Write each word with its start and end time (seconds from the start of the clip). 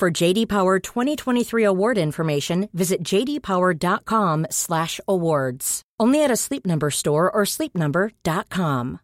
For 0.00 0.10
JD 0.10 0.48
Power 0.48 0.78
2023 0.78 1.62
award 1.62 1.98
information, 1.98 2.70
visit 2.72 3.04
jdpower.com/awards. 3.04 5.82
Only 6.00 6.24
at 6.24 6.30
a 6.30 6.36
Sleep 6.36 6.64
Number 6.64 6.90
store 6.90 7.30
or 7.30 7.42
sleepnumber.com. 7.44 9.00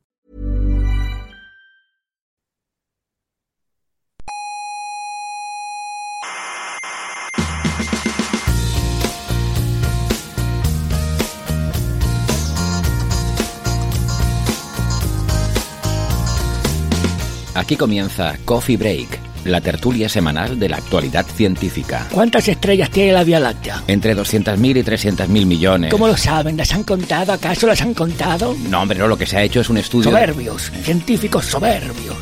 Aquí 17.57 17.77
comienza 17.77 18.39
Coffee 18.45 18.77
Break, 18.77 19.19
la 19.49 19.61
tertulia 19.61 20.09
semanal 20.09 20.59
de 20.59 20.69
la 20.69 20.77
actualidad 20.77 21.27
científica. 21.27 22.07
¿Cuántas 22.11 22.49
estrellas 22.49 22.91
tiene 22.91 23.13
la 23.13 23.25
Vía 23.25 23.41
Láctea? 23.41 23.83
Entre 23.87 24.17
200.000 24.17 24.77
y 24.79 24.83
300.000 24.83 25.29
millones. 25.47 25.91
¿Cómo 25.91 26.07
lo 26.07 26.17
saben? 26.17 26.57
¿Las 26.57 26.73
han 26.73 26.85
contado? 26.85 27.33
¿Acaso 27.33 27.67
las 27.67 27.81
han 27.83 27.95
contado? 27.95 28.57
No, 28.69 28.83
hombre, 28.83 28.99
no, 28.99 29.09
lo 29.09 29.17
que 29.17 29.27
se 29.27 29.37
ha 29.37 29.43
hecho 29.43 29.61
es 29.61 29.69
un 29.69 29.79
estudio... 29.79 30.11
Soberbios, 30.11 30.71
científicos 30.83 31.47
soberbios. 31.47 32.17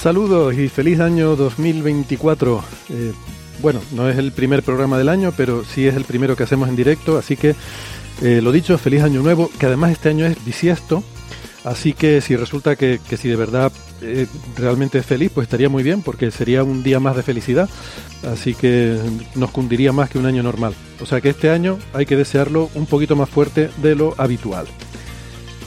Saludos 0.00 0.54
y 0.56 0.68
feliz 0.70 0.98
año 1.00 1.36
2024. 1.36 2.64
Eh, 2.88 3.12
bueno, 3.60 3.80
no 3.92 4.08
es 4.08 4.16
el 4.16 4.32
primer 4.32 4.62
programa 4.62 4.96
del 4.96 5.10
año, 5.10 5.32
pero 5.36 5.62
sí 5.62 5.86
es 5.86 5.94
el 5.94 6.04
primero 6.04 6.36
que 6.36 6.44
hacemos 6.44 6.70
en 6.70 6.76
directo, 6.76 7.18
así 7.18 7.36
que 7.36 7.54
eh, 8.22 8.40
lo 8.42 8.52
dicho, 8.52 8.78
feliz 8.78 9.02
año 9.02 9.22
nuevo, 9.22 9.50
que 9.58 9.66
además 9.66 9.92
este 9.92 10.08
año 10.08 10.24
es 10.24 10.42
bisiesto, 10.42 11.02
así 11.64 11.92
que 11.92 12.20
si 12.20 12.36
resulta 12.36 12.76
que, 12.76 13.00
que 13.08 13.16
si 13.16 13.28
de 13.28 13.36
verdad 13.36 13.72
eh, 14.02 14.26
realmente 14.56 14.98
es 14.98 15.06
feliz, 15.06 15.30
pues 15.34 15.46
estaría 15.46 15.68
muy 15.68 15.82
bien, 15.82 16.02
porque 16.02 16.30
sería 16.30 16.64
un 16.64 16.82
día 16.82 17.00
más 17.00 17.16
de 17.16 17.22
felicidad, 17.22 17.68
así 18.30 18.54
que 18.54 18.98
nos 19.34 19.50
cundiría 19.50 19.92
más 19.92 20.10
que 20.10 20.18
un 20.18 20.26
año 20.26 20.42
normal. 20.42 20.74
O 21.00 21.06
sea 21.06 21.20
que 21.20 21.30
este 21.30 21.50
año 21.50 21.78
hay 21.92 22.06
que 22.06 22.16
desearlo 22.16 22.70
un 22.74 22.86
poquito 22.86 23.16
más 23.16 23.28
fuerte 23.28 23.70
de 23.82 23.94
lo 23.94 24.14
habitual. 24.18 24.66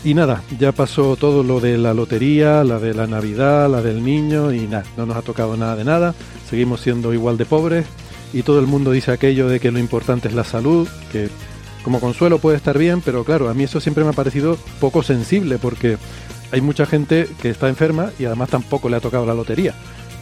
Y 0.05 0.15
nada, 0.15 0.43
ya 0.59 0.73
pasó 0.73 1.15
todo 1.15 1.43
lo 1.43 1.61
de 1.61 1.77
la 1.77 1.93
lotería, 1.93 2.63
la 2.65 2.77
de 2.77 2.93
la 2.93 3.07
Navidad, 3.07 3.69
la 3.69 3.81
del 3.81 4.03
niño 4.03 4.51
y 4.51 4.67
nada, 4.67 4.83
no 4.97 5.05
nos 5.05 5.15
ha 5.15 5.21
tocado 5.21 5.55
nada 5.55 5.77
de 5.77 5.85
nada, 5.85 6.13
seguimos 6.49 6.81
siendo 6.81 7.13
igual 7.13 7.37
de 7.37 7.45
pobres 7.45 7.85
y 8.33 8.41
todo 8.41 8.59
el 8.59 8.67
mundo 8.67 8.91
dice 8.91 9.11
aquello 9.11 9.47
de 9.47 9.59
que 9.61 9.71
lo 9.71 9.79
importante 9.79 10.27
es 10.27 10.33
la 10.33 10.43
salud, 10.43 10.89
que 11.11 11.29
como 11.83 11.99
consuelo 11.99 12.39
puede 12.39 12.57
estar 12.57 12.77
bien, 12.77 13.01
pero 13.01 13.23
claro, 13.23 13.49
a 13.49 13.53
mí 13.53 13.63
eso 13.63 13.79
siempre 13.79 14.03
me 14.03 14.11
ha 14.11 14.13
parecido 14.13 14.57
poco 14.79 15.03
sensible 15.03 15.57
porque 15.57 15.97
hay 16.51 16.61
mucha 16.61 16.85
gente 16.85 17.27
que 17.41 17.49
está 17.49 17.67
enferma 17.67 18.11
y 18.19 18.25
además 18.25 18.49
tampoco 18.49 18.89
le 18.89 18.95
ha 18.95 19.01
tocado 19.01 19.25
la 19.25 19.33
lotería. 19.33 19.73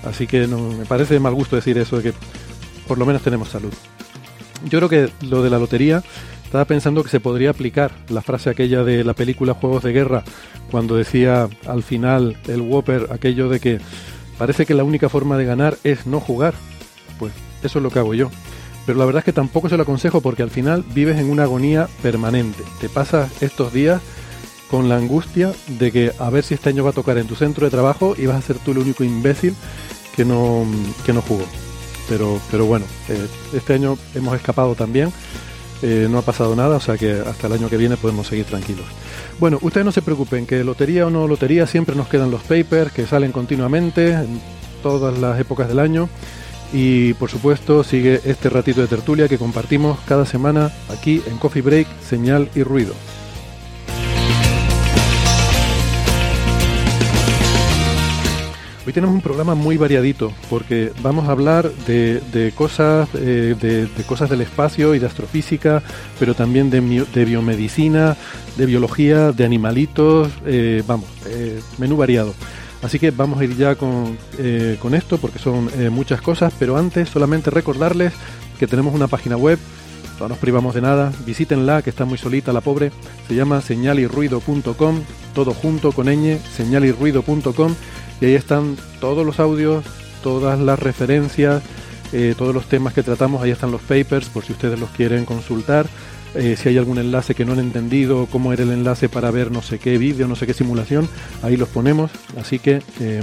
Así 0.03 0.27
que 0.27 0.47
no, 0.47 0.57
me 0.71 0.85
parece 0.85 1.19
mal 1.19 1.33
gusto 1.33 1.55
decir 1.55 1.77
eso 1.77 1.97
de 1.97 2.11
que 2.11 2.13
por 2.87 2.97
lo 2.97 3.05
menos 3.05 3.21
tenemos 3.21 3.49
salud. 3.49 3.73
Yo 4.65 4.79
creo 4.79 4.89
que 4.89 5.27
lo 5.27 5.43
de 5.43 5.49
la 5.49 5.59
lotería 5.59 6.03
estaba 6.43 6.65
pensando 6.65 7.03
que 7.03 7.09
se 7.09 7.19
podría 7.19 7.51
aplicar 7.51 7.91
la 8.09 8.21
frase 8.21 8.49
aquella 8.49 8.83
de 8.83 9.03
la 9.03 9.13
película 9.13 9.53
Juegos 9.53 9.83
de 9.83 9.93
Guerra, 9.93 10.23
cuando 10.69 10.95
decía 10.95 11.47
al 11.65 11.83
final 11.83 12.37
el 12.47 12.61
Whopper 12.61 13.07
aquello 13.11 13.47
de 13.47 13.59
que 13.59 13.79
parece 14.37 14.65
que 14.65 14.73
la 14.73 14.83
única 14.83 15.09
forma 15.09 15.37
de 15.37 15.45
ganar 15.45 15.77
es 15.83 16.07
no 16.07 16.19
jugar. 16.19 16.53
Pues 17.19 17.33
eso 17.63 17.79
es 17.79 17.83
lo 17.83 17.89
que 17.89 17.99
hago 17.99 18.13
yo. 18.13 18.31
Pero 18.85 18.97
la 18.97 19.05
verdad 19.05 19.19
es 19.19 19.25
que 19.25 19.33
tampoco 19.33 19.69
se 19.69 19.77
lo 19.77 19.83
aconsejo 19.83 20.21
porque 20.21 20.43
al 20.43 20.49
final 20.49 20.83
vives 20.93 21.19
en 21.19 21.29
una 21.29 21.43
agonía 21.43 21.87
permanente. 22.01 22.63
Te 22.79 22.89
pasas 22.89 23.41
estos 23.41 23.73
días 23.73 24.01
con 24.69 24.89
la 24.89 24.97
angustia 24.97 25.51
de 25.67 25.91
que 25.91 26.11
a 26.17 26.29
ver 26.29 26.43
si 26.43 26.53
este 26.53 26.69
año 26.69 26.83
va 26.83 26.91
a 26.91 26.93
tocar 26.93 27.17
en 27.17 27.27
tu 27.27 27.35
centro 27.35 27.65
de 27.65 27.71
trabajo 27.71 28.15
y 28.17 28.25
vas 28.25 28.37
a 28.37 28.41
ser 28.41 28.57
tú 28.57 28.71
el 28.71 28.79
único 28.79 29.03
imbécil 29.03 29.53
que 30.15 30.25
no, 30.25 30.65
que 31.05 31.13
no 31.13 31.21
jugó. 31.21 31.45
Pero, 32.09 32.39
pero 32.49 32.65
bueno, 32.65 32.85
eh, 33.09 33.27
este 33.53 33.73
año 33.73 33.97
hemos 34.15 34.35
escapado 34.35 34.75
también 34.75 35.11
eh, 35.83 36.07
no 36.09 36.19
ha 36.19 36.21
pasado 36.21 36.55
nada, 36.55 36.75
o 36.75 36.79
sea 36.79 36.95
que 36.95 37.11
hasta 37.11 37.47
el 37.47 37.53
año 37.53 37.67
que 37.67 37.77
viene 37.77 37.97
podemos 37.97 38.27
seguir 38.27 38.45
tranquilos. 38.45 38.85
Bueno, 39.39 39.57
ustedes 39.61 39.83
no 39.83 39.91
se 39.91 40.03
preocupen, 40.03 40.45
que 40.45 40.63
lotería 40.63 41.07
o 41.07 41.09
no 41.09 41.27
lotería, 41.27 41.65
siempre 41.65 41.95
nos 41.95 42.07
quedan 42.07 42.29
los 42.29 42.43
papers 42.43 42.91
que 42.91 43.07
salen 43.07 43.31
continuamente 43.31 44.11
en 44.11 44.39
todas 44.83 45.17
las 45.17 45.39
épocas 45.39 45.67
del 45.67 45.79
año. 45.79 46.07
Y 46.73 47.13
por 47.15 47.29
supuesto 47.29 47.83
sigue 47.83 48.21
este 48.23 48.49
ratito 48.49 48.81
de 48.81 48.87
tertulia 48.87 49.27
que 49.27 49.37
compartimos 49.37 49.99
cada 50.07 50.25
semana 50.25 50.71
aquí 50.89 51.21
en 51.27 51.37
Coffee 51.37 51.61
Break, 51.61 51.87
Señal 52.01 52.49
y 52.55 52.63
Ruido. 52.63 52.93
Hoy 58.83 58.93
tenemos 58.93 59.13
un 59.13 59.21
programa 59.21 59.53
muy 59.53 59.77
variadito 59.77 60.33
porque 60.49 60.91
vamos 61.03 61.27
a 61.27 61.31
hablar 61.31 61.71
de, 61.85 62.19
de 62.33 62.51
cosas 62.51 63.07
eh, 63.13 63.55
de, 63.59 64.03
cosas 64.05 64.27
del 64.29 64.41
espacio 64.41 64.95
y 64.95 64.99
de 64.99 65.05
astrofísica, 65.05 65.83
pero 66.19 66.33
también 66.33 66.71
de, 66.71 66.81
de 67.13 67.25
biomedicina, 67.25 68.17
de 68.57 68.65
biología, 68.65 69.33
de 69.33 69.45
animalitos, 69.45 70.29
eh, 70.47 70.81
vamos, 70.87 71.07
eh, 71.27 71.61
menú 71.77 71.95
variado. 71.95 72.33
Así 72.81 72.97
que 72.97 73.11
vamos 73.11 73.39
a 73.39 73.43
ir 73.43 73.55
ya 73.55 73.75
con, 73.75 74.17
eh, 74.39 74.77
con 74.81 74.95
esto 74.95 75.17
porque 75.17 75.39
son 75.39 75.69
muchas 75.91 76.21
cosas, 76.21 76.53
pero 76.57 76.77
antes 76.77 77.09
solamente 77.09 77.51
recordarles 77.51 78.13
que 78.59 78.67
tenemos 78.67 78.93
una 78.95 79.07
página 79.07 79.37
web 79.37 79.59
no 80.21 80.29
nos 80.29 80.37
privamos 80.37 80.75
de 80.75 80.81
nada, 80.81 81.11
visítenla 81.25 81.81
que 81.81 81.89
está 81.89 82.05
muy 82.05 82.19
solita 82.19 82.53
la 82.53 82.61
pobre, 82.61 82.91
se 83.27 83.33
llama 83.33 83.59
señalirruido.com, 83.59 85.01
todo 85.33 85.53
junto 85.55 85.91
con 85.93 86.05
ñ, 86.05 86.37
señalirruido.com 86.55 87.73
y 88.21 88.25
ahí 88.25 88.35
están 88.35 88.77
todos 88.99 89.25
los 89.25 89.39
audios, 89.39 89.83
todas 90.21 90.59
las 90.59 90.77
referencias, 90.77 91.63
eh, 92.13 92.35
todos 92.37 92.53
los 92.53 92.67
temas 92.67 92.93
que 92.93 93.01
tratamos, 93.01 93.41
ahí 93.41 93.49
están 93.49 93.71
los 93.71 93.81
papers 93.81 94.29
por 94.29 94.45
si 94.45 94.53
ustedes 94.53 94.79
los 94.79 94.91
quieren 94.91 95.25
consultar. 95.25 95.87
Eh, 96.35 96.55
si 96.57 96.69
hay 96.69 96.77
algún 96.77 96.97
enlace 96.97 97.35
que 97.35 97.45
no 97.45 97.53
han 97.53 97.59
entendido, 97.59 98.27
cómo 98.27 98.53
era 98.53 98.63
el 98.63 98.71
enlace 98.71 99.09
para 99.09 99.31
ver 99.31 99.51
no 99.51 99.61
sé 99.61 99.79
qué 99.79 99.97
vídeo, 99.97 100.27
no 100.27 100.35
sé 100.35 100.47
qué 100.47 100.53
simulación, 100.53 101.07
ahí 101.41 101.57
los 101.57 101.69
ponemos. 101.69 102.11
Así 102.39 102.59
que 102.59 102.81
eh, 102.99 103.21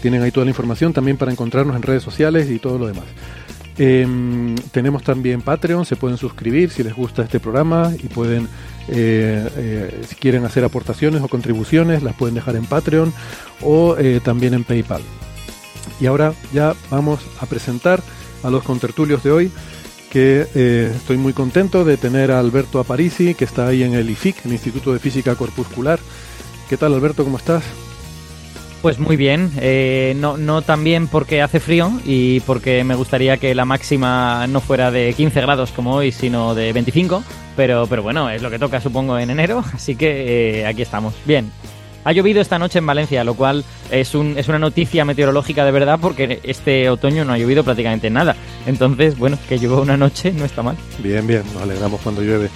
tienen 0.00 0.22
ahí 0.22 0.30
toda 0.30 0.44
la 0.44 0.50
información 0.50 0.92
también 0.92 1.16
para 1.16 1.32
encontrarnos 1.32 1.76
en 1.76 1.82
redes 1.82 2.02
sociales 2.02 2.50
y 2.50 2.58
todo 2.58 2.78
lo 2.78 2.86
demás. 2.86 3.06
Eh, 3.80 4.04
tenemos 4.72 5.04
también 5.04 5.40
Patreon, 5.40 5.84
se 5.84 5.94
pueden 5.94 6.18
suscribir 6.18 6.70
si 6.70 6.82
les 6.82 6.94
gusta 6.94 7.22
este 7.22 7.38
programa 7.38 7.92
y 7.96 8.08
pueden, 8.08 8.48
eh, 8.88 9.48
eh, 9.56 10.02
si 10.06 10.16
quieren 10.16 10.44
hacer 10.44 10.64
aportaciones 10.64 11.22
o 11.22 11.28
contribuciones, 11.28 12.02
las 12.02 12.16
pueden 12.16 12.34
dejar 12.34 12.56
en 12.56 12.66
Patreon 12.66 13.12
o 13.62 13.96
también 14.24 14.54
en 14.54 14.64
PayPal. 14.64 15.02
Y 16.00 16.06
ahora 16.06 16.32
ya 16.52 16.74
vamos 16.90 17.20
a 17.40 17.46
presentar 17.46 18.02
a 18.42 18.50
los 18.50 18.64
contertulios 18.64 19.22
de 19.22 19.30
hoy, 19.30 19.50
que 20.10 20.46
eh, 20.54 20.92
estoy 20.94 21.16
muy 21.16 21.32
contento 21.32 21.84
de 21.84 21.96
tener 21.96 22.30
a 22.30 22.38
Alberto 22.38 22.80
Aparici, 22.80 23.34
que 23.34 23.44
está 23.44 23.66
ahí 23.66 23.82
en 23.82 23.94
el 23.94 24.10
IFIC, 24.10 24.46
el 24.46 24.52
Instituto 24.52 24.92
de 24.92 24.98
Física 24.98 25.34
Corpuscular. 25.34 25.98
¿Qué 26.68 26.76
tal 26.76 26.94
Alberto? 26.94 27.24
¿Cómo 27.24 27.38
estás? 27.38 27.64
Pues 28.82 29.00
muy 29.00 29.16
bien, 29.16 29.50
eh, 29.56 30.14
no, 30.18 30.36
no 30.36 30.62
tan 30.62 30.84
bien 30.84 31.08
porque 31.08 31.42
hace 31.42 31.58
frío 31.58 31.90
y 32.04 32.38
porque 32.40 32.84
me 32.84 32.94
gustaría 32.94 33.36
que 33.36 33.52
la 33.54 33.64
máxima 33.64 34.46
no 34.46 34.60
fuera 34.60 34.92
de 34.92 35.12
15 35.14 35.40
grados 35.40 35.72
como 35.72 35.94
hoy, 35.94 36.12
sino 36.12 36.54
de 36.54 36.72
25, 36.72 37.24
pero, 37.56 37.88
pero 37.88 38.04
bueno, 38.04 38.30
es 38.30 38.40
lo 38.40 38.50
que 38.50 38.58
toca 38.60 38.80
supongo 38.80 39.18
en 39.18 39.30
enero, 39.30 39.64
así 39.74 39.96
que 39.96 40.60
eh, 40.60 40.66
aquí 40.66 40.82
estamos. 40.82 41.14
Bien, 41.24 41.50
ha 42.04 42.12
llovido 42.12 42.40
esta 42.40 42.58
noche 42.58 42.78
en 42.78 42.86
Valencia, 42.86 43.24
lo 43.24 43.34
cual 43.34 43.64
es, 43.90 44.14
un, 44.14 44.38
es 44.38 44.48
una 44.48 44.58
noticia 44.58 45.04
meteorológica 45.04 45.64
de 45.64 45.70
verdad 45.70 45.98
porque 46.00 46.40
este 46.42 46.88
otoño 46.90 47.24
no 47.24 47.32
ha 47.32 47.38
llovido 47.38 47.64
prácticamente 47.64 48.10
nada. 48.10 48.36
Entonces, 48.66 49.18
bueno, 49.18 49.38
que 49.48 49.58
llueva 49.58 49.80
una 49.80 49.96
noche 49.96 50.32
no 50.32 50.44
está 50.44 50.62
mal. 50.62 50.76
Bien, 51.02 51.26
bien, 51.26 51.42
nos 51.52 51.62
alegramos 51.62 52.00
cuando 52.00 52.22
llueve. 52.22 52.48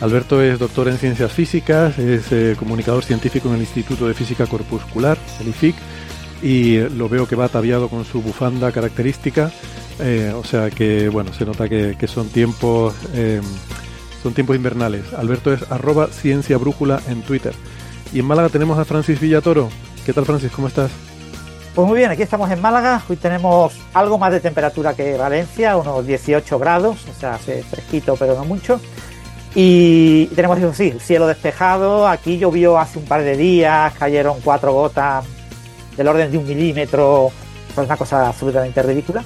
Alberto 0.00 0.42
es 0.42 0.58
doctor 0.58 0.88
en 0.88 0.98
ciencias 0.98 1.32
físicas, 1.32 1.98
es 1.98 2.30
eh, 2.30 2.54
comunicador 2.58 3.02
científico 3.02 3.48
en 3.48 3.54
el 3.54 3.60
Instituto 3.62 4.06
de 4.06 4.14
Física 4.14 4.46
Corpuscular, 4.46 5.16
el 5.40 5.48
IFIC, 5.48 5.74
y 6.42 6.78
lo 6.90 7.08
veo 7.08 7.26
que 7.26 7.34
va 7.34 7.46
ataviado 7.46 7.88
con 7.88 8.04
su 8.04 8.20
bufanda 8.20 8.72
característica, 8.72 9.50
eh, 10.00 10.32
o 10.36 10.44
sea 10.44 10.70
que, 10.70 11.08
bueno, 11.08 11.32
se 11.32 11.44
nota 11.44 11.68
que, 11.68 11.96
son 12.06 12.28
tiempos... 12.28 12.94
Eh, 13.14 13.40
son 14.22 14.34
tiempos 14.34 14.56
invernales. 14.56 15.12
Alberto 15.14 15.52
es 15.52 15.70
arroba 15.70 16.08
ciencia 16.08 16.58
brújula 16.58 17.00
en 17.08 17.22
Twitter. 17.22 17.52
Y 18.12 18.20
en 18.20 18.26
Málaga 18.26 18.48
tenemos 18.48 18.78
a 18.78 18.84
Francis 18.84 19.20
Villatoro. 19.20 19.68
¿Qué 20.04 20.12
tal, 20.12 20.24
Francis? 20.24 20.52
¿Cómo 20.52 20.68
estás? 20.68 20.90
Pues 21.74 21.86
muy 21.86 21.98
bien, 21.98 22.10
aquí 22.10 22.22
estamos 22.22 22.50
en 22.50 22.60
Málaga. 22.60 23.02
Hoy 23.08 23.16
tenemos 23.16 23.74
algo 23.92 24.16
más 24.16 24.32
de 24.32 24.40
temperatura 24.40 24.94
que 24.94 25.16
Valencia, 25.16 25.76
unos 25.76 26.06
18 26.06 26.58
grados, 26.58 26.96
o 27.08 27.20
sea, 27.20 27.34
hace 27.34 27.62
fresquito, 27.62 28.16
pero 28.16 28.34
no 28.34 28.44
mucho. 28.44 28.80
Y 29.54 30.26
tenemos 30.28 30.58
eso 30.58 30.72
sí, 30.72 30.94
cielo 31.00 31.26
despejado. 31.26 32.06
Aquí 32.08 32.38
llovió 32.38 32.78
hace 32.78 32.98
un 32.98 33.04
par 33.04 33.22
de 33.22 33.36
días, 33.36 33.92
cayeron 33.94 34.38
cuatro 34.42 34.72
gotas 34.72 35.24
del 35.96 36.08
orden 36.08 36.30
de 36.30 36.38
un 36.38 36.46
milímetro. 36.46 37.30
Es 37.70 37.76
una 37.76 37.96
cosa 37.96 38.28
absolutamente 38.28 38.82
ridícula. 38.82 39.24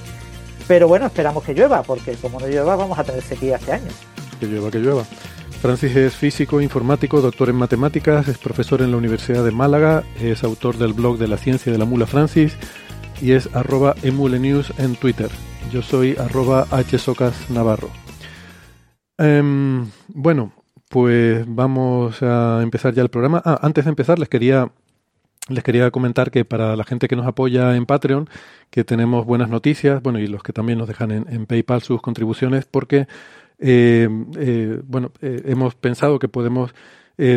Pero 0.67 0.88
bueno, 0.88 1.06
esperamos 1.06 1.44
que 1.44 1.53
llueva, 1.53 1.83
porque 1.83 2.15
como 2.15 2.41
no 2.41 2.47
llueva, 2.47 2.76
vamos 2.76 2.99
a 2.99 3.05
tener 3.05 3.23
sequía 3.23 3.56
este 3.56 3.73
año. 3.73 3.91
Que 4.38 4.47
llueva, 4.47 4.71
que 4.71 4.79
llueva. 4.79 5.05
Francis 5.61 5.94
es 5.97 6.17
físico, 6.17 6.61
informático, 6.61 7.20
doctor 7.20 7.49
en 7.50 7.56
matemáticas, 7.56 8.29
es 8.29 8.38
profesor 8.38 8.81
en 8.82 8.91
la 8.91 8.97
Universidad 8.97 9.44
de 9.44 9.50
Málaga, 9.50 10.05
es 10.19 10.43
autor 10.44 10.79
del 10.79 10.94
blog 10.94 11.19
de 11.19 11.29
la 11.29 11.37
ciencia 11.37 11.70
de 11.70 11.79
la 11.79 11.85
mula 11.85 12.06
Francis 12.06 12.56
y 13.20 13.32
es 13.32 13.55
arroba 13.55 13.94
emulenews 14.02 14.73
en 14.79 14.97
Twitter. 14.97 15.31
Yo 15.70 15.82
soy 15.82 16.17
arroba 16.17 16.67
hsocasnavarro. 16.67 17.91
Em, 19.19 19.91
bueno, 20.08 20.52
pues 20.88 21.44
vamos 21.47 22.23
a 22.23 22.61
empezar 22.62 22.94
ya 22.94 23.02
el 23.02 23.11
programa. 23.11 23.43
Ah, 23.44 23.58
antes 23.62 23.85
de 23.85 23.91
empezar 23.91 24.19
les 24.19 24.29
quería 24.29 24.70
les 25.49 25.64
quería 25.64 25.91
comentar 25.91 26.31
que 26.31 26.44
para 26.44 26.76
la 26.76 26.85
gente 26.85 27.08
que 27.08 27.17
nos 27.17 27.26
apoya 27.26 27.75
en 27.76 27.85
Patreon, 27.85 28.29
que 28.70 28.85
tenemos 28.85 29.26
buenas 29.26 29.49
noticias, 29.49 30.00
bueno, 30.02 30.20
y 30.20 30.26
los 30.26 30.43
que 30.43 30.52
también 30.52 30.79
nos 30.79 30.87
dejan 30.87 31.11
en, 31.11 31.26
en 31.29 31.47
PayPal 31.47 31.82
sus 31.82 32.00
contribuciones, 32.00 32.67
porque 32.67 33.08
eh, 33.61 34.09
eh, 34.37 34.81
bueno, 34.85 35.12
eh, 35.21 35.43
hemos 35.47 35.75
pensado 35.75 36.19
que 36.19 36.29
podemos 36.29 36.75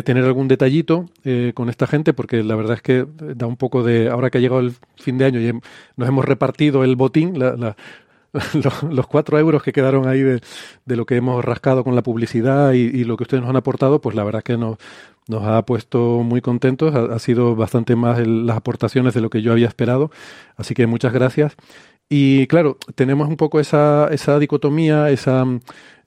tener 0.06 0.24
algún 0.24 0.48
detallito 0.48 1.10
con 1.52 1.68
esta 1.68 1.86
gente, 1.86 2.14
porque 2.14 2.42
la 2.42 2.56
verdad 2.56 2.76
es 2.76 2.80
que 2.80 3.06
da 3.36 3.46
un 3.46 3.58
poco 3.58 3.82
de, 3.82 4.08
ahora 4.08 4.30
que 4.30 4.38
ha 4.38 4.40
llegado 4.40 4.60
el 4.60 4.72
fin 4.96 5.18
de 5.18 5.26
año 5.26 5.40
y 5.40 5.52
nos 5.98 6.08
hemos 6.08 6.24
repartido 6.24 6.84
el 6.84 6.96
botín, 6.96 7.38
los, 8.88 9.06
cuatro 9.06 9.38
euros 9.38 9.62
que 9.62 9.74
quedaron 9.74 10.08
ahí 10.08 10.20
de, 10.22 10.40
lo 10.86 11.04
que 11.04 11.16
hemos 11.16 11.44
rascado 11.44 11.84
con 11.84 11.94
la 11.94 12.02
publicidad 12.02 12.72
y, 12.72 13.04
lo 13.04 13.18
que 13.18 13.24
ustedes 13.24 13.42
nos 13.42 13.50
han 13.50 13.56
aportado, 13.56 14.00
pues 14.00 14.16
la 14.16 14.24
verdad 14.24 14.38
es 14.38 14.44
que 14.44 14.56
nos 14.56 14.78
ha 15.42 15.60
puesto 15.66 16.22
muy 16.22 16.40
contentos, 16.40 16.94
ha, 16.94 17.18
sido 17.18 17.54
bastante 17.54 17.94
más 17.94 18.26
las 18.26 18.56
aportaciones 18.56 19.12
de 19.12 19.20
lo 19.20 19.28
que 19.28 19.42
yo 19.42 19.52
había 19.52 19.68
esperado, 19.68 20.10
así 20.56 20.72
que 20.72 20.86
muchas 20.86 21.12
gracias. 21.12 21.56
Y 22.08 22.46
claro, 22.48 22.76
tenemos 22.94 23.28
un 23.28 23.36
poco 23.36 23.60
esa, 23.60 24.08
esa 24.12 24.38
dicotomía, 24.38 25.08
esa, 25.10 25.44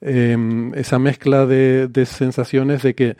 em, 0.00 0.72
esa 0.74 0.98
mezcla 1.00 1.44
de, 1.44 1.90
sensaciones 2.06 2.82
de 2.82 2.94
que, 2.94 3.16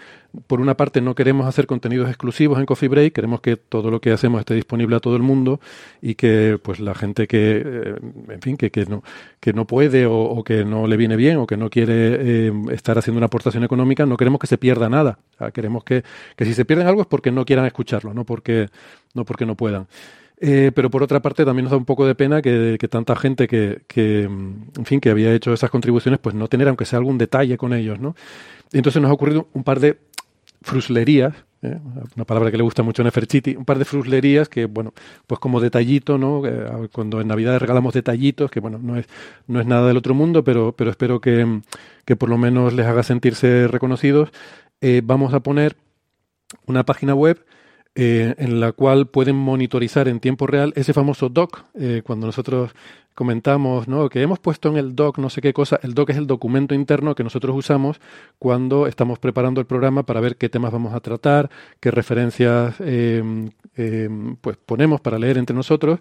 por 0.47 0.61
una 0.61 0.77
parte, 0.77 1.01
no 1.01 1.17
queremos 1.17 1.47
hacer 1.49 1.67
contenidos 1.67 2.09
exclusivos 2.09 2.59
en 2.61 2.67
Coffee 2.67 2.89
Break, 2.89 3.13
queremos 3.13 3.41
que 3.41 3.57
todo 3.57 3.91
lo 3.91 4.01
que 4.01 4.13
hacemos 4.13 4.39
esté 4.41 4.55
disponible 4.55 4.95
a 4.95 5.01
todo 5.01 5.17
el 5.17 5.23
mundo 5.23 5.61
y 6.01 6.15
que 6.15 6.59
pues 6.63 6.79
la 6.79 6.95
gente 6.95 7.27
que, 7.27 7.63
eh, 7.65 7.95
en 8.29 8.41
fin, 8.43 8.57
que, 8.57 8.71
que, 8.71 8.87
no, 8.87 9.03
que 9.41 9.53
no 9.53 9.67
puede 9.67 10.07
o, 10.07 10.43
que 10.45 10.65
no 10.65 10.87
le 10.87 10.97
viene 10.97 11.17
bien 11.17 11.39
o 11.39 11.47
que 11.49 11.57
no 11.57 11.71
quiere 11.71 12.47
em, 12.47 12.71
estar 12.71 12.97
haciendo 12.97 13.19
una 13.19 13.27
aportación 13.27 13.65
económica, 13.65 14.07
no 14.07 14.17
queremos 14.17 14.39
que 14.41 14.47
se 14.47 14.57
pierda 14.57 14.89
nada. 14.89 15.19
queremos 15.53 15.83
que, 15.83 16.05
que 16.37 16.45
si 16.45 16.55
se 16.55 16.65
pierden 16.65 16.87
algo 16.87 17.01
es 17.03 17.09
porque 17.09 17.33
no 17.33 17.45
quieran 17.45 17.67
escucharlo, 17.67 18.15
no 18.15 18.25
porque 18.25 18.69
no, 19.15 19.25
porque 19.25 19.47
no 19.47 19.57
puedan. 19.57 19.89
Eh, 20.41 20.71
pero 20.75 20.89
por 20.91 21.03
otra 21.03 21.21
parte 21.21 21.45
también 21.45 21.65
nos 21.65 21.73
da 21.73 21.77
un 21.77 21.85
poco 21.85 22.07
de 22.07 22.15
pena 22.15 22.41
que, 22.41 22.79
tanta 22.91 23.17
gente 23.17 23.49
que, 23.49 23.83
que, 23.89 24.23
en 24.23 24.85
fin, 24.85 25.01
que 25.01 25.11
había 25.11 25.33
hecho 25.35 25.53
esas 25.53 25.71
contribuciones, 25.71 26.21
pues 26.21 26.35
no 26.35 26.47
tener 26.47 26.69
aunque 26.69 26.85
sea 26.85 26.99
algún 26.99 27.19
detalle 27.19 27.57
con 27.57 27.73
ellos, 27.73 27.99
¿no? 27.99 28.15
Y 28.73 28.77
entonces 28.77 29.03
nos 29.03 29.11
ha 29.11 29.15
ocurrido 29.15 29.49
un 29.53 29.65
par 29.65 29.81
de 29.81 29.99
fruslerías, 30.63 31.35
¿eh? 31.63 31.79
una 32.15 32.25
palabra 32.25 32.51
que 32.51 32.57
le 32.57 32.63
gusta 32.63 32.83
mucho 32.83 33.03
a 33.03 33.05
Neferchiti, 33.05 33.57
un 33.57 33.65
par 33.65 33.79
de 33.79 33.85
fruslerías 33.85 34.49
que, 34.49 34.67
bueno, 34.67 34.93
pues 35.27 35.41
como 35.41 35.61
detallito, 35.61 36.19
¿no? 36.19 36.43
Cuando 36.93 37.21
en 37.21 37.29
Navidad 37.29 37.59
regalamos 37.59 37.95
detallitos, 37.95 38.51
que 38.51 38.61
bueno, 38.61 38.79
no 38.79 38.97
es, 38.97 39.07
no 39.47 39.61
es 39.61 39.67
nada 39.67 39.89
del 39.89 39.97
otro 39.97 40.15
mundo, 40.15 40.45
pero, 40.45 40.73
pero 40.73 40.91
espero 40.91 41.21
que, 41.21 41.63
que 42.05 42.17
por 42.17 42.29
lo 42.29 42.39
menos 42.39 42.75
les 42.75 42.87
haga 42.87 43.03
sentirse 43.03 43.67
reconocidos. 43.67 44.31
Eh, 44.81 45.03
vamos 45.05 45.35
a 45.35 45.41
poner 45.41 45.77
una 46.67 46.85
página 46.85 47.15
web 47.15 47.45
eh, 47.95 48.35
en 48.39 48.61
la 48.61 48.71
cual 48.71 49.09
pueden 49.09 49.35
monitorizar 49.35 50.07
en 50.07 50.21
tiempo 50.21 50.47
real 50.47 50.73
ese 50.77 50.93
famoso 50.93 51.29
doc. 51.29 51.65
Eh, 51.75 52.03
cuando 52.05 52.27
nosotros 52.27 52.71
comentamos 53.15 53.89
¿no? 53.89 54.09
que 54.09 54.23
hemos 54.23 54.39
puesto 54.39 54.69
en 54.69 54.77
el 54.77 54.95
doc 54.95 55.19
no 55.19 55.29
sé 55.29 55.41
qué 55.41 55.53
cosa, 55.53 55.81
el 55.83 55.95
doc 55.95 56.11
es 56.11 56.17
el 56.17 56.29
documento 56.29 56.77
interno 56.77 57.17
que 57.17 57.25
nosotros 57.25 57.57
usamos 57.57 58.01
cuando 58.39 58.87
estamos 58.87 59.19
preparando 59.19 59.61
el 59.61 59.67
programa 59.67 60.05
para 60.05 60.21
ver 60.21 60.37
qué 60.37 60.49
temas 60.49 60.71
vamos 60.71 60.95
a 60.95 61.01
tratar, 61.01 61.51
qué 61.81 61.91
referencias 61.91 62.77
eh, 62.79 63.49
pues 64.41 64.57
ponemos 64.65 65.01
para 65.01 65.19
leer 65.19 65.37
entre 65.37 65.57
nosotros. 65.57 65.99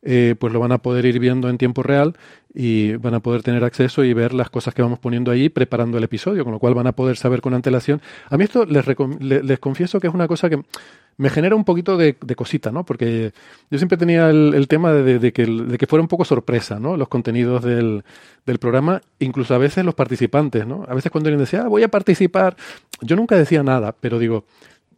pues 0.00 0.52
lo 0.52 0.60
van 0.60 0.72
a 0.72 0.78
poder 0.78 1.04
ir 1.04 1.18
viendo 1.18 1.50
en 1.50 1.58
tiempo 1.58 1.82
real 1.82 2.14
y 2.54 2.94
van 2.96 3.14
a 3.14 3.20
poder 3.20 3.42
tener 3.42 3.64
acceso 3.64 4.04
y 4.04 4.14
ver 4.14 4.32
las 4.32 4.48
cosas 4.48 4.72
que 4.72 4.80
vamos 4.80 4.98
poniendo 4.98 5.30
ahí 5.30 5.50
preparando 5.50 5.98
el 5.98 6.04
episodio, 6.04 6.44
con 6.44 6.52
lo 6.54 6.58
cual 6.58 6.74
van 6.74 6.86
a 6.86 6.92
poder 6.92 7.16
saber 7.16 7.42
con 7.42 7.52
antelación. 7.52 8.00
A 8.30 8.38
mí 8.38 8.44
esto 8.44 8.64
les, 8.64 8.86
les 9.20 9.58
confieso 9.58 10.00
que 10.00 10.06
es 10.06 10.14
una 10.14 10.28
cosa 10.28 10.48
que 10.48 10.62
me 11.16 11.30
genera 11.30 11.54
un 11.54 11.64
poquito 11.64 11.96
de, 11.96 12.16
cosita, 12.36 12.72
¿no? 12.72 12.84
Porque 12.84 13.32
yo 13.70 13.78
siempre 13.78 13.96
tenía 13.96 14.30
el, 14.30 14.66
tema 14.68 14.92
de, 14.92 15.32
que, 15.32 15.86
fuera 15.86 16.02
un 16.02 16.08
poco 16.08 16.24
sorpresa, 16.24 16.78
¿no? 16.78 16.96
Los 16.96 17.08
contenidos 17.08 17.62
del, 17.62 18.04
del, 18.46 18.58
programa, 18.58 19.00
incluso 19.18 19.54
a 19.54 19.58
veces 19.58 19.84
los 19.84 19.94
participantes, 19.94 20.66
¿no? 20.66 20.84
A 20.88 20.94
veces 20.94 21.12
cuando 21.12 21.28
alguien 21.28 21.44
decía, 21.44 21.62
ah, 21.62 21.68
voy 21.68 21.82
a 21.82 21.88
participar, 21.88 22.56
yo 23.00 23.16
nunca 23.16 23.36
decía 23.36 23.62
nada, 23.62 23.94
pero 23.98 24.18
digo, 24.18 24.44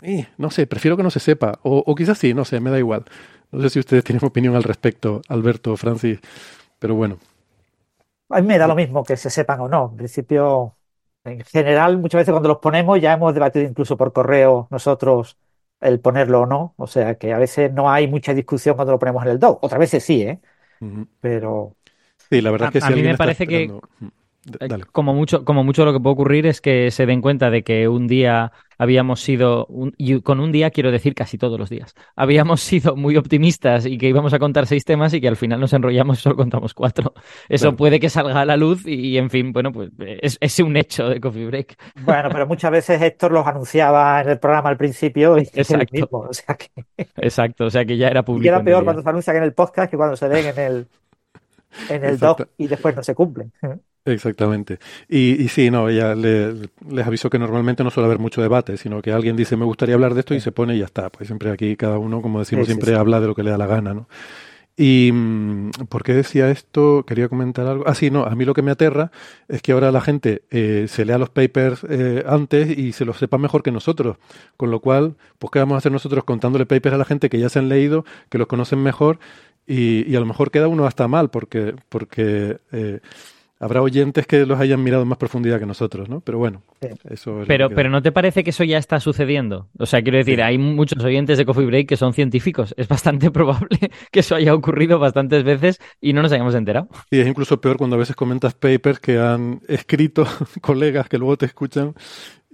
eh, 0.03 0.27
no 0.39 0.51
sé, 0.51 0.67
prefiero 0.67 0.97
que 0.97 1.03
no 1.03 1.11
se 1.11 1.21
sepa, 1.21 1.59
o, 1.63 1.83
o 1.87 1.95
quizás 1.95 2.19
sí, 2.19 2.35
no 2.35 2.45
sé, 2.45 2.61
me 2.61 2.71
da 2.71 2.79
igual. 2.79 3.05
No 3.53 3.63
sé 3.63 3.71
si 3.71 3.79
ustedes 3.79 4.05
tienen 4.05 4.25
opinión 4.25 4.57
al 4.57 4.63
respecto, 4.63 5.23
Alberto, 5.29 5.77
Francis, 5.77 6.19
pero 6.79 6.95
bueno. 6.95 7.19
A 8.29 8.41
mí 8.41 8.47
me 8.47 8.59
da 8.59 8.67
lo 8.67 8.75
mismo 8.75 9.05
que 9.05 9.17
se 9.17 9.31
sepan 9.31 9.61
o 9.61 9.69
no. 9.69 9.91
En 9.93 9.97
principio, 9.99 10.75
en 11.25 11.45
general, 11.45 11.99
muchas 11.99 12.21
veces 12.21 12.33
cuando 12.33 12.49
los 12.49 12.59
ponemos 12.59 13.01
ya 13.01 13.13
hemos 13.13 13.33
debatido 13.35 13.65
incluso 13.65 13.97
por 13.97 14.13
correo 14.13 14.67
nosotros 14.71 15.37
el 15.81 16.01
ponerlo 16.01 16.43
o 16.43 16.47
no. 16.47 16.75
O 16.77 16.87
sea 16.87 17.17
que 17.17 17.33
a 17.33 17.39
veces 17.39 17.73
no 17.73 17.91
hay 17.91 18.09
mucha 18.09 18.35
discusión 18.35 18.77
cuando 18.77 18.93
lo 18.93 18.99
ponemos 18.99 19.25
en 19.25 19.31
el 19.33 19.39
doc. 19.39 19.63
Otras 19.63 19.79
veces 19.79 20.05
sí, 20.05 20.23
¿eh? 20.23 20.41
Pero. 21.21 21.77
Sí, 22.29 22.41
la 22.41 22.51
verdad 22.51 22.69
es 22.69 22.73
que 22.75 22.81
si 22.81 22.93
a 22.93 22.97
mí 22.97 23.03
me 23.03 23.17
parece 23.17 23.47
que. 23.47 23.73
Eh, 24.61 24.69
como 24.93 25.13
mucho, 25.15 25.45
como 25.45 25.65
mucho 25.65 25.85
lo 25.85 25.93
que 25.93 26.01
puede 26.01 26.15
ocurrir 26.15 26.47
es 26.47 26.61
que 26.61 26.91
se 26.91 27.07
den 27.07 27.21
cuenta 27.21 27.51
de 27.51 27.63
que 27.63 27.89
un 27.89 28.07
día 28.07 28.53
habíamos 28.79 29.21
sido, 29.21 29.67
y 29.97 30.21
con 30.21 30.39
un 30.39 30.53
día 30.53 30.71
quiero 30.71 30.91
decir 30.91 31.15
casi 31.15 31.39
todos 31.39 31.59
los 31.59 31.71
días, 31.71 31.95
habíamos 32.15 32.61
sido 32.63 32.97
muy 32.97 33.17
optimistas 33.17 33.87
y 33.87 33.99
que 33.99 34.09
íbamos 34.09 34.33
a 34.35 34.39
contar 34.39 34.67
seis 34.67 34.85
temas 34.85 35.15
y 35.15 35.21
que 35.21 35.29
al 35.29 35.37
final 35.37 35.61
nos 35.61 35.73
enrollamos 35.73 36.19
y 36.19 36.23
solo 36.23 36.37
contamos 36.37 36.75
cuatro. 36.75 37.15
Eso 37.49 37.75
puede 37.75 37.99
que 37.99 38.11
salga 38.11 38.41
a 38.41 38.45
la 38.45 38.57
luz 38.57 38.87
y, 38.87 39.19
en 39.19 39.31
fin, 39.31 39.53
bueno, 39.53 39.73
pues 39.73 39.91
es, 39.99 40.39
es, 40.41 40.59
un 40.61 40.77
hecho 40.77 41.09
de 41.09 41.21
Coffee 41.21 41.47
Break. 41.47 41.77
Bueno, 42.03 42.29
pero 42.33 42.47
muchas 42.47 42.71
veces 42.71 43.01
Héctor 43.01 43.33
los 43.33 43.47
anunciaba 43.47 44.21
en 44.23 44.31
el 44.31 44.39
programa 44.39 44.69
al 44.69 44.77
principio 44.77 45.39
y 45.39 45.43
Exacto. 45.43 45.87
mismo, 45.93 46.19
o 46.19 46.33
sea 46.33 46.55
que... 46.55 46.71
Exacto, 47.17 47.67
o 47.67 47.71
sea 47.71 47.85
que 47.85 47.97
ya 47.97 48.09
era 48.09 48.23
público. 48.25 48.45
Y 48.45 48.49
era 48.49 48.63
peor 48.63 48.85
cuando 48.85 49.03
se 49.03 49.09
anuncian 49.09 49.37
en 49.37 49.43
el 49.43 49.53
podcast 49.53 49.91
que 49.91 49.97
cuando 49.97 50.17
se 50.17 50.29
ven 50.29 50.47
en 50.47 50.59
el, 50.59 50.87
en 51.89 52.05
el 52.05 52.19
doc 52.19 52.49
y 52.57 52.67
después 52.67 52.97
no 52.97 53.03
se 53.03 53.15
cumplen. 53.15 53.53
Exactamente. 54.07 54.79
Y, 55.09 55.43
y 55.43 55.49
sí, 55.49 55.69
no, 55.69 55.91
ya 55.91 56.15
les 56.15 57.07
aviso 57.07 57.29
que 57.29 57.41
normalmente 57.41 57.83
no 57.83 57.91
suele 57.91 58.07
haber 58.07 58.21
mucho 58.21 58.41
debate, 58.41 58.77
sino 58.77 59.03
que 59.03 59.13
alguien 59.13 59.35
dice 59.37 59.57
me 59.57 59.65
gustaría 59.65 59.97
hablar 59.97 60.15
de 60.15 60.21
esto 60.21 60.35
y 60.35 60.41
se 60.41 60.53
pone 60.53 60.77
y 60.77 60.79
ya 60.79 60.85
está. 60.85 61.11
Pues 61.11 61.27
siempre 61.27 61.51
aquí 61.51 61.77
cada 61.77 61.99
uno, 61.99 62.23
como 62.23 62.39
decimos, 62.39 62.67
siempre 62.67 62.95
habla 62.95 63.21
de 63.21 63.27
lo 63.27 63.35
que 63.35 63.43
le 63.43 63.51
da 63.51 63.59
la 63.59 63.67
gana, 63.67 63.95
¿no? 63.95 64.09
Y 64.77 65.11
mm, 65.13 65.71
¿por 65.89 66.05
qué 66.05 66.13
decía 66.13 66.51
esto? 66.51 67.05
Quería 67.05 67.29
comentar 67.29 67.67
algo. 67.67 67.85
Ah, 67.87 67.95
sí, 67.95 68.11
no, 68.11 68.25
a 68.25 68.35
mí 68.37 68.45
lo 68.45 68.55
que 68.55 68.63
me 68.63 68.71
aterra 68.71 69.11
es 69.49 69.61
que 69.61 69.73
ahora 69.73 69.91
la 69.91 70.01
gente 70.03 70.43
eh, 70.51 70.87
se 70.89 71.05
lea 71.05 71.19
los 71.19 71.31
papers 71.31 71.85
eh, 71.89 72.23
antes 72.29 72.79
y 72.79 72.93
se 72.93 73.05
los 73.05 73.17
sepa 73.17 73.39
mejor 73.39 73.63
que 73.65 73.73
nosotros. 73.73 74.19
Con 74.57 74.71
lo 74.71 74.81
cual, 74.81 75.17
pues 75.39 75.51
¿qué 75.51 75.59
vamos 75.59 75.75
a 75.75 75.79
hacer 75.79 75.91
nosotros 75.91 76.25
contándole 76.25 76.67
papers 76.67 76.95
a 76.95 76.99
la 76.99 77.05
gente 77.07 77.29
que 77.29 77.41
ya 77.41 77.49
se 77.49 77.59
han 77.59 77.69
leído, 77.69 78.05
que 78.29 78.39
los 78.39 78.47
conocen 78.47 78.83
mejor 78.83 79.19
y, 79.67 80.09
y 80.11 80.15
a 80.15 80.21
lo 80.21 80.27
mejor 80.27 80.51
queda 80.51 80.69
uno 80.69 80.87
hasta 80.87 81.09
mal 81.09 81.31
porque, 81.31 81.75
porque 81.89 82.59
eh, 82.73 83.01
habrá 83.59 83.83
oyentes 83.83 84.27
que 84.27 84.45
los 84.45 84.61
hayan 84.61 84.83
mirado 84.83 85.03
en 85.03 85.09
más 85.09 85.19
profundidad 85.19 85.59
que 85.59 85.67
nosotros, 85.67 86.09
¿no? 86.09 86.21
Pero 86.21 86.39
bueno, 86.39 86.63
eso 87.09 87.43
es 87.43 87.49
Pero, 87.49 87.71
pero 87.71 87.91
¿no 87.91 88.03
te 88.03 88.13
parece 88.13 88.45
que 88.45 88.51
eso 88.51 88.65
ya 88.65 88.79
está 88.79 89.01
sucediendo? 89.01 89.69
O 89.79 89.87
sea, 89.87 90.03
quiero 90.03 90.19
decir, 90.19 90.43
hay 90.43 90.59
muchos 90.59 91.03
oyentes 91.03 91.39
de 91.39 91.47
Coffee 91.47 91.67
Break 91.67 91.89
que 91.89 91.97
son 91.97 92.13
científicos. 92.13 92.75
Es 92.77 92.89
bastante 92.89 93.31
probable 93.33 93.79
que 94.11 94.21
eso 94.21 94.35
haya 94.35 94.55
ocurrido 94.55 94.99
bastantes 94.99 95.45
veces 95.45 95.81
y 96.01 96.13
no 96.13 96.23
nos 96.23 96.33
hayamos 96.33 96.55
enterado. 96.55 96.89
Y 97.11 97.21
es 97.21 97.27
incluso 97.27 97.61
peor 97.61 97.77
cuando 97.77 97.97
a 97.97 97.99
veces 97.99 98.17
comentas 98.17 98.55
papers 98.55 99.01
que 99.01 99.19
han 99.19 99.61
escrito 99.69 100.27
colegas 100.61 101.09
que 101.09 101.19
luego 101.19 101.37
te 101.37 101.47
escuchan 101.47 101.95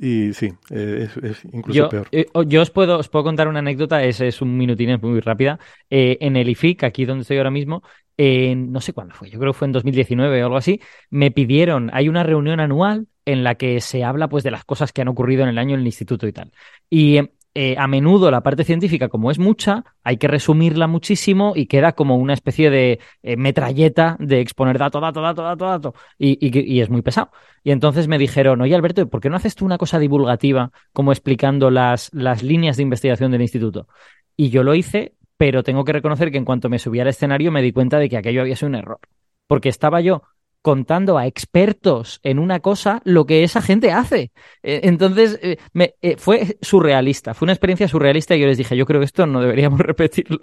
y 0.03 0.33
sí, 0.33 0.53
eh, 0.71 1.09
es, 1.23 1.45
incluso 1.53 1.89
peor. 1.89 2.09
Eh, 2.11 2.27
yo 2.47 2.63
os 2.63 2.71
puedo, 2.71 2.99
os 2.99 3.09
puedo 3.09 3.25
contar 3.25 3.47
una 3.47 3.61
anécdota, 3.61 4.03
es, 4.03 4.21
es 4.21 4.43
un 4.43 4.57
minutín, 4.57 4.91
es 4.91 5.01
muy 5.01 5.21
rápida. 5.21 5.61
Eh, 5.91 6.19
en 6.21 6.37
el 6.37 6.49
IFIC, 6.49 6.83
aquí 6.83 7.05
donde 7.05 7.23
estoy 7.23 7.37
ahora 7.37 7.53
mismo, 7.53 7.85
no 8.19 8.81
sé 8.81 8.93
cuándo 8.93 9.15
fue, 9.15 9.31
yo 9.31 9.39
creo 9.39 9.53
que 9.53 9.59
fue 9.59 9.67
en 9.67 9.73
2019 9.73 10.43
o 10.43 10.47
algo 10.47 10.57
así, 10.57 10.81
me 11.11 11.31
pidieron, 11.31 11.91
hay 11.93 12.09
una 12.09 12.23
reunión 12.23 12.61
anual 12.61 13.07
en 13.25 13.45
la 13.45 13.55
que 13.55 13.81
se 13.81 14.05
habla 14.05 14.29
pues 14.29 14.45
de 14.45 14.51
las 14.51 14.65
cosas 14.65 14.93
que 14.93 15.03
han 15.03 15.09
ocurrido 15.09 15.43
en 15.43 15.49
el 15.49 15.59
año 15.59 15.75
en 15.75 15.81
el 15.81 15.87
instituto 15.87 16.27
y 16.27 16.33
tal. 16.33 16.53
Y 16.91 17.21
eh, 17.55 17.75
a 17.79 17.87
menudo 17.87 18.31
la 18.31 18.43
parte 18.43 18.65
científica, 18.65 19.11
como 19.11 19.31
es 19.31 19.39
mucha, 19.39 19.85
hay 20.03 20.17
que 20.17 20.27
resumirla 20.27 20.87
muchísimo 20.87 21.53
y 21.55 21.67
queda 21.67 21.93
como 21.93 22.17
una 22.17 22.33
especie 22.33 22.71
de 22.71 22.99
eh, 23.23 23.37
metralleta 23.37 24.17
de 24.19 24.41
exponer 24.41 24.79
dato, 24.79 25.01
dato, 25.01 25.21
dato, 25.21 25.43
dato, 25.43 25.67
dato, 25.67 25.95
y, 26.19 26.39
y, 26.41 26.81
es 26.81 26.89
muy 26.89 27.03
pesado. 27.03 27.31
Y 27.63 27.71
entonces 27.73 28.09
me 28.09 28.17
dijeron, 28.17 28.63
oye 28.63 28.75
Alberto, 28.75 29.07
¿por 29.09 29.21
qué 29.21 29.29
no 29.29 29.37
haces 29.37 29.55
tú 29.55 29.67
una 29.67 29.77
cosa 29.77 29.99
divulgativa 29.99 30.73
como 30.95 31.13
explicando 31.13 31.71
las, 31.71 32.11
las 32.15 32.43
líneas 32.43 32.79
de 32.79 32.85
investigación 32.85 33.31
del 33.31 33.43
instituto? 33.43 33.87
Y 34.35 34.49
yo 34.49 34.63
lo 34.63 34.75
hice, 34.75 35.15
pero 35.37 35.63
tengo 35.63 35.85
que 35.85 35.93
reconocer 35.93 36.31
que 36.31 36.39
en 36.39 36.45
cuanto 36.45 36.69
me 36.69 36.79
subí 36.79 37.01
al 37.01 37.09
escenario 37.09 37.53
me 37.53 37.63
di 37.63 37.73
cuenta 37.73 37.99
de 37.99 38.09
que 38.09 38.17
aquello 38.17 38.43
había 38.43 38.57
sido 38.57 38.69
un 38.69 38.77
error. 38.77 39.01
Porque 39.47 39.69
estaba 39.69 40.01
yo 40.01 40.23
contando 40.63 41.19
a 41.19 41.27
expertos 41.27 42.21
en 42.23 42.39
una 42.39 42.61
cosa 42.61 43.03
lo 43.05 43.27
que 43.27 43.43
esa 43.43 43.61
gente 43.61 43.91
hace. 43.91 44.31
Eh, 44.63 44.83
entonces, 44.85 45.39
eh, 45.43 45.59
me, 45.73 45.97
eh, 46.01 46.17
fue 46.17 46.57
surrealista, 46.63 47.35
fue 47.35 47.47
una 47.47 47.53
experiencia 47.53 47.89
surrealista 47.89 48.37
y 48.37 48.41
yo 48.41 48.47
les 48.47 48.59
dije, 48.59 48.77
yo 48.77 48.87
creo 48.87 49.01
que 49.01 49.07
esto 49.07 49.27
no 49.27 49.41
deberíamos 49.41 49.81
repetirlo. 49.81 50.39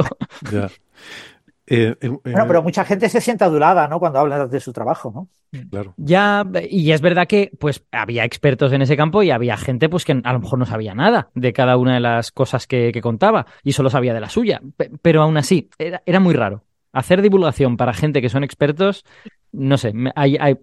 Bueno, 2.23 2.45
pero 2.47 2.63
mucha 2.63 2.83
gente 2.85 3.09
se 3.09 3.21
siente 3.21 3.43
adulada, 3.43 3.87
¿no? 3.87 3.99
Cuando 3.99 4.19
hablan 4.19 4.49
de 4.49 4.59
su 4.59 4.73
trabajo, 4.73 5.11
¿no? 5.13 5.27
Claro. 5.69 5.93
Ya, 5.97 6.45
y 6.69 6.91
es 6.91 7.01
verdad 7.01 7.27
que, 7.27 7.51
pues, 7.59 7.83
había 7.91 8.25
expertos 8.25 8.73
en 8.73 8.81
ese 8.81 8.97
campo 8.97 9.23
y 9.23 9.31
había 9.31 9.57
gente, 9.57 9.89
pues, 9.89 10.05
que 10.05 10.19
a 10.23 10.33
lo 10.33 10.39
mejor 10.39 10.59
no 10.59 10.65
sabía 10.65 10.95
nada 10.95 11.29
de 11.35 11.53
cada 11.53 11.77
una 11.77 11.95
de 11.95 11.99
las 11.99 12.31
cosas 12.31 12.67
que, 12.67 12.97
contaba 13.01 13.45
y 13.63 13.73
solo 13.73 13.89
sabía 13.89 14.13
de 14.13 14.19
la 14.19 14.29
suya. 14.29 14.61
Pero 15.01 15.21
aún 15.21 15.37
así, 15.37 15.69
era 15.77 16.19
muy 16.19 16.33
raro. 16.33 16.63
Hacer 16.91 17.21
divulgación 17.21 17.77
para 17.77 17.93
gente 17.93 18.21
que 18.21 18.29
son 18.29 18.43
expertos 18.43 19.05
no 19.51 19.77
sé, 19.77 19.93
me, 19.93 20.11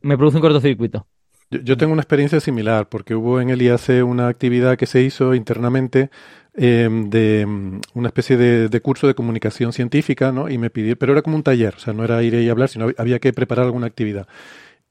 me 0.02 0.16
produce 0.16 0.36
un 0.36 0.42
cortocircuito. 0.42 1.06
Yo, 1.50 1.76
tengo 1.76 1.92
una 1.92 2.02
experiencia 2.02 2.40
similar, 2.40 2.88
porque 2.88 3.14
hubo 3.14 3.40
en 3.40 3.50
el 3.50 3.62
IAC 3.62 4.04
una 4.04 4.26
actividad 4.26 4.76
que 4.76 4.86
se 4.86 5.02
hizo 5.02 5.34
internamente 5.34 6.10
em, 6.56 7.10
de 7.10 7.44
mm, 7.46 7.80
una 7.94 8.08
especie 8.08 8.36
de, 8.36 8.80
curso 8.80 9.06
de 9.06 9.14
comunicación 9.14 9.72
científica, 9.72 10.32
¿no? 10.32 10.48
Y 10.48 10.58
me 10.58 10.70
pidió, 10.70 10.96
pero 10.96 11.12
era 11.12 11.22
como 11.22 11.36
un 11.36 11.42
taller, 11.42 11.74
o 11.76 11.78
sea, 11.78 11.92
no 11.92 12.04
era 12.04 12.22
ir 12.22 12.34
y 12.34 12.48
hablar, 12.48 12.68
sino 12.68 12.88
había 12.96 13.18
que 13.18 13.32
preparar 13.32 13.66
alguna 13.66 13.86
actividad. 13.86 14.26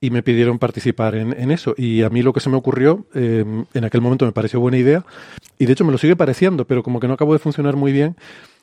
Y 0.01 0.09
me 0.11 0.23
pidieron 0.23 0.59
participar 0.59 1.15
en, 1.15 1.51
eso. 1.51 1.73
Y 1.77 2.03
a 2.03 2.09
mí 2.09 2.21
lo 2.21 2.33
que 2.33 2.39
se 2.41 2.49
me 2.49 2.57
ocurrió, 2.57 3.07
em, 3.13 3.65
en 3.73 3.85
aquel 3.85 4.01
momento 4.01 4.25
me 4.25 4.33
pareció 4.33 4.59
buena 4.59 4.77
idea, 4.77 5.05
y 5.57 5.65
de 5.65 5.73
hecho 5.73 5.85
me 5.85 5.91
lo 5.91 5.97
sigue 5.97 6.15
pareciendo, 6.15 6.65
pero 6.65 6.83
como 6.83 6.99
que 6.99 7.07
no 7.07 7.13
acabó 7.13 7.33
de 7.33 7.39
funcionar 7.39 7.75
muy 7.75 7.91
bien, 7.91 8.15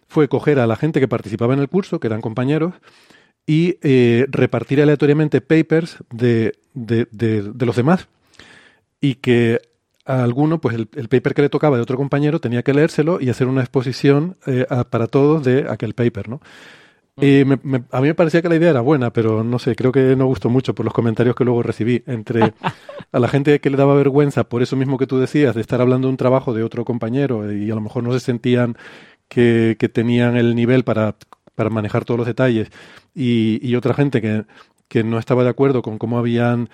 fue 0.08 0.28
coger 0.28 0.58
a 0.58 0.66
la 0.66 0.76
gente 0.76 1.00
que 1.00 1.08
participaba 1.08 1.54
en 1.54 1.60
el 1.60 1.68
curso, 1.68 1.98
que 1.98 2.06
eran 2.06 2.20
compañeros, 2.20 2.74
y 3.46 3.78
eh, 3.82 4.26
repartir 4.30 4.80
aleatoriamente 4.80 5.40
papers 5.40 5.98
de, 6.10 6.54
de, 6.74 7.06
de, 7.10 7.66
los 7.66 7.76
demás. 7.76 8.08
Y 9.00 9.16
que 9.16 9.60
a 10.04 10.22
alguno, 10.22 10.60
pues 10.60 10.76
el, 10.76 10.86
paper 10.86 11.34
que 11.34 11.42
le 11.42 11.48
tocaba 11.48 11.76
de 11.76 11.82
otro 11.82 11.96
compañero 11.96 12.40
tenía 12.40 12.62
que 12.62 12.74
leérselo 12.74 13.20
y 13.20 13.30
hacer 13.30 13.46
una 13.46 13.60
exposición 13.60 14.36
eh, 14.46 14.66
para 14.90 15.06
todos 15.06 15.44
de 15.44 15.66
aquel 15.68 15.94
paper, 15.94 16.28
¿no? 16.28 16.40
Y 17.20 17.44
mm. 17.44 17.74
a 17.90 18.00
mí 18.00 18.08
me 18.08 18.14
parecía 18.14 18.40
que 18.40 18.48
la 18.48 18.56
idea 18.56 18.70
era 18.70 18.80
buena, 18.80 19.12
pero 19.12 19.44
no 19.44 19.58
sé, 19.58 19.76
creo 19.76 19.92
que 19.92 20.16
no 20.16 20.26
gustó 20.26 20.48
mucho 20.48 20.74
por 20.74 20.84
los 20.84 20.94
comentarios 20.94 21.36
que 21.36 21.44
luego 21.44 21.62
recibí. 21.62 22.02
Entre 22.06 22.40
a 23.12 23.18
la 23.18 23.28
gente 23.28 23.60
que 23.60 23.70
le 23.70 23.76
daba 23.76 23.94
vergüenza 23.94 24.44
por 24.44 24.62
eso 24.62 24.76
mismo 24.76 24.98
que 24.98 25.06
tú 25.06 25.18
decías, 25.18 25.54
de 25.54 25.60
estar 25.60 25.80
hablando 25.80 26.08
de 26.08 26.12
un 26.12 26.16
trabajo 26.16 26.54
de 26.54 26.62
otro 26.62 26.84
compañero 26.84 27.52
y 27.52 27.70
a 27.70 27.74
lo 27.74 27.80
mejor 27.80 28.02
no 28.02 28.12
se 28.12 28.20
sentían 28.20 28.76
que, 29.28 29.76
que 29.78 29.88
tenían 29.88 30.36
el 30.36 30.54
nivel 30.54 30.84
para 30.84 31.16
para 31.54 31.70
manejar 31.70 32.04
todos 32.04 32.18
los 32.18 32.26
detalles 32.26 32.70
y, 33.14 33.74
otra 33.74 33.94
gente 33.94 34.20
que, 34.20 34.44
que, 34.88 35.04
no 35.04 35.18
estaba 35.18 35.44
de 35.44 35.50
acuerdo 35.50 35.82
con 35.82 35.98
cómo 35.98 36.18
habían 36.18 36.70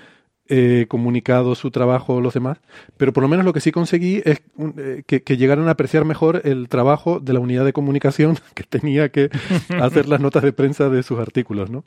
eh, 0.49 0.87
comunicado 0.89 1.55
su 1.55 1.71
trabajo 1.71 2.21
los 2.21 2.35
demás, 2.35 2.59
pero 2.97 3.13
por 3.13 3.23
lo 3.23 3.29
menos 3.29 3.45
lo 3.45 3.53
que 3.53 3.61
sí 3.61 3.73
conseguí 3.73 4.23
es 4.25 4.43
eh, 4.79 5.03
que, 5.07 5.23
que, 5.23 5.37
llegaran 5.37 5.69
a 5.69 5.73
apreciar 5.73 6.05
mejor 6.05 6.43
el 6.45 6.69
trabajo 6.69 7.21
de 7.21 7.33
la 7.33 7.41
unidad 7.41 7.65
de 7.65 7.73
comunicación 7.73 8.37
que 8.55 8.65
tenía 8.65 9.11
que 9.11 9.31
hacer 9.81 10.09
las 10.09 10.21
notas 10.21 10.43
de 10.43 10.53
prensa 10.53 10.89
de 10.89 11.03
sus 11.03 11.19
artículos, 11.19 11.71
¿no? 11.71 11.85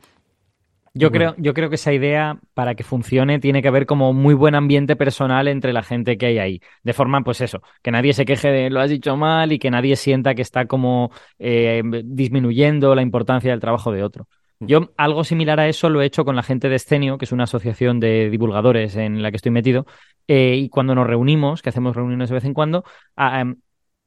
Yo 0.94 1.10
creo, 1.10 1.36
yo 1.38 1.54
creo 1.54 1.70
que 1.70 1.76
esa 1.76 1.94
idea, 1.94 2.38
para 2.54 2.76
que 2.76 2.84
funcione, 2.84 3.40
tiene 3.40 3.62
que 3.62 3.70
haber 3.70 3.86
como 3.86 4.12
muy 4.12 4.34
buen 4.34 4.56
ambiente 4.56 4.98
personal 4.98 5.48
entre 5.48 5.72
la 5.72 5.84
gente 5.84 6.18
que 6.18 6.26
hay 6.26 6.38
ahí. 6.38 6.62
De 6.84 6.92
forma, 6.92 7.22
pues 7.22 7.40
eso, 7.40 7.62
que 7.82 7.92
nadie 7.92 8.12
se 8.14 8.26
queje 8.26 8.50
de 8.50 8.70
lo 8.70 8.82
has 8.82 8.90
dicho 8.90 9.16
mal 9.16 9.54
y 9.54 9.60
que 9.60 9.72
nadie 9.72 9.96
sienta 9.96 10.36
que 10.36 10.42
está 10.42 10.66
como 10.66 11.12
eh, 11.40 11.82
disminuyendo 12.04 12.94
la 12.94 13.04
importancia 13.04 13.52
del 13.52 13.62
trabajo 13.62 13.94
de 13.94 14.04
otro. 14.04 14.28
Mm. 14.62 14.66
Yo 14.68 14.92
algo 14.96 15.24
similar 15.24 15.60
a 15.60 15.68
eso 15.68 15.90
lo 15.90 16.02
he 16.02 16.06
hecho 16.06 16.24
con 16.24 16.36
la 16.36 16.44
gente 16.44 16.70
de 16.70 16.76
Escenio, 16.76 17.18
que 17.18 17.26
es 17.26 17.32
una 17.32 17.44
asociación 17.44 18.00
de 18.00 18.30
divulgadores 18.30 18.96
en 18.96 19.22
la 19.22 19.32
que 19.32 19.38
estoy 19.38 19.52
metido, 19.52 19.86
eh, 20.28 20.56
y 20.56 20.70
cuando 20.70 20.96
nos 20.96 21.08
reunimos, 21.08 21.62
que 21.62 21.70
hacemos 21.70 21.96
reuniones 21.96 22.30
de 22.30 22.36
vez 22.36 22.46
en 22.46 22.54
cuando, 22.54 22.86
em, 23.18 23.58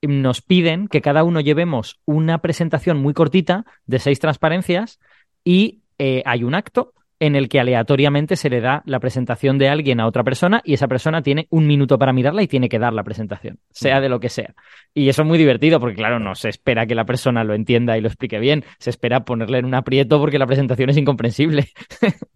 nos 0.03 0.43
piden 0.43 0.89
que 0.89 1.01
cada 1.01 1.25
uno 1.25 1.41
llevemos 1.41 2.01
una 2.05 2.39
presentación 2.39 2.99
muy 2.99 3.15
cortita 3.15 3.65
de 3.87 3.99
seis 3.99 4.21
transparencias 4.21 5.01
y 5.45 5.83
eh, 5.99 6.23
hay 6.27 6.45
un 6.45 6.55
acto 6.55 6.93
en 7.21 7.37
el 7.37 7.49
que 7.49 7.61
aleatoriamente 7.61 8.37
se 8.37 8.51
le 8.51 8.61
da 8.61 8.83
la 8.87 9.01
presentación 9.01 9.59
de 9.59 9.69
alguien 9.69 10.01
a 10.01 10.07
otra 10.07 10.25
persona 10.25 10.61
y 10.65 10.75
esa 10.75 10.89
persona 10.89 11.23
tiene 11.23 11.47
un 11.51 11.67
minuto 11.67 11.99
para 11.99 12.13
mirarla 12.13 12.43
y 12.43 12.49
tiene 12.49 12.69
que 12.69 12.79
dar 12.79 12.93
la 12.93 13.05
presentación, 13.05 13.59
sea 13.71 14.01
de 14.01 14.09
lo 14.09 14.21
que 14.21 14.29
sea. 14.29 14.55
Y 14.93 15.09
eso 15.09 15.23
es 15.23 15.29
muy 15.29 15.39
divertido 15.39 15.81
porque, 15.81 15.97
claro, 15.97 16.19
no 16.19 16.35
se 16.35 16.49
espera 16.49 16.87
que 16.87 16.95
la 16.95 17.05
persona 17.05 17.45
lo 17.45 17.55
entienda 17.55 17.97
y 17.97 18.01
lo 18.01 18.09
explique 18.09 18.39
bien, 18.39 18.65
se 18.79 18.91
espera 18.91 19.25
ponerle 19.25 19.59
en 19.59 19.65
un 19.65 19.75
aprieto 19.75 20.19
porque 20.21 20.39
la 20.39 20.47
presentación 20.47 20.91
es 20.91 20.97
incomprensible. 20.97 21.69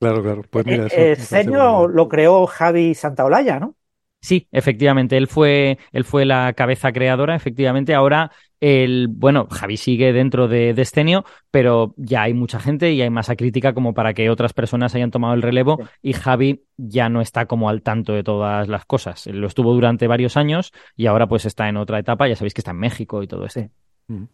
Claro, 0.00 0.22
claro. 0.22 0.42
Pues 0.48 0.64
mira, 0.64 0.86
eh, 0.86 1.12
eso, 1.12 1.86
lo 1.86 2.08
creó 2.08 2.46
Javi 2.46 2.94
Santaolalla, 2.94 3.60
¿no? 3.60 3.76
Sí, 4.22 4.48
efectivamente, 4.52 5.16
él 5.16 5.28
fue, 5.28 5.78
él 5.92 6.04
fue 6.04 6.26
la 6.26 6.52
cabeza 6.52 6.92
creadora, 6.92 7.34
efectivamente. 7.34 7.94
Ahora, 7.94 8.30
el, 8.60 9.08
bueno, 9.08 9.48
Javi 9.50 9.76
sigue 9.76 10.12
dentro 10.12 10.46
de 10.46 10.74
Descenio, 10.74 11.24
pero 11.50 11.94
ya 11.96 12.22
hay 12.22 12.34
mucha 12.34 12.60
gente 12.60 12.92
y 12.92 13.00
hay 13.00 13.10
masa 13.10 13.36
crítica 13.36 13.72
como 13.72 13.94
para 13.94 14.12
que 14.14 14.30
otras 14.30 14.52
personas 14.52 14.94
hayan 14.94 15.10
tomado 15.10 15.34
el 15.34 15.42
relevo 15.42 15.78
y 16.02 16.12
Javi 16.12 16.64
ya 16.76 17.08
no 17.08 17.20
está 17.20 17.46
como 17.46 17.68
al 17.68 17.82
tanto 17.82 18.12
de 18.12 18.22
todas 18.22 18.68
las 18.68 18.84
cosas. 18.84 19.26
Lo 19.26 19.46
estuvo 19.46 19.72
durante 19.72 20.06
varios 20.06 20.36
años 20.36 20.72
y 20.96 21.06
ahora 21.06 21.26
pues 21.26 21.46
está 21.46 21.68
en 21.68 21.78
otra 21.78 21.98
etapa, 21.98 22.28
ya 22.28 22.36
sabéis 22.36 22.54
que 22.54 22.60
está 22.60 22.72
en 22.72 22.78
México 22.78 23.22
y 23.22 23.26
todo 23.26 23.46
eso. 23.46 23.60
Mm. 24.08 24.24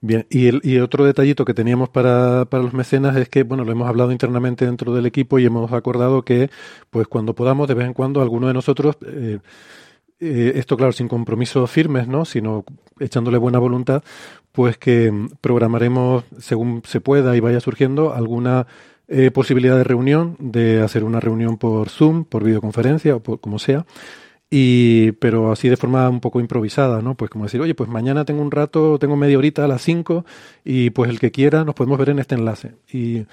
Bien, 0.00 0.26
y, 0.30 0.46
el, 0.48 0.60
y 0.62 0.78
otro 0.78 1.04
detallito 1.04 1.44
que 1.44 1.54
teníamos 1.54 1.88
para, 1.88 2.44
para 2.44 2.62
los 2.62 2.74
mecenas 2.74 3.16
es 3.16 3.28
que, 3.28 3.42
bueno, 3.42 3.64
lo 3.64 3.72
hemos 3.72 3.88
hablado 3.88 4.12
internamente 4.12 4.66
dentro 4.66 4.94
del 4.94 5.06
equipo 5.06 5.38
y 5.38 5.46
hemos 5.46 5.72
acordado 5.72 6.22
que, 6.22 6.50
pues 6.90 7.08
cuando 7.08 7.34
podamos, 7.34 7.66
de 7.66 7.74
vez 7.74 7.86
en 7.86 7.94
cuando, 7.94 8.20
alguno 8.20 8.46
de 8.46 8.54
nosotros, 8.54 8.96
eh, 9.06 9.38
eh, 10.20 10.52
esto 10.56 10.76
claro, 10.76 10.92
sin 10.92 11.08
compromisos 11.08 11.70
firmes, 11.70 12.08
¿no? 12.08 12.24
Sino 12.24 12.64
echándole 12.98 13.38
buena 13.38 13.58
voluntad, 13.58 14.02
pues 14.52 14.78
que 14.78 15.12
programaremos, 15.40 16.24
según 16.38 16.82
se 16.86 17.00
pueda 17.00 17.36
y 17.36 17.40
vaya 17.40 17.60
surgiendo, 17.60 18.14
alguna 18.14 18.66
eh, 19.08 19.30
posibilidad 19.30 19.76
de 19.76 19.84
reunión, 19.84 20.36
de 20.38 20.82
hacer 20.82 21.04
una 21.04 21.20
reunión 21.20 21.58
por 21.58 21.90
Zoom, 21.90 22.24
por 22.24 22.44
videoconferencia 22.44 23.16
o 23.16 23.20
por 23.20 23.40
como 23.40 23.58
sea, 23.58 23.86
y, 24.50 25.12
pero 25.12 25.50
así 25.52 25.68
de 25.68 25.76
forma 25.76 26.08
un 26.08 26.20
poco 26.20 26.40
improvisada, 26.40 27.02
¿no? 27.02 27.16
Pues 27.16 27.30
como 27.30 27.44
decir, 27.44 27.60
oye, 27.60 27.74
pues 27.74 27.90
mañana 27.90 28.24
tengo 28.24 28.42
un 28.42 28.50
rato, 28.50 28.98
tengo 28.98 29.16
media 29.16 29.38
horita 29.38 29.64
a 29.64 29.68
las 29.68 29.82
5 29.82 30.24
y 30.64 30.90
pues 30.90 31.10
el 31.10 31.18
que 31.18 31.32
quiera 31.32 31.64
nos 31.64 31.74
podemos 31.74 31.98
ver 31.98 32.10
en 32.10 32.20
este 32.20 32.36
enlace. 32.36 32.74
Y 32.92 33.26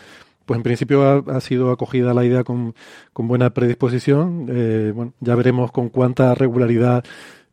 pues 0.45 0.57
en 0.57 0.63
principio 0.63 1.23
ha, 1.27 1.41
sido 1.41 1.71
acogida 1.71 2.13
la 2.13 2.25
idea 2.25 2.43
con, 2.43 2.75
con 3.13 3.27
buena 3.27 3.53
predisposición. 3.53 4.47
Eh, 4.49 4.91
bueno, 4.93 5.13
ya 5.19 5.35
veremos 5.35 5.71
con 5.71 5.89
cuánta 5.89 6.35
regularidad 6.35 7.03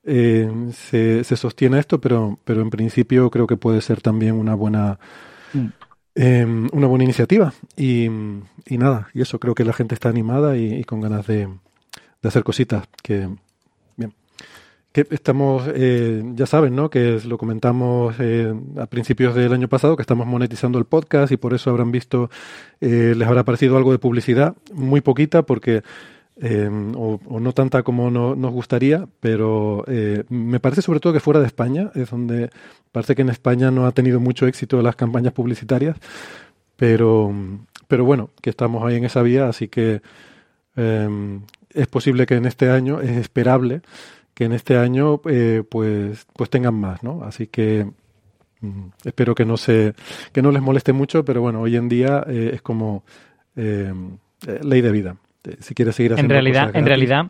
eh, 0.04 0.50
se, 0.72 1.24
se, 1.24 1.36
sostiene 1.36 1.78
esto, 1.78 2.00
pero, 2.00 2.38
pero 2.44 2.62
en 2.62 2.70
principio 2.70 3.30
creo 3.30 3.46
que 3.46 3.56
puede 3.56 3.80
ser 3.80 4.00
también 4.00 4.34
una 4.34 4.54
buena, 4.54 4.98
mm. 5.52 5.66
em, 6.14 6.68
una 6.72 6.86
buena 6.86 7.04
iniciativa. 7.04 7.52
Y, 7.76 8.06
y, 8.66 8.78
nada, 8.78 9.08
y 9.14 9.22
eso 9.22 9.38
creo 9.38 9.54
que 9.54 9.64
la 9.64 9.72
gente 9.72 9.94
está 9.94 10.08
animada 10.08 10.56
y, 10.56 10.84
con 10.84 11.00
ganas 11.00 11.26
de, 11.26 11.46
de 11.46 12.28
hacer 12.28 12.42
cositas 12.44 12.88
que, 13.02 13.28
que 14.92 15.06
estamos, 15.10 15.64
eh, 15.72 16.22
ya 16.34 16.46
saben, 16.46 16.74
¿no? 16.74 16.90
Que 16.90 17.20
lo 17.24 17.38
comentamos 17.38 18.16
eh, 18.18 18.52
a 18.76 18.86
principios 18.86 19.34
del 19.34 19.52
año 19.52 19.68
pasado, 19.68 19.96
que 19.96 20.02
estamos 20.02 20.26
monetizando 20.26 20.78
el 20.78 20.84
podcast 20.84 21.32
y 21.32 21.36
por 21.36 21.54
eso 21.54 21.70
habrán 21.70 21.92
visto, 21.92 22.28
eh, 22.80 23.14
les 23.16 23.28
habrá 23.28 23.44
parecido 23.44 23.76
algo 23.76 23.92
de 23.92 23.98
publicidad, 23.98 24.56
muy 24.72 25.00
poquita, 25.00 25.42
porque 25.42 25.82
o, 26.42 27.20
no 27.38 27.52
tanta 27.52 27.82
como 27.82 28.10
nos 28.10 28.50
gustaría, 28.50 29.06
pero 29.20 29.84
me 30.30 30.58
parece 30.58 30.80
sobre 30.80 30.98
todo 30.98 31.12
que 31.12 31.20
fuera 31.20 31.38
de 31.38 31.46
España 31.46 31.90
es 31.94 32.08
donde 32.08 32.48
parece 32.92 33.14
que 33.14 33.20
en 33.20 33.28
España 33.28 33.70
no 33.70 33.84
ha 33.84 33.92
tenido 33.92 34.20
mucho 34.20 34.46
éxito 34.46 34.80
las 34.80 34.96
campañas 34.96 35.34
publicitarias, 35.34 35.98
pero, 36.76 37.30
pero 37.88 38.06
bueno, 38.06 38.30
que 38.40 38.48
estamos 38.48 38.82
ahí 38.86 38.96
en 38.96 39.04
esa 39.04 39.20
vía, 39.20 39.48
así 39.48 39.68
que 39.68 40.00
es 40.76 41.86
posible 41.88 42.24
que 42.24 42.36
en 42.36 42.46
este 42.46 42.70
año 42.70 43.02
es 43.02 43.18
esperable 43.18 43.82
que 44.40 44.46
en 44.46 44.52
este 44.52 44.78
año 44.78 45.20
eh, 45.28 45.62
pues, 45.68 46.26
pues 46.32 46.48
tengan 46.48 46.74
más, 46.74 47.02
¿no? 47.02 47.24
Así 47.24 47.46
que 47.46 47.86
mm, 48.62 48.84
espero 49.04 49.34
que 49.34 49.44
no 49.44 49.58
se, 49.58 49.92
que 50.32 50.40
no 50.40 50.50
les 50.50 50.62
moleste 50.62 50.94
mucho, 50.94 51.26
pero 51.26 51.42
bueno, 51.42 51.60
hoy 51.60 51.76
en 51.76 51.90
día 51.90 52.24
eh, 52.26 52.52
es 52.54 52.62
como 52.62 53.04
eh, 53.54 53.92
ley 54.62 54.80
de 54.80 54.92
vida. 54.92 55.16
Si 55.58 55.74
quieres 55.74 55.94
seguir 55.94 56.14
haciendo 56.14 56.32
en 56.32 56.42
realidad, 56.42 56.74
en 56.74 56.86
realidad 56.86 57.26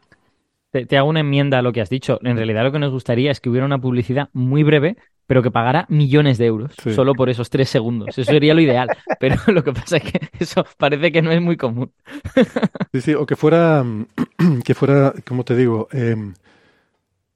te, 0.70 0.96
hago 0.96 1.08
una 1.08 1.18
enmienda 1.18 1.58
a 1.58 1.62
lo 1.62 1.72
que 1.72 1.80
has 1.80 1.90
dicho. 1.90 2.20
En 2.22 2.36
realidad 2.36 2.62
lo 2.62 2.70
que 2.70 2.78
nos 2.78 2.92
gustaría 2.92 3.32
es 3.32 3.40
que 3.40 3.50
hubiera 3.50 3.66
una 3.66 3.80
publicidad 3.80 4.28
muy 4.32 4.62
breve, 4.62 4.96
pero 5.26 5.42
que 5.42 5.50
pagara 5.50 5.86
millones 5.88 6.38
de 6.38 6.46
euros 6.46 6.76
solo 6.94 7.14
por 7.14 7.28
esos 7.28 7.50
tres 7.50 7.70
segundos. 7.70 8.10
Eso 8.10 8.22
sería 8.22 8.54
lo 8.54 8.60
ideal. 8.60 8.86
Pero 9.18 9.34
lo 9.48 9.64
que 9.64 9.72
pasa 9.72 9.96
es 9.96 10.04
que 10.04 10.20
eso 10.38 10.64
parece 10.78 11.10
que 11.10 11.22
no 11.22 11.32
es 11.32 11.42
muy 11.42 11.56
común. 11.56 11.90
Sí, 12.92 13.00
sí, 13.00 13.14
o 13.14 13.26
que 13.26 13.34
fuera, 13.34 13.84
que 14.64 14.74
fuera, 14.74 15.12
como 15.26 15.42
te 15.42 15.56
digo, 15.56 15.88
em, 15.90 16.34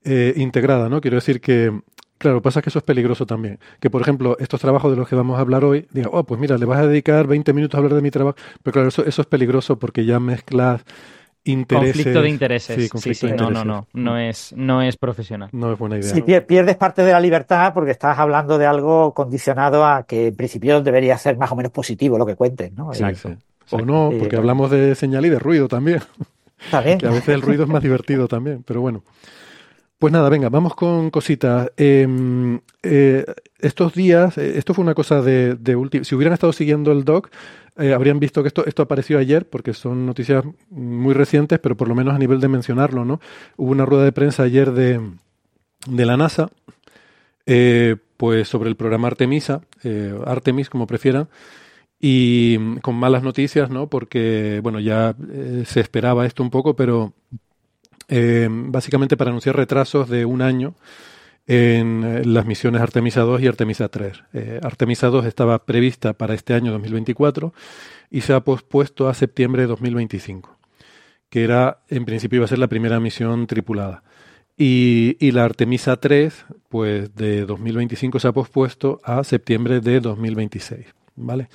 eh, 0.04 0.34
integrada, 0.36 0.88
¿no? 0.88 1.00
Quiero 1.00 1.16
decir 1.16 1.40
que 1.40 1.72
Claro, 2.18 2.40
pasa 2.40 2.62
que 2.62 2.70
eso 2.70 2.78
es 2.78 2.84
peligroso 2.84 3.26
también. 3.26 3.58
Que, 3.80 3.90
por 3.90 4.00
ejemplo, 4.00 4.36
estos 4.38 4.60
trabajos 4.60 4.90
de 4.90 4.96
los 4.96 5.08
que 5.08 5.14
vamos 5.14 5.36
a 5.36 5.40
hablar 5.40 5.64
hoy, 5.64 5.86
diga, 5.90 6.08
oh, 6.12 6.24
pues 6.24 6.40
mira, 6.40 6.56
le 6.56 6.64
vas 6.64 6.78
a 6.78 6.86
dedicar 6.86 7.26
20 7.26 7.52
minutos 7.52 7.76
a 7.76 7.78
hablar 7.78 7.94
de 7.94 8.00
mi 8.00 8.10
trabajo. 8.10 8.36
Pero 8.62 8.72
claro, 8.72 8.88
eso, 8.88 9.04
eso 9.04 9.20
es 9.20 9.26
peligroso 9.26 9.78
porque 9.78 10.04
ya 10.04 10.18
mezclas 10.20 10.84
intereses. 11.44 11.96
Conflicto 11.96 12.22
de 12.22 12.28
intereses. 12.30 12.90
Sí, 12.90 13.14
sí, 13.14 13.26
No, 13.36 13.50
no, 13.50 13.64
no. 13.64 13.86
No 13.92 14.18
es, 14.18 14.54
no 14.56 14.80
es 14.80 14.96
profesional. 14.96 15.50
No 15.52 15.72
es 15.72 15.78
buena 15.78 15.98
idea. 15.98 16.14
Sí, 16.14 16.22
pierdes 16.22 16.76
parte 16.76 17.02
de 17.02 17.12
la 17.12 17.20
libertad 17.20 17.74
porque 17.74 17.90
estás 17.90 18.18
hablando 18.18 18.58
de 18.58 18.66
algo 18.66 19.12
condicionado 19.12 19.84
a 19.84 20.04
que 20.04 20.28
en 20.28 20.36
principio 20.36 20.80
debería 20.80 21.18
ser 21.18 21.36
más 21.36 21.52
o 21.52 21.56
menos 21.56 21.72
positivo 21.72 22.16
lo 22.16 22.24
que 22.24 22.36
cuentes, 22.36 22.72
¿no? 22.72 22.92
Exacto. 22.92 23.36
O 23.70 23.80
no, 23.80 24.10
porque 24.18 24.36
hablamos 24.36 24.70
de 24.70 24.94
señal 24.94 25.26
y 25.26 25.30
de 25.30 25.38
ruido 25.38 25.68
también. 25.68 26.00
También. 26.70 26.98
que 27.00 27.06
a 27.06 27.10
veces 27.10 27.28
el 27.28 27.42
ruido 27.42 27.64
es 27.64 27.68
más 27.68 27.82
divertido 27.82 28.28
también, 28.28 28.62
pero 28.62 28.80
bueno. 28.80 29.02
Pues 30.04 30.12
nada, 30.12 30.28
venga, 30.28 30.50
vamos 30.50 30.74
con 30.74 31.08
cositas. 31.08 31.72
Em, 31.78 32.60
eh, 32.82 33.24
estos 33.58 33.94
días, 33.94 34.36
eh, 34.36 34.58
esto 34.58 34.74
fue 34.74 34.82
una 34.82 34.92
cosa 34.92 35.22
de, 35.22 35.54
de 35.54 36.04
Si 36.04 36.14
hubieran 36.14 36.34
estado 36.34 36.52
siguiendo 36.52 36.92
el 36.92 37.06
doc, 37.06 37.30
eh, 37.78 37.94
habrían 37.94 38.20
visto 38.20 38.42
que 38.42 38.48
esto, 38.48 38.66
esto 38.66 38.82
apareció 38.82 39.18
ayer, 39.18 39.48
porque 39.48 39.72
son 39.72 40.04
noticias 40.04 40.44
muy 40.68 41.14
recientes, 41.14 41.58
pero 41.58 41.74
por 41.78 41.88
lo 41.88 41.94
menos 41.94 42.14
a 42.14 42.18
nivel 42.18 42.38
de 42.38 42.48
mencionarlo, 42.48 43.06
¿no? 43.06 43.18
Hubo 43.56 43.70
una 43.70 43.86
rueda 43.86 44.04
de 44.04 44.12
prensa 44.12 44.42
ayer 44.42 44.72
de, 44.72 45.00
de 45.86 46.04
la 46.04 46.18
NASA, 46.18 46.50
pues 48.18 48.46
sobre 48.46 48.68
el 48.68 48.76
programa 48.76 49.08
Artemisa, 49.08 49.62
Artemis, 50.26 50.68
como 50.68 50.86
prefieran, 50.86 51.30
y 51.98 52.78
con 52.80 52.94
malas 52.96 53.22
noticias, 53.22 53.70
¿no? 53.70 53.88
Porque, 53.88 54.60
bueno, 54.62 54.80
ya 54.80 55.16
se 55.64 55.80
esperaba 55.80 56.26
esto 56.26 56.42
un 56.42 56.50
poco, 56.50 56.76
pero 56.76 57.14
eh, 58.08 58.48
básicamente 58.50 59.16
para 59.16 59.30
anunciar 59.30 59.56
retrasos 59.56 60.08
de 60.08 60.24
un 60.24 60.42
año 60.42 60.74
en 61.46 62.04
eh, 62.04 62.24
las 62.24 62.46
misiones 62.46 62.80
Artemisa 62.80 63.20
2 63.22 63.42
y 63.42 63.46
Artemisa 63.46 63.88
3. 63.88 64.24
Eh, 64.32 64.60
Artemisa 64.62 65.08
2 65.08 65.26
estaba 65.26 65.64
prevista 65.64 66.12
para 66.14 66.34
este 66.34 66.54
año 66.54 66.72
2024 66.72 67.52
y 68.10 68.22
se 68.22 68.32
ha 68.32 68.40
pospuesto 68.40 69.08
a 69.08 69.14
septiembre 69.14 69.62
de 69.62 69.68
2025, 69.68 70.56
que 71.28 71.44
era, 71.44 71.82
en 71.88 72.04
principio, 72.04 72.36
iba 72.36 72.44
a 72.44 72.48
ser 72.48 72.58
la 72.58 72.68
primera 72.68 73.00
misión 73.00 73.46
tripulada. 73.46 74.02
Y, 74.56 75.16
y, 75.18 75.32
la 75.32 75.44
Artemisa 75.44 75.96
3, 75.96 76.46
pues 76.68 77.12
de 77.16 77.44
2025 77.44 78.20
se 78.20 78.28
ha 78.28 78.32
pospuesto 78.32 79.00
a 79.02 79.24
septiembre 79.24 79.80
de 79.80 79.98
2026, 79.98 80.86
¿vale? 81.16 81.48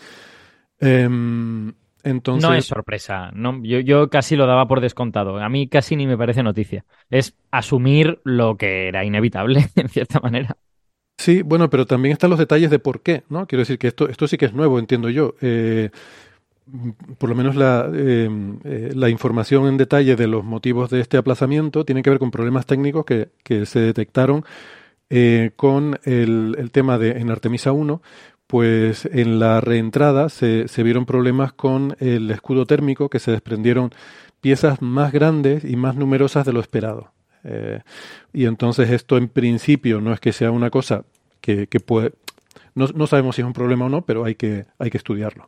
Em, 2.04 2.22
no 2.26 2.54
es 2.54 2.66
sorpresa. 2.66 3.32
No, 3.34 3.62
yo, 3.64 3.80
yo, 3.80 4.10
casi 4.10 4.36
lo 4.36 4.46
daba 4.46 4.68
por 4.68 4.82
descontado. 4.82 5.38
A 5.40 5.50
mí 5.50 5.68
casi 5.68 5.96
ni 5.96 6.08
me 6.08 6.18
parece 6.18 6.44
noticia. 6.44 6.86
Es 7.10 7.36
asumir 7.52 8.20
lo 8.24 8.58
que 8.58 8.88
era 8.88 9.04
inevitable, 9.04 9.70
en 9.76 9.90
cierta 9.90 10.20
manera. 10.20 10.58
Sí, 11.18 11.42
bueno, 11.42 11.70
pero 11.70 11.86
también 11.86 12.14
están 12.14 12.30
los 12.30 12.40
detalles 12.40 12.70
de 12.70 12.80
por 12.80 13.02
qué, 13.02 13.24
¿no? 13.28 13.46
Quiero 13.46 13.62
decir 13.62 13.78
que 13.78 13.90
esto, 13.90 14.08
esto 14.08 14.26
sí 14.26 14.38
que 14.38 14.46
es 14.46 14.54
nuevo, 14.54 14.80
entiendo 14.80 15.10
yo. 15.10 15.36
Eh, 15.42 15.90
por 17.18 17.30
lo 17.30 17.36
menos 17.36 17.58
la, 17.58 17.90
eh, 17.94 18.30
eh, 18.64 18.92
la, 18.96 19.10
información 19.10 19.68
en 19.68 19.76
detalle 19.76 20.16
de 20.16 20.28
los 20.28 20.46
motivos 20.46 20.90
de 20.90 21.02
este 21.02 21.18
aplazamiento 21.18 21.84
tiene 21.84 22.04
que 22.04 22.10
ver 22.10 22.20
con 22.20 22.32
problemas 22.32 22.66
técnicos 22.66 23.04
que, 23.06 23.30
que 23.44 23.66
se 23.66 23.80
detectaron 23.80 24.46
con 25.56 26.00
el, 26.04 26.56
el, 26.60 26.72
tema 26.72 27.00
de 27.00 27.18
en 27.20 27.32
Artemisa 27.32 27.72
1, 27.72 28.02
pues 28.50 29.06
en 29.06 29.38
la 29.38 29.62
reentrada 29.62 30.28
se, 30.28 30.68
se, 30.68 30.82
vieron 30.82 31.06
problemas 31.06 31.54
con 31.54 31.96
el 32.00 32.32
escudo 32.32 32.66
térmico, 32.66 33.08
que 33.08 33.20
se 33.20 33.30
desprendieron 33.30 33.92
piezas 34.42 34.82
más 34.82 35.12
grandes 35.12 35.64
y 35.64 35.76
más 35.76 35.96
numerosas 35.96 36.48
de 36.48 36.54
lo 36.54 36.60
esperado. 36.60 37.12
Eh, 37.44 37.82
y 38.34 38.46
entonces 38.46 38.90
esto 38.90 39.18
en 39.18 39.30
principio 39.30 40.02
no 40.02 40.14
es 40.14 40.20
que 40.20 40.34
sea 40.34 40.50
una 40.50 40.72
cosa 40.72 41.06
que, 41.42 41.68
que 41.68 41.80
puede... 41.80 42.14
No, 42.74 42.88
no, 42.96 43.06
sabemos 43.06 43.36
si 43.36 43.44
es 43.44 43.46
un 43.46 43.54
problema 43.54 43.86
o 43.86 43.90
no, 43.90 44.02
pero 44.02 44.26
hay 44.26 44.34
que, 44.34 44.66
hay 44.80 44.90
que 44.90 44.98
estudiarlo. 44.98 45.48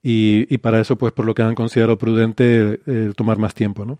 Y, 0.00 0.46
y 0.48 0.58
para 0.58 0.78
eso, 0.78 0.94
pues 0.94 1.12
por 1.12 1.26
lo 1.26 1.34
que 1.34 1.42
han 1.42 1.56
considerado 1.56 1.98
prudente 1.98 2.78
eh, 2.86 3.12
tomar 3.16 3.38
más 3.38 3.52
tiempo, 3.52 3.84
¿no? 3.84 3.98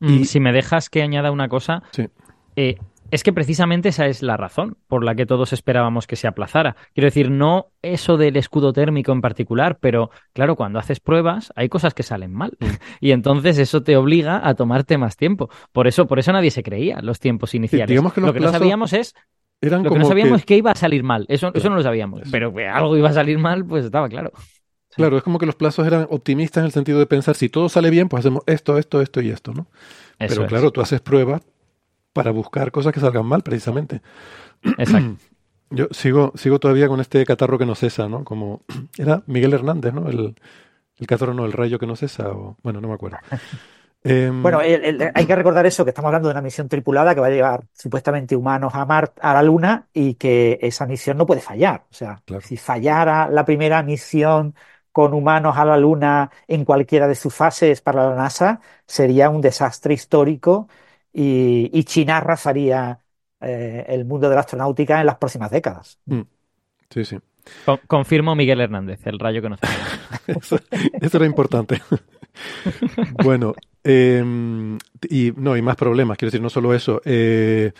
Mm, 0.00 0.18
y, 0.18 0.24
si 0.26 0.38
me 0.38 0.52
dejas 0.52 0.90
que 0.90 1.00
añada 1.00 1.30
una 1.30 1.48
cosa, 1.48 1.82
sí. 1.92 2.08
eh, 2.56 2.76
es 3.12 3.22
que 3.22 3.32
precisamente 3.34 3.90
esa 3.90 4.06
es 4.06 4.22
la 4.22 4.38
razón 4.38 4.78
por 4.88 5.04
la 5.04 5.14
que 5.14 5.26
todos 5.26 5.52
esperábamos 5.52 6.06
que 6.06 6.16
se 6.16 6.26
aplazara. 6.26 6.76
Quiero 6.94 7.08
decir, 7.08 7.30
no 7.30 7.66
eso 7.82 8.16
del 8.16 8.38
escudo 8.38 8.72
térmico 8.72 9.12
en 9.12 9.20
particular, 9.20 9.76
pero 9.78 10.10
claro, 10.32 10.56
cuando 10.56 10.78
haces 10.78 10.98
pruebas 10.98 11.52
hay 11.54 11.68
cosas 11.68 11.92
que 11.92 12.04
salen 12.04 12.32
mal 12.32 12.56
y 13.00 13.10
entonces 13.10 13.58
eso 13.58 13.82
te 13.82 13.98
obliga 13.98 14.40
a 14.42 14.54
tomarte 14.54 14.96
más 14.96 15.18
tiempo. 15.18 15.50
Por 15.72 15.86
eso, 15.86 16.06
por 16.06 16.20
eso 16.20 16.32
nadie 16.32 16.50
se 16.50 16.62
creía 16.62 17.00
los 17.02 17.20
tiempos 17.20 17.54
iniciales. 17.54 17.88
digamos 17.88 18.14
que 18.14 18.22
lo 18.22 18.32
que 18.32 18.40
no 18.40 18.50
sabíamos 18.50 18.94
es 18.94 19.14
lo 19.60 19.92
que 19.92 19.98
no 19.98 20.06
sabíamos 20.06 20.40
es 20.40 20.46
que 20.46 20.56
iba 20.56 20.70
a 20.70 20.74
salir 20.74 21.02
mal. 21.04 21.26
Eso, 21.28 21.52
eso 21.54 21.68
no 21.68 21.76
lo 21.76 21.82
sabíamos. 21.82 22.22
Pero 22.32 22.52
que 22.54 22.66
algo 22.66 22.96
iba 22.96 23.10
a 23.10 23.12
salir 23.12 23.38
mal, 23.38 23.64
pues 23.64 23.84
estaba 23.84 24.08
claro. 24.08 24.32
Claro, 24.96 25.18
es 25.18 25.22
como 25.22 25.38
que 25.38 25.46
los 25.46 25.54
plazos 25.54 25.86
eran 25.86 26.06
optimistas 26.10 26.62
en 26.62 26.66
el 26.66 26.72
sentido 26.72 26.98
de 26.98 27.06
pensar 27.06 27.34
si 27.34 27.50
todo 27.50 27.68
sale 27.68 27.90
bien, 27.90 28.08
pues 28.08 28.20
hacemos 28.20 28.42
esto, 28.46 28.78
esto, 28.78 29.02
esto 29.02 29.20
y 29.20 29.28
esto, 29.28 29.52
¿no? 29.52 29.66
Pero 30.18 30.46
claro, 30.46 30.70
tú 30.70 30.80
haces 30.80 31.00
pruebas 31.00 31.42
para 32.12 32.30
buscar 32.30 32.70
cosas 32.72 32.92
que 32.92 33.00
salgan 33.00 33.26
mal, 33.26 33.42
precisamente. 33.42 34.02
Exacto. 34.76 35.16
Yo 35.70 35.88
sigo, 35.90 36.32
sigo 36.34 36.60
todavía 36.60 36.86
con 36.86 37.00
este 37.00 37.24
catarro 37.24 37.58
que 37.58 37.64
no 37.64 37.74
cesa, 37.74 38.08
¿no? 38.08 38.24
Como 38.24 38.62
era 38.98 39.22
Miguel 39.26 39.54
Hernández, 39.54 39.94
¿no? 39.94 40.08
El, 40.08 40.34
el 40.98 41.06
catarro 41.06 41.34
no, 41.34 41.44
el 41.46 41.52
rayo 41.52 41.78
que 41.78 41.86
no 41.86 41.96
cesa, 41.96 42.30
o 42.30 42.56
bueno, 42.62 42.80
no 42.80 42.88
me 42.88 42.94
acuerdo. 42.94 43.18
Em, 44.04 44.42
bueno, 44.42 44.58
hay 44.58 45.26
que 45.26 45.36
recordar 45.36 45.64
eso, 45.64 45.84
que 45.84 45.90
estamos 45.90 46.08
hablando 46.08 46.28
de 46.28 46.32
una 46.32 46.42
misión 46.42 46.68
tripulada 46.68 47.14
que 47.14 47.20
va 47.20 47.28
a 47.28 47.30
llevar 47.30 47.64
supuestamente 47.72 48.34
humanos 48.34 48.74
a 48.74 48.84
Marte, 48.84 49.20
a 49.22 49.32
la 49.32 49.42
Luna, 49.44 49.86
y 49.92 50.14
que 50.14 50.58
esa 50.60 50.86
misión 50.86 51.16
no 51.18 51.24
puede 51.24 51.40
fallar. 51.40 51.84
O 51.88 51.94
sea, 51.94 52.20
si 52.40 52.56
fallara 52.56 53.28
la 53.28 53.44
primera 53.44 53.80
misión 53.84 54.56
con 54.90 55.14
humanos 55.14 55.56
a 55.56 55.64
la 55.64 55.76
Luna 55.76 56.30
en 56.48 56.64
cualquiera 56.64 57.06
de 57.06 57.14
sus 57.14 57.32
fases 57.32 57.80
para 57.80 58.10
la 58.10 58.16
NASA, 58.16 58.60
sería 58.86 59.30
un 59.30 59.40
desastre 59.40 59.94
histórico 59.94 60.68
y, 61.12 61.70
y 61.72 61.84
China 61.84 62.18
arrasaría 62.18 63.00
eh, 63.40 63.84
el 63.88 64.04
mundo 64.04 64.28
de 64.28 64.34
la 64.34 64.40
astronáutica 64.40 65.00
en 65.00 65.06
las 65.06 65.16
próximas 65.16 65.50
décadas. 65.50 65.98
Mm. 66.06 66.22
Sí, 66.90 67.04
sí. 67.04 67.18
confirmo 67.86 68.34
Miguel 68.34 68.60
Hernández, 68.60 69.06
el 69.06 69.18
rayo 69.18 69.42
que 69.42 69.48
nos 69.48 69.60
eso, 70.26 70.58
eso 71.00 71.16
era 71.16 71.26
importante. 71.26 71.80
bueno, 73.22 73.54
eh, 73.84 74.22
y 75.08 75.32
no, 75.36 75.56
y 75.56 75.62
más 75.62 75.76
problemas, 75.76 76.18
quiero 76.18 76.28
decir, 76.28 76.42
no 76.42 76.50
solo 76.50 76.74
eso. 76.74 77.00
Eh, 77.04 77.72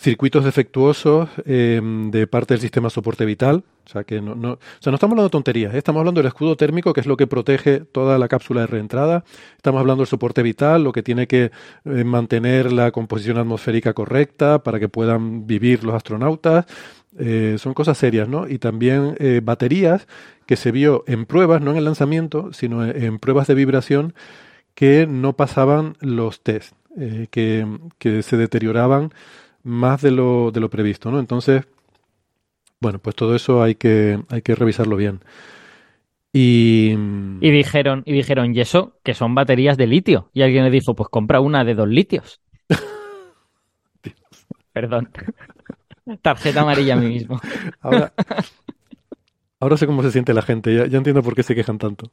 circuitos 0.00 0.44
defectuosos 0.44 1.28
eh, 1.44 1.80
de 1.82 2.26
parte 2.26 2.54
del 2.54 2.60
sistema 2.60 2.88
soporte 2.88 3.26
vital. 3.26 3.64
O 3.84 3.88
sea, 3.90 4.04
que 4.04 4.22
no, 4.22 4.34
no, 4.34 4.52
o 4.52 4.58
sea, 4.78 4.90
no 4.90 4.94
estamos 4.94 5.12
hablando 5.12 5.24
de 5.24 5.30
tonterías, 5.30 5.74
¿eh? 5.74 5.78
estamos 5.78 6.00
hablando 6.00 6.20
del 6.20 6.28
escudo 6.28 6.56
térmico, 6.56 6.92
que 6.92 7.00
es 7.00 7.06
lo 7.06 7.16
que 7.16 7.26
protege 7.26 7.80
toda 7.80 8.18
la 8.18 8.28
cápsula 8.28 8.62
de 8.62 8.66
reentrada. 8.68 9.24
Estamos 9.56 9.80
hablando 9.80 10.02
del 10.02 10.08
soporte 10.08 10.42
vital, 10.42 10.84
lo 10.84 10.92
que 10.92 11.02
tiene 11.02 11.26
que 11.26 11.50
eh, 11.84 12.04
mantener 12.04 12.72
la 12.72 12.92
composición 12.92 13.36
atmosférica 13.36 13.92
correcta 13.92 14.62
para 14.62 14.80
que 14.80 14.88
puedan 14.88 15.46
vivir 15.46 15.84
los 15.84 15.94
astronautas. 15.94 16.66
Son 17.56 17.74
cosas 17.74 17.98
serias, 17.98 18.28
¿no? 18.28 18.48
Y 18.48 18.58
también 18.58 19.16
baterías 19.42 20.06
que 20.46 20.54
se 20.54 20.70
vio 20.70 21.02
en 21.08 21.26
pruebas, 21.26 21.60
no 21.60 21.72
en 21.72 21.76
el 21.76 21.84
lanzamiento, 21.84 22.52
sino 22.52 22.86
en, 22.86 23.18
pruebas 23.18 23.48
de 23.48 23.54
vibración 23.54 24.14
que 24.76 25.08
no 25.08 25.32
pasaban 25.34 25.96
los 26.00 26.40
test, 26.40 26.72
que 27.30 27.66
se 28.22 28.36
deterioraban 28.36 29.10
más 29.62 30.02
de 30.02 30.10
lo, 30.10 30.50
de 30.50 30.60
lo 30.60 30.70
previsto, 30.70 31.10
¿no? 31.10 31.18
Entonces, 31.18 31.66
bueno, 32.80 32.98
pues 32.98 33.14
todo 33.14 33.34
eso 33.34 33.62
hay 33.62 33.74
que, 33.74 34.20
hay 34.28 34.42
que 34.42 34.54
revisarlo 34.54 34.96
bien. 34.96 35.20
Y... 36.32 36.92
y 37.40 37.50
dijeron, 37.50 38.02
y 38.06 38.12
dijeron, 38.12 38.54
y 38.54 38.60
eso, 38.60 38.98
que 39.02 39.14
son 39.14 39.34
baterías 39.34 39.76
de 39.76 39.86
litio. 39.86 40.30
Y 40.32 40.42
alguien 40.42 40.64
le 40.64 40.70
dijo, 40.70 40.94
pues 40.94 41.08
compra 41.08 41.40
una 41.40 41.64
de 41.64 41.74
dos 41.74 41.88
litios. 41.88 42.40
Perdón. 44.72 45.10
Tarjeta 46.22 46.62
amarilla 46.62 46.94
a 46.94 46.96
mí 46.96 47.08
mismo. 47.08 47.40
Ahora, 47.80 48.12
ahora 49.60 49.76
sé 49.76 49.86
cómo 49.86 50.02
se 50.02 50.10
siente 50.10 50.34
la 50.34 50.42
gente, 50.42 50.74
ya, 50.74 50.86
ya 50.86 50.98
entiendo 50.98 51.22
por 51.22 51.34
qué 51.34 51.42
se 51.42 51.54
quejan 51.54 51.78
tanto. 51.78 52.10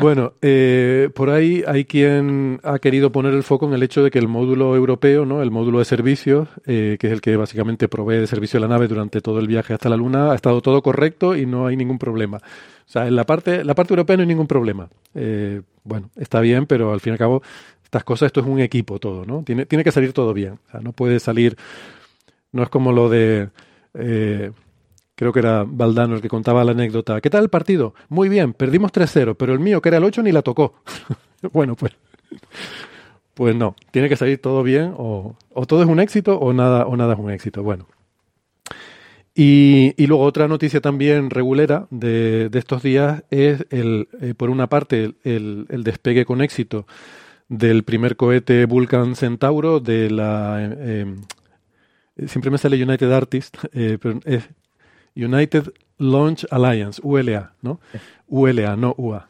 Bueno, 0.00 0.34
eh, 0.42 1.10
por 1.14 1.30
ahí 1.30 1.62
hay 1.66 1.84
quien 1.84 2.60
ha 2.64 2.78
querido 2.78 3.12
poner 3.12 3.34
el 3.34 3.42
foco 3.42 3.66
en 3.66 3.74
el 3.74 3.82
hecho 3.82 4.02
de 4.02 4.10
que 4.10 4.18
el 4.18 4.28
módulo 4.28 4.74
europeo, 4.74 5.24
¿no? 5.24 5.42
el 5.42 5.50
módulo 5.50 5.78
de 5.78 5.84
servicios, 5.84 6.48
eh, 6.66 6.96
que 6.98 7.06
es 7.06 7.12
el 7.12 7.20
que 7.20 7.36
básicamente 7.36 7.88
provee 7.88 8.16
de 8.16 8.26
servicio 8.26 8.58
a 8.58 8.60
la 8.60 8.68
nave 8.68 8.88
durante 8.88 9.20
todo 9.20 9.38
el 9.38 9.46
viaje 9.46 9.74
hasta 9.74 9.88
la 9.88 9.96
Luna, 9.96 10.32
ha 10.32 10.34
estado 10.34 10.60
todo 10.60 10.82
correcto 10.82 11.36
y 11.36 11.46
no 11.46 11.66
hay 11.66 11.76
ningún 11.76 11.98
problema. 11.98 12.38
O 12.38 12.90
sea, 12.92 13.06
en 13.06 13.16
la 13.16 13.24
parte, 13.24 13.64
la 13.64 13.74
parte 13.74 13.94
europea 13.94 14.16
no 14.16 14.22
hay 14.22 14.28
ningún 14.28 14.46
problema. 14.46 14.88
Eh, 15.14 15.62
bueno, 15.84 16.10
está 16.16 16.40
bien, 16.40 16.66
pero 16.66 16.92
al 16.92 17.00
fin 17.00 17.12
y 17.12 17.14
al 17.14 17.18
cabo 17.18 17.42
estas 17.84 18.04
cosas, 18.04 18.26
esto 18.26 18.40
es 18.40 18.46
un 18.46 18.60
equipo 18.60 18.98
todo, 18.98 19.26
¿no? 19.26 19.42
Tiene, 19.44 19.66
tiene 19.66 19.84
que 19.84 19.92
salir 19.92 20.12
todo 20.12 20.32
bien. 20.32 20.58
O 20.68 20.70
sea, 20.70 20.80
no 20.80 20.92
puede 20.92 21.20
salir. 21.20 21.56
No 22.50 22.62
es 22.62 22.68
como 22.70 22.92
lo 22.92 23.08
de. 23.08 23.50
Eh, 23.94 24.50
creo 25.22 25.32
que 25.32 25.38
era 25.38 25.64
Valdano 25.64 26.16
el 26.16 26.20
que 26.20 26.28
contaba 26.28 26.64
la 26.64 26.72
anécdota. 26.72 27.20
¿Qué 27.20 27.30
tal 27.30 27.44
el 27.44 27.48
partido? 27.48 27.94
Muy 28.08 28.28
bien, 28.28 28.54
perdimos 28.54 28.90
3-0, 28.90 29.36
pero 29.38 29.52
el 29.52 29.60
mío, 29.60 29.80
que 29.80 29.88
era 29.88 29.98
el 29.98 30.04
8, 30.04 30.20
ni 30.20 30.32
la 30.32 30.42
tocó. 30.42 30.74
bueno, 31.52 31.76
pues. 31.76 31.92
Pues 33.34 33.54
no, 33.54 33.76
tiene 33.92 34.08
que 34.08 34.16
salir 34.16 34.42
todo 34.42 34.64
bien, 34.64 34.92
o, 34.96 35.36
o 35.54 35.64
todo 35.64 35.80
es 35.80 35.88
un 35.88 36.00
éxito 36.00 36.38
o 36.40 36.52
nada, 36.52 36.86
o 36.86 36.96
nada 36.96 37.14
es 37.14 37.20
un 37.20 37.30
éxito. 37.30 37.62
Bueno. 37.62 37.86
Y, 39.32 39.94
y, 39.96 40.08
luego 40.08 40.24
otra 40.24 40.48
noticia 40.48 40.80
también 40.80 41.30
regulera 41.30 41.86
de, 41.90 42.48
de 42.48 42.58
estos 42.58 42.82
días 42.82 43.22
es, 43.30 43.64
el, 43.70 44.08
eh, 44.20 44.34
por 44.34 44.50
una 44.50 44.66
parte, 44.66 45.14
el, 45.22 45.66
el, 45.68 45.84
despegue 45.84 46.24
con 46.24 46.42
éxito 46.42 46.84
del 47.48 47.84
primer 47.84 48.16
cohete 48.16 48.66
Vulcan 48.66 49.14
Centauro 49.14 49.78
de 49.78 50.10
la... 50.10 50.58
Eh, 50.60 51.14
eh, 52.16 52.26
siempre 52.28 52.50
me 52.50 52.58
sale 52.58 52.82
United 52.82 53.12
Artists, 53.12 53.60
pero 53.72 54.18
es 54.24 54.48
United 55.16 55.72
Launch 55.98 56.46
Alliance, 56.50 57.00
ULA, 57.02 57.52
¿no? 57.62 57.80
ULA, 58.28 58.76
no 58.76 58.94
UA. 58.96 59.28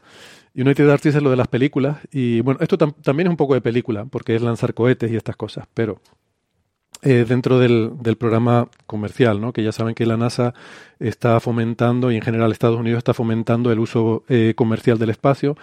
United 0.55 0.89
Artists 0.89 1.17
es 1.17 1.23
lo 1.23 1.31
de 1.31 1.35
las 1.35 1.47
películas 1.47 1.97
y 2.11 2.41
bueno, 2.41 2.59
esto 2.61 2.77
tam 2.77 2.93
también 3.01 3.27
es 3.27 3.31
un 3.31 3.37
poco 3.37 3.55
de 3.55 3.61
película 3.61 4.05
porque 4.05 4.35
es 4.35 4.41
lanzar 4.41 4.73
cohetes 4.73 5.11
y 5.11 5.15
estas 5.15 5.35
cosas, 5.35 5.67
pero 5.73 5.99
eh, 7.01 7.25
dentro 7.27 7.59
del, 7.59 8.15
programa 8.17 8.69
comercial, 8.85 9.41
¿no? 9.41 9.51
que 9.51 9.63
ya 9.63 9.71
saben 9.71 9.95
que 9.95 10.05
la 10.05 10.15
NASA 10.15 10.53
está 10.99 11.39
fomentando 11.39 12.11
y 12.11 12.15
en 12.15 12.21
general 12.21 12.51
Estados 12.51 12.79
Unidos 12.79 12.99
está 12.99 13.13
fomentando 13.13 13.71
el 13.71 13.79
uso 13.79 14.23
eh, 14.29 14.53
comercial 14.55 14.99
del 14.99 15.09
espacio 15.09 15.57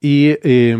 y 0.00 0.36
eh, 0.42 0.76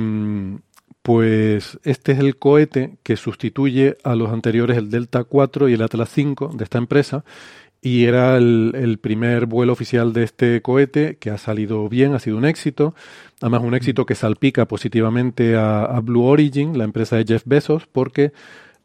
pues 1.03 1.79
este 1.85 2.13
es 2.13 2.19
el 2.19 2.37
cohete 2.37 2.99
que 3.03 3.17
sustituye 3.17 3.97
a 4.05 4.15
los 4.15 4.31
anteriores, 4.31 4.77
el 4.77 4.91
Delta 4.91 5.25
4 5.25 5.69
y 5.69 5.75
el 5.75 5.83
Atlas 5.83 6.11
5 6.13 6.53
de 6.55 6.65
esta 6.65 6.77
empresa 6.77 7.25
y 7.81 8.05
era 8.05 8.37
el, 8.37 8.99
primer 9.01 9.47
vuelo 9.47 9.73
oficial 9.73 10.12
de 10.12 10.25
este 10.25 10.62
cohete 10.62 11.17
que 11.17 11.31
ha 11.31 11.38
salido 11.38 11.88
bien, 11.88 12.14
ha 12.14 12.19
sido 12.19 12.37
un 12.37 12.45
éxito, 12.45 12.95
además 13.41 13.62
un 13.62 13.75
éxito 13.75 14.05
que 14.05 14.14
salpica 14.14 14.67
positivamente 14.67 15.57
a, 15.57 16.01
Blue 16.03 16.25
Origin, 16.25 16.77
la 16.77 16.85
empresa 16.85 17.17
de 17.17 17.25
Jeff 17.25 17.43
Bezos, 17.47 17.87
porque 17.87 18.33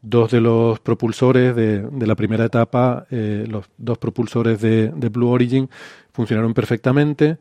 dos 0.00 0.30
de 0.30 0.40
los 0.40 0.78
propulsores 0.80 1.56
de, 1.56 1.88
la 2.06 2.14
primera 2.14 2.44
etapa, 2.44 3.06
eh, 3.10 3.46
los 3.48 3.66
dos 3.78 3.98
propulsores 3.98 4.60
de, 4.60 4.90
Blue 5.10 5.30
Origin 5.30 5.68
funcionaron 6.12 6.54
perfectamente. 6.54 7.38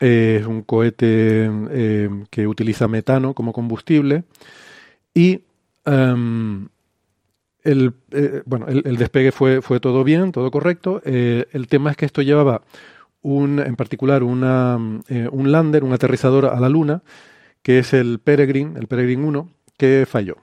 Eh, 0.00 0.38
es 0.40 0.46
un 0.46 0.62
cohete 0.62 1.50
eh, 1.70 2.08
que 2.30 2.46
utiliza 2.46 2.88
metano 2.88 3.34
como 3.34 3.52
combustible 3.52 4.24
y 5.12 5.42
um, 5.84 6.68
el, 7.62 7.94
eh, 8.12 8.42
bueno, 8.46 8.66
el, 8.68 8.96
despegue 8.96 9.32
fue, 9.32 9.62
fue 9.62 9.80
todo 9.80 10.04
bien, 10.04 10.32
todo 10.32 10.50
correcto. 10.50 11.02
Eh, 11.04 11.46
el 11.52 11.68
tema 11.68 11.90
es 11.90 11.96
que 11.96 12.06
esto 12.06 12.22
llevaba 12.22 12.62
un, 13.22 13.58
en 13.60 13.76
particular 13.76 14.22
una, 14.22 14.78
eh, 15.08 15.28
un 15.30 15.52
lander, 15.52 15.84
un 15.84 15.92
aterrizador 15.92 16.46
a 16.46 16.58
la 16.60 16.68
Luna, 16.68 17.02
que 17.62 17.78
es 17.78 17.92
el 17.92 18.18
Peregrine, 18.18 18.78
el 18.78 18.86
Peregrine 18.86 19.24
1, 19.24 19.48
que 19.76 20.06
falló. 20.08 20.36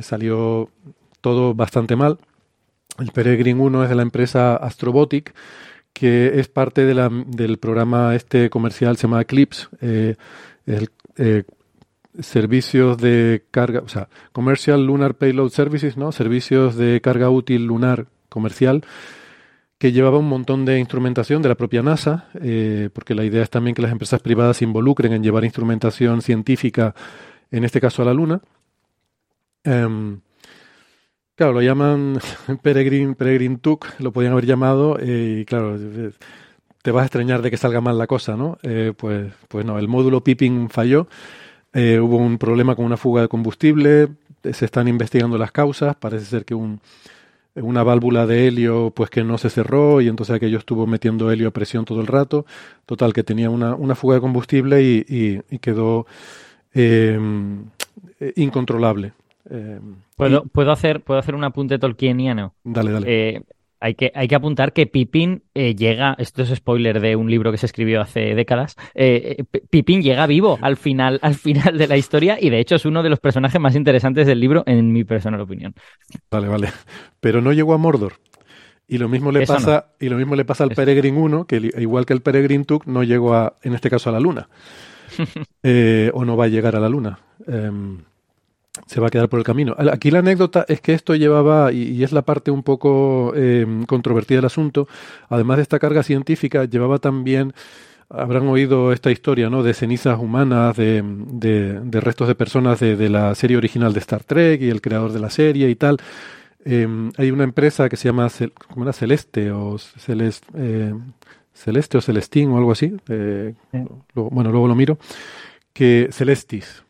Salió 0.00 0.70
todo 1.20 1.54
bastante 1.54 1.96
mal. 1.96 2.18
El 2.98 3.10
Peregrine 3.12 3.60
1 3.60 3.84
es 3.84 3.88
de 3.88 3.94
la 3.94 4.02
empresa 4.02 4.56
Astrobotic, 4.56 5.34
que 5.92 6.40
es 6.40 6.48
parte 6.48 6.84
de 6.84 6.94
la, 6.94 7.10
del 7.26 7.58
programa 7.58 8.14
este 8.14 8.50
comercial, 8.50 8.96
se 8.96 9.02
llama 9.02 9.20
Eclipse. 9.22 9.68
Servicios 12.20 12.98
de 12.98 13.44
carga, 13.50 13.80
o 13.80 13.88
sea, 13.88 14.08
Commercial 14.32 14.84
Lunar 14.84 15.14
Payload 15.14 15.50
Services, 15.50 15.96
¿no? 15.96 16.12
Servicios 16.12 16.76
de 16.76 17.00
carga 17.00 17.30
útil 17.30 17.64
lunar 17.66 18.06
comercial, 18.28 18.84
que 19.78 19.92
llevaba 19.92 20.18
un 20.18 20.28
montón 20.28 20.64
de 20.64 20.78
instrumentación 20.78 21.42
de 21.42 21.48
la 21.48 21.54
propia 21.54 21.82
NASA, 21.82 22.28
eh, 22.40 22.88
porque 22.92 23.14
la 23.14 23.24
idea 23.24 23.42
es 23.42 23.50
también 23.50 23.74
que 23.74 23.82
las 23.82 23.92
empresas 23.92 24.20
privadas 24.20 24.58
se 24.58 24.64
involucren 24.64 25.12
en 25.12 25.22
llevar 25.22 25.44
instrumentación 25.44 26.22
científica, 26.22 26.94
en 27.50 27.64
este 27.64 27.80
caso 27.80 28.02
a 28.02 28.04
la 28.04 28.14
Luna. 28.14 28.40
Um, 29.64 30.20
claro, 31.34 31.52
lo 31.52 31.62
llaman 31.62 32.18
Peregrine, 32.62 33.14
Peregrine 33.14 33.58
Tuk, 33.58 33.86
lo 33.98 34.12
podían 34.12 34.32
haber 34.32 34.46
llamado, 34.46 34.98
eh, 35.00 35.38
y 35.40 35.44
claro, 35.44 35.76
te 36.82 36.90
vas 36.90 37.02
a 37.02 37.06
extrañar 37.06 37.42
de 37.42 37.50
que 37.50 37.56
salga 37.56 37.80
mal 37.80 37.96
la 37.96 38.06
cosa, 38.06 38.36
¿no? 38.36 38.58
Eh, 38.62 38.92
pues, 38.96 39.32
pues 39.48 39.64
no, 39.64 39.78
el 39.78 39.88
módulo 39.88 40.22
Pippin 40.22 40.68
falló. 40.68 41.08
Eh, 41.74 41.98
hubo 42.00 42.16
un 42.16 42.38
problema 42.38 42.76
con 42.76 42.84
una 42.84 42.96
fuga 42.96 43.22
de 43.22 43.28
combustible, 43.28 44.08
se 44.42 44.64
están 44.64 44.88
investigando 44.88 45.38
las 45.38 45.52
causas, 45.52 45.96
parece 45.96 46.26
ser 46.26 46.44
que 46.44 46.54
un, 46.54 46.80
una 47.54 47.82
válvula 47.82 48.26
de 48.26 48.46
helio 48.46 48.92
pues 48.94 49.08
que 49.10 49.24
no 49.24 49.38
se 49.38 49.50
cerró 49.50 50.00
y 50.00 50.08
entonces 50.08 50.36
aquello 50.36 50.58
estuvo 50.58 50.86
metiendo 50.86 51.30
helio 51.30 51.48
a 51.48 51.52
presión 51.52 51.84
todo 51.84 52.00
el 52.00 52.06
rato, 52.06 52.44
total 52.86 53.12
que 53.12 53.22
tenía 53.22 53.50
una, 53.50 53.74
una 53.74 53.94
fuga 53.94 54.16
de 54.16 54.20
combustible 54.20 54.82
y, 54.82 55.04
y, 55.08 55.40
y 55.50 55.58
quedó 55.58 56.06
eh, 56.74 57.18
incontrolable. 58.36 59.12
Eh, 59.50 59.80
¿Puedo, 60.16 60.42
y... 60.44 60.48
¿puedo, 60.48 60.72
hacer, 60.72 61.00
¿Puedo 61.00 61.20
hacer 61.20 61.34
un 61.34 61.44
apunte 61.44 61.78
tolkieniano? 61.78 62.54
Dale, 62.64 62.92
dale. 62.92 63.44
Eh, 63.82 63.86
hay 63.86 63.94
que, 63.94 64.12
hay 64.14 64.28
que 64.28 64.34
apuntar 64.34 64.72
que 64.72 64.86
Pippin 64.86 65.42
eh, 65.54 65.74
llega, 65.74 66.14
esto 66.18 66.42
es 66.42 66.50
spoiler 66.50 67.00
de 67.00 67.16
un 67.16 67.30
libro 67.30 67.50
que 67.50 67.58
se 67.58 67.66
escribió 67.66 68.00
hace 68.00 68.34
décadas, 68.34 68.76
eh, 68.94 69.44
Pippin 69.70 70.02
llega 70.02 70.26
vivo 70.26 70.58
al 70.62 70.76
final, 70.76 71.18
al 71.22 71.34
final 71.34 71.76
de 71.78 71.88
la 71.88 71.96
historia 71.96 72.38
y 72.40 72.50
de 72.50 72.60
hecho 72.60 72.76
es 72.76 72.84
uno 72.84 73.02
de 73.02 73.10
los 73.10 73.20
personajes 73.20 73.60
más 73.60 73.74
interesantes 73.74 74.26
del 74.26 74.40
libro 74.40 74.62
en 74.66 74.92
mi 74.92 75.04
personal 75.04 75.40
opinión. 75.40 75.74
Vale, 76.30 76.48
vale. 76.48 76.68
Pero 77.20 77.40
no 77.40 77.52
llegó 77.52 77.74
a 77.74 77.78
Mordor. 77.78 78.14
Y 78.88 78.98
lo 78.98 79.08
mismo 79.08 79.32
le 79.32 79.44
Eso 79.44 79.54
pasa, 79.54 79.86
no. 79.88 80.06
y 80.06 80.10
lo 80.10 80.16
mismo 80.16 80.36
le 80.36 80.44
pasa 80.44 80.64
al 80.64 80.72
Eso. 80.72 80.76
Peregrine 80.82 81.16
1, 81.16 81.46
que 81.46 81.70
igual 81.78 82.04
que 82.04 82.12
el 82.12 82.20
Peregrine 82.20 82.64
Tuk 82.64 82.86
no 82.86 83.02
llegó 83.04 83.34
a, 83.34 83.56
en 83.62 83.74
este 83.74 83.88
caso 83.88 84.10
a 84.10 84.12
la 84.12 84.20
Luna. 84.20 84.48
eh, 85.62 86.10
o 86.14 86.24
no 86.24 86.36
va 86.36 86.46
a 86.46 86.48
llegar 86.48 86.76
a 86.76 86.80
la 86.80 86.88
Luna. 86.88 87.18
Um, 87.46 87.98
se 88.86 89.00
va 89.00 89.08
a 89.08 89.10
quedar 89.10 89.28
por 89.28 89.38
el 89.38 89.44
camino. 89.44 89.74
Aquí 89.92 90.10
la 90.10 90.20
anécdota 90.20 90.64
es 90.68 90.80
que 90.80 90.94
esto 90.94 91.14
llevaba, 91.14 91.72
y, 91.72 91.82
y 91.90 92.04
es 92.04 92.12
la 92.12 92.22
parte 92.22 92.50
un 92.50 92.62
poco 92.62 93.32
eh, 93.36 93.66
controvertida 93.86 94.38
del 94.38 94.46
asunto, 94.46 94.88
además 95.28 95.58
de 95.58 95.62
esta 95.62 95.78
carga 95.78 96.02
científica, 96.02 96.64
llevaba 96.64 96.98
también, 96.98 97.52
habrán 98.08 98.48
oído 98.48 98.92
esta 98.92 99.10
historia, 99.10 99.50
¿no? 99.50 99.62
De 99.62 99.74
cenizas 99.74 100.18
humanas, 100.18 100.76
de, 100.76 101.02
de, 101.04 101.80
de 101.80 102.00
restos 102.00 102.28
de 102.28 102.34
personas 102.34 102.80
de, 102.80 102.96
de, 102.96 103.08
la 103.08 103.34
serie 103.34 103.56
original 103.56 103.92
de 103.92 104.00
Star 104.00 104.24
Trek 104.24 104.60
y 104.62 104.70
el 104.70 104.80
creador 104.80 105.12
de 105.12 105.20
la 105.20 105.30
serie 105.30 105.68
y 105.68 105.74
tal. 105.74 105.98
Eh, 106.64 106.86
hay 107.16 107.30
una 107.30 107.44
empresa 107.44 107.88
que 107.88 107.96
se 107.96 108.08
llama, 108.08 108.28
¿cómo 108.68 108.84
era? 108.84 108.92
Celeste 108.92 109.50
o 109.50 109.78
Celeste, 109.78 110.46
eh, 110.56 110.94
Celeste 111.52 111.98
o 111.98 112.00
Celestín 112.00 112.50
o 112.50 112.58
algo 112.58 112.72
así. 112.72 112.94
Eh, 113.08 113.54
bueno, 114.14 114.50
luego 114.50 114.68
lo 114.68 114.74
miro. 114.74 114.98
Que 115.72 116.08
Celestis, 116.12 116.84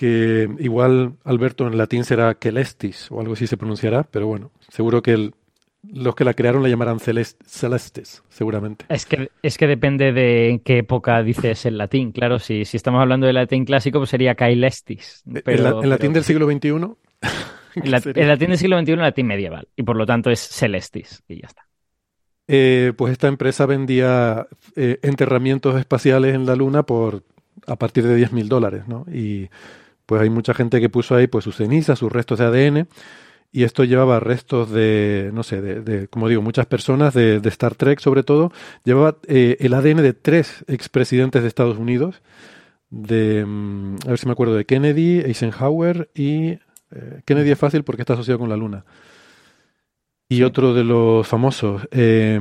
que 0.00 0.48
igual 0.60 1.12
Alberto 1.24 1.66
en 1.66 1.76
latín 1.76 2.04
será 2.04 2.34
Celestis 2.40 3.08
o 3.10 3.20
algo 3.20 3.34
así 3.34 3.46
se 3.46 3.58
pronunciará, 3.58 4.02
pero 4.02 4.26
bueno, 4.26 4.50
seguro 4.70 5.02
que 5.02 5.12
el, 5.12 5.34
los 5.82 6.14
que 6.14 6.24
la 6.24 6.32
crearon 6.32 6.62
la 6.62 6.70
llamarán 6.70 7.00
celest, 7.00 7.38
Celestes, 7.44 8.22
seguramente. 8.30 8.86
Es 8.88 9.04
que, 9.04 9.30
es 9.42 9.58
que 9.58 9.66
depende 9.66 10.12
de 10.12 10.48
en 10.48 10.60
qué 10.60 10.78
época 10.78 11.22
dices 11.22 11.66
el 11.66 11.76
latín, 11.76 12.12
claro, 12.12 12.38
si, 12.38 12.64
si 12.64 12.78
estamos 12.78 13.02
hablando 13.02 13.26
de 13.26 13.34
latín 13.34 13.66
clásico, 13.66 13.98
pues 13.98 14.08
sería 14.08 14.34
Caelestis. 14.34 15.22
Pero, 15.44 15.58
en, 15.58 15.64
la, 15.64 15.80
en 15.82 15.90
latín 15.90 16.14
del 16.14 16.24
siglo 16.24 16.50
XXI. 16.50 16.68
en 16.68 17.90
latín 17.90 18.48
del 18.48 18.58
siglo 18.58 18.80
XXI, 18.80 18.96
latín 18.96 19.26
medieval, 19.26 19.68
y 19.76 19.82
por 19.82 19.96
lo 19.96 20.06
tanto 20.06 20.30
es 20.30 20.40
Celestis, 20.40 21.22
y 21.28 21.42
ya 21.42 21.48
está. 21.48 21.66
Eh, 22.48 22.94
pues 22.96 23.12
esta 23.12 23.28
empresa 23.28 23.66
vendía 23.66 24.46
eh, 24.76 24.98
enterramientos 25.02 25.78
espaciales 25.78 26.34
en 26.34 26.46
la 26.46 26.56
Luna 26.56 26.84
por 26.84 27.22
a 27.66 27.76
partir 27.76 28.06
de 28.06 28.16
10 28.16 28.32
mil 28.32 28.48
dólares, 28.48 28.88
¿no? 28.88 29.04
Y 29.12 29.50
pues 30.10 30.22
hay 30.22 30.28
mucha 30.28 30.54
gente 30.54 30.80
que 30.80 30.88
puso 30.88 31.14
ahí 31.14 31.28
pues 31.28 31.44
sus 31.44 31.54
cenizas, 31.54 32.00
sus 32.00 32.10
restos 32.10 32.40
de 32.40 32.44
ADN, 32.44 32.88
y 33.52 33.62
esto 33.62 33.84
llevaba 33.84 34.18
restos 34.18 34.68
de, 34.68 35.30
no 35.32 35.44
sé, 35.44 35.62
de, 35.62 35.82
de 35.82 36.08
como 36.08 36.26
digo, 36.26 36.42
muchas 36.42 36.66
personas 36.66 37.14
de, 37.14 37.38
de, 37.38 37.48
Star 37.48 37.76
Trek 37.76 38.00
sobre 38.00 38.24
todo, 38.24 38.50
llevaba 38.82 39.18
eh, 39.28 39.56
el 39.60 39.72
ADN 39.72 40.02
de 40.02 40.12
tres 40.12 40.64
expresidentes 40.66 41.42
de 41.42 41.46
Estados 41.46 41.78
Unidos, 41.78 42.22
de, 42.90 43.44
mm, 43.46 43.98
a 44.04 44.08
ver 44.08 44.18
si 44.18 44.26
me 44.26 44.32
acuerdo, 44.32 44.56
de 44.56 44.64
Kennedy, 44.64 45.20
Eisenhower 45.20 46.10
y... 46.12 46.58
Eh, 46.90 47.22
Kennedy 47.24 47.52
es 47.52 47.58
fácil 47.60 47.84
porque 47.84 48.02
está 48.02 48.14
asociado 48.14 48.40
con 48.40 48.48
la 48.48 48.56
Luna. 48.56 48.84
Y 50.28 50.42
otro 50.42 50.74
de 50.74 50.82
los 50.82 51.24
famosos, 51.24 51.86
eh, 51.92 52.36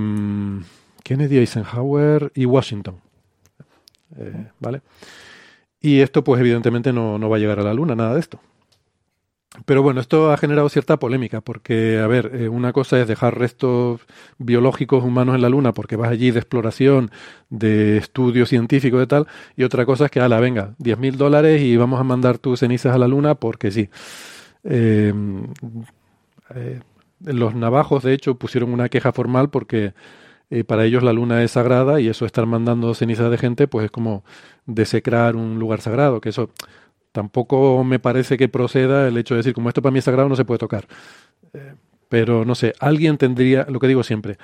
Kennedy, 1.03 1.37
Eisenhower 1.37 2.31
y 2.33 2.45
Washington. 2.45 2.99
¿Vale? 4.59 4.81
Y 5.81 6.01
esto, 6.01 6.23
pues 6.23 6.39
evidentemente 6.41 6.91
no, 6.93 7.17
no, 7.17 7.29
va 7.29 7.37
a 7.37 7.39
llegar 7.39 7.59
a 7.59 7.63
la 7.63 7.73
Luna, 7.73 7.95
nada 7.95 8.13
de 8.13 8.19
esto. 8.19 8.39
Pero 9.65 9.81
bueno, 9.81 9.99
esto 9.99 10.31
ha 10.31 10.37
generado 10.37 10.69
cierta 10.69 10.99
polémica, 10.99 11.41
porque, 11.41 11.99
a 11.99 12.07
ver, 12.07 12.31
eh, 12.33 12.49
una 12.49 12.71
cosa 12.71 12.99
es 13.01 13.07
dejar 13.07 13.37
restos 13.37 14.01
biológicos 14.37 15.03
humanos 15.03 15.35
en 15.35 15.41
la 15.41 15.49
Luna, 15.49 15.73
porque 15.73 15.95
vas 15.95 16.11
allí 16.11 16.31
de 16.31 16.39
exploración, 16.39 17.11
de 17.49 17.97
estudio 17.97 18.45
científico 18.45 18.99
de 18.99 19.07
tal, 19.07 19.27
y 19.57 19.63
otra 19.63 19.85
cosa 19.85 20.05
es 20.05 20.11
que, 20.11 20.19
ala, 20.19 20.39
venga, 20.39 20.75
10 20.77 20.99
mil 20.99 21.17
dólares 21.17 21.61
y 21.61 21.77
vamos 21.77 21.99
a 21.99 22.03
mandar 22.03 22.37
tus 22.37 22.59
cenizas 22.59 22.93
a 22.93 22.99
la 22.99 23.07
Luna 23.07 23.35
porque 23.35 23.71
sí. 23.71 23.89
Eh, 24.63 25.13
eh, 26.55 26.79
los 27.21 27.55
navajos, 27.55 28.03
de 28.03 28.13
hecho, 28.13 28.35
pusieron 28.35 28.71
una 28.71 28.89
queja 28.89 29.11
formal 29.11 29.49
porque 29.49 29.93
eh, 30.49 30.63
para 30.63 30.85
ellos 30.85 31.03
la 31.03 31.13
luna 31.13 31.43
es 31.43 31.51
sagrada 31.51 32.01
y 32.01 32.07
eso 32.07 32.25
estar 32.25 32.45
mandando 32.45 32.93
cenizas 32.95 33.29
de 33.29 33.37
gente, 33.37 33.67
pues 33.67 33.85
es 33.85 33.91
como 33.91 34.23
desecrar 34.65 35.35
un 35.35 35.59
lugar 35.59 35.81
sagrado, 35.81 36.21
que 36.21 36.29
eso 36.29 36.49
tampoco 37.11 37.83
me 37.83 37.99
parece 37.99 38.37
que 38.37 38.49
proceda 38.49 39.07
el 39.07 39.17
hecho 39.17 39.35
de 39.35 39.39
decir, 39.39 39.53
como 39.53 39.69
esto 39.69 39.81
para 39.81 39.91
mí 39.91 39.99
es 39.99 40.05
sagrado, 40.05 40.29
no 40.29 40.35
se 40.35 40.45
puede 40.45 40.57
tocar. 40.57 40.87
Eh, 41.53 41.75
pero 42.09 42.45
no 42.45 42.55
sé, 42.55 42.73
alguien 42.79 43.17
tendría, 43.17 43.67
lo 43.69 43.79
que 43.79 43.87
digo 43.87 44.03
siempre, 44.03 44.37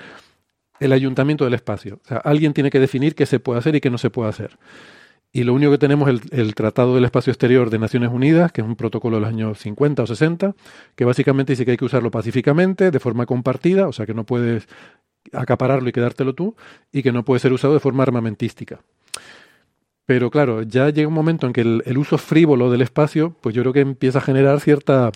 el 0.79 0.93
ayuntamiento 0.93 1.45
del 1.45 1.55
espacio. 1.55 1.99
O 2.05 2.07
sea, 2.07 2.17
alguien 2.17 2.53
tiene 2.53 2.69
que 2.69 2.79
definir 2.79 3.15
qué 3.15 3.25
se 3.25 3.39
puede 3.39 3.59
hacer 3.59 3.75
y 3.75 3.81
qué 3.81 3.89
no 3.89 3.97
se 3.97 4.11
puede 4.11 4.29
hacer. 4.29 4.57
Y 5.31 5.43
lo 5.43 5.53
único 5.53 5.71
que 5.71 5.77
tenemos 5.79 6.07
es 6.07 6.21
el, 6.31 6.39
el, 6.39 6.55
Tratado 6.55 6.95
del 6.95 7.03
Espacio 7.03 7.31
Exterior 7.31 7.69
de 7.69 7.79
Naciones 7.79 8.09
Unidas, 8.09 8.51
que 8.51 8.61
es 8.61 8.67
un 8.67 8.75
protocolo 8.75 9.17
de 9.17 9.21
los 9.21 9.29
años 9.29 9.59
50 9.59 10.03
o 10.03 10.07
60, 10.07 10.55
que 10.95 11.03
básicamente 11.03 11.53
dice 11.53 11.65
que 11.65 11.71
hay 11.71 11.77
que 11.77 11.85
usarlo 11.85 12.11
pacíficamente, 12.11 12.91
de 12.91 12.99
forma 12.99 13.25
compartida, 13.25 13.87
o 13.87 13.91
sea 13.91 14.05
que 14.05 14.13
no 14.13 14.25
puedes 14.25 14.67
acapararlo 15.31 15.89
y 15.89 15.91
quedártelo 15.91 16.33
tú, 16.33 16.55
y 16.91 17.03
que 17.03 17.11
no 17.11 17.23
puede 17.23 17.39
ser 17.39 17.53
usado 17.53 17.73
de 17.73 17.79
forma 17.79 18.03
armamentística. 18.03 18.79
Pero 20.05 20.29
claro, 20.29 20.61
ya 20.61 20.89
llega 20.89 21.07
un 21.07 21.13
momento 21.13 21.47
en 21.47 21.53
que 21.53 21.61
el, 21.61 21.97
uso 21.97 22.17
frívolo 22.17 22.69
del 22.69 22.81
espacio, 22.81 23.35
pues 23.41 23.55
yo 23.55 23.63
creo 23.63 23.73
que 23.73 23.79
empieza 23.79 24.19
a 24.19 24.21
generar 24.21 24.59
cierta, 24.59 25.11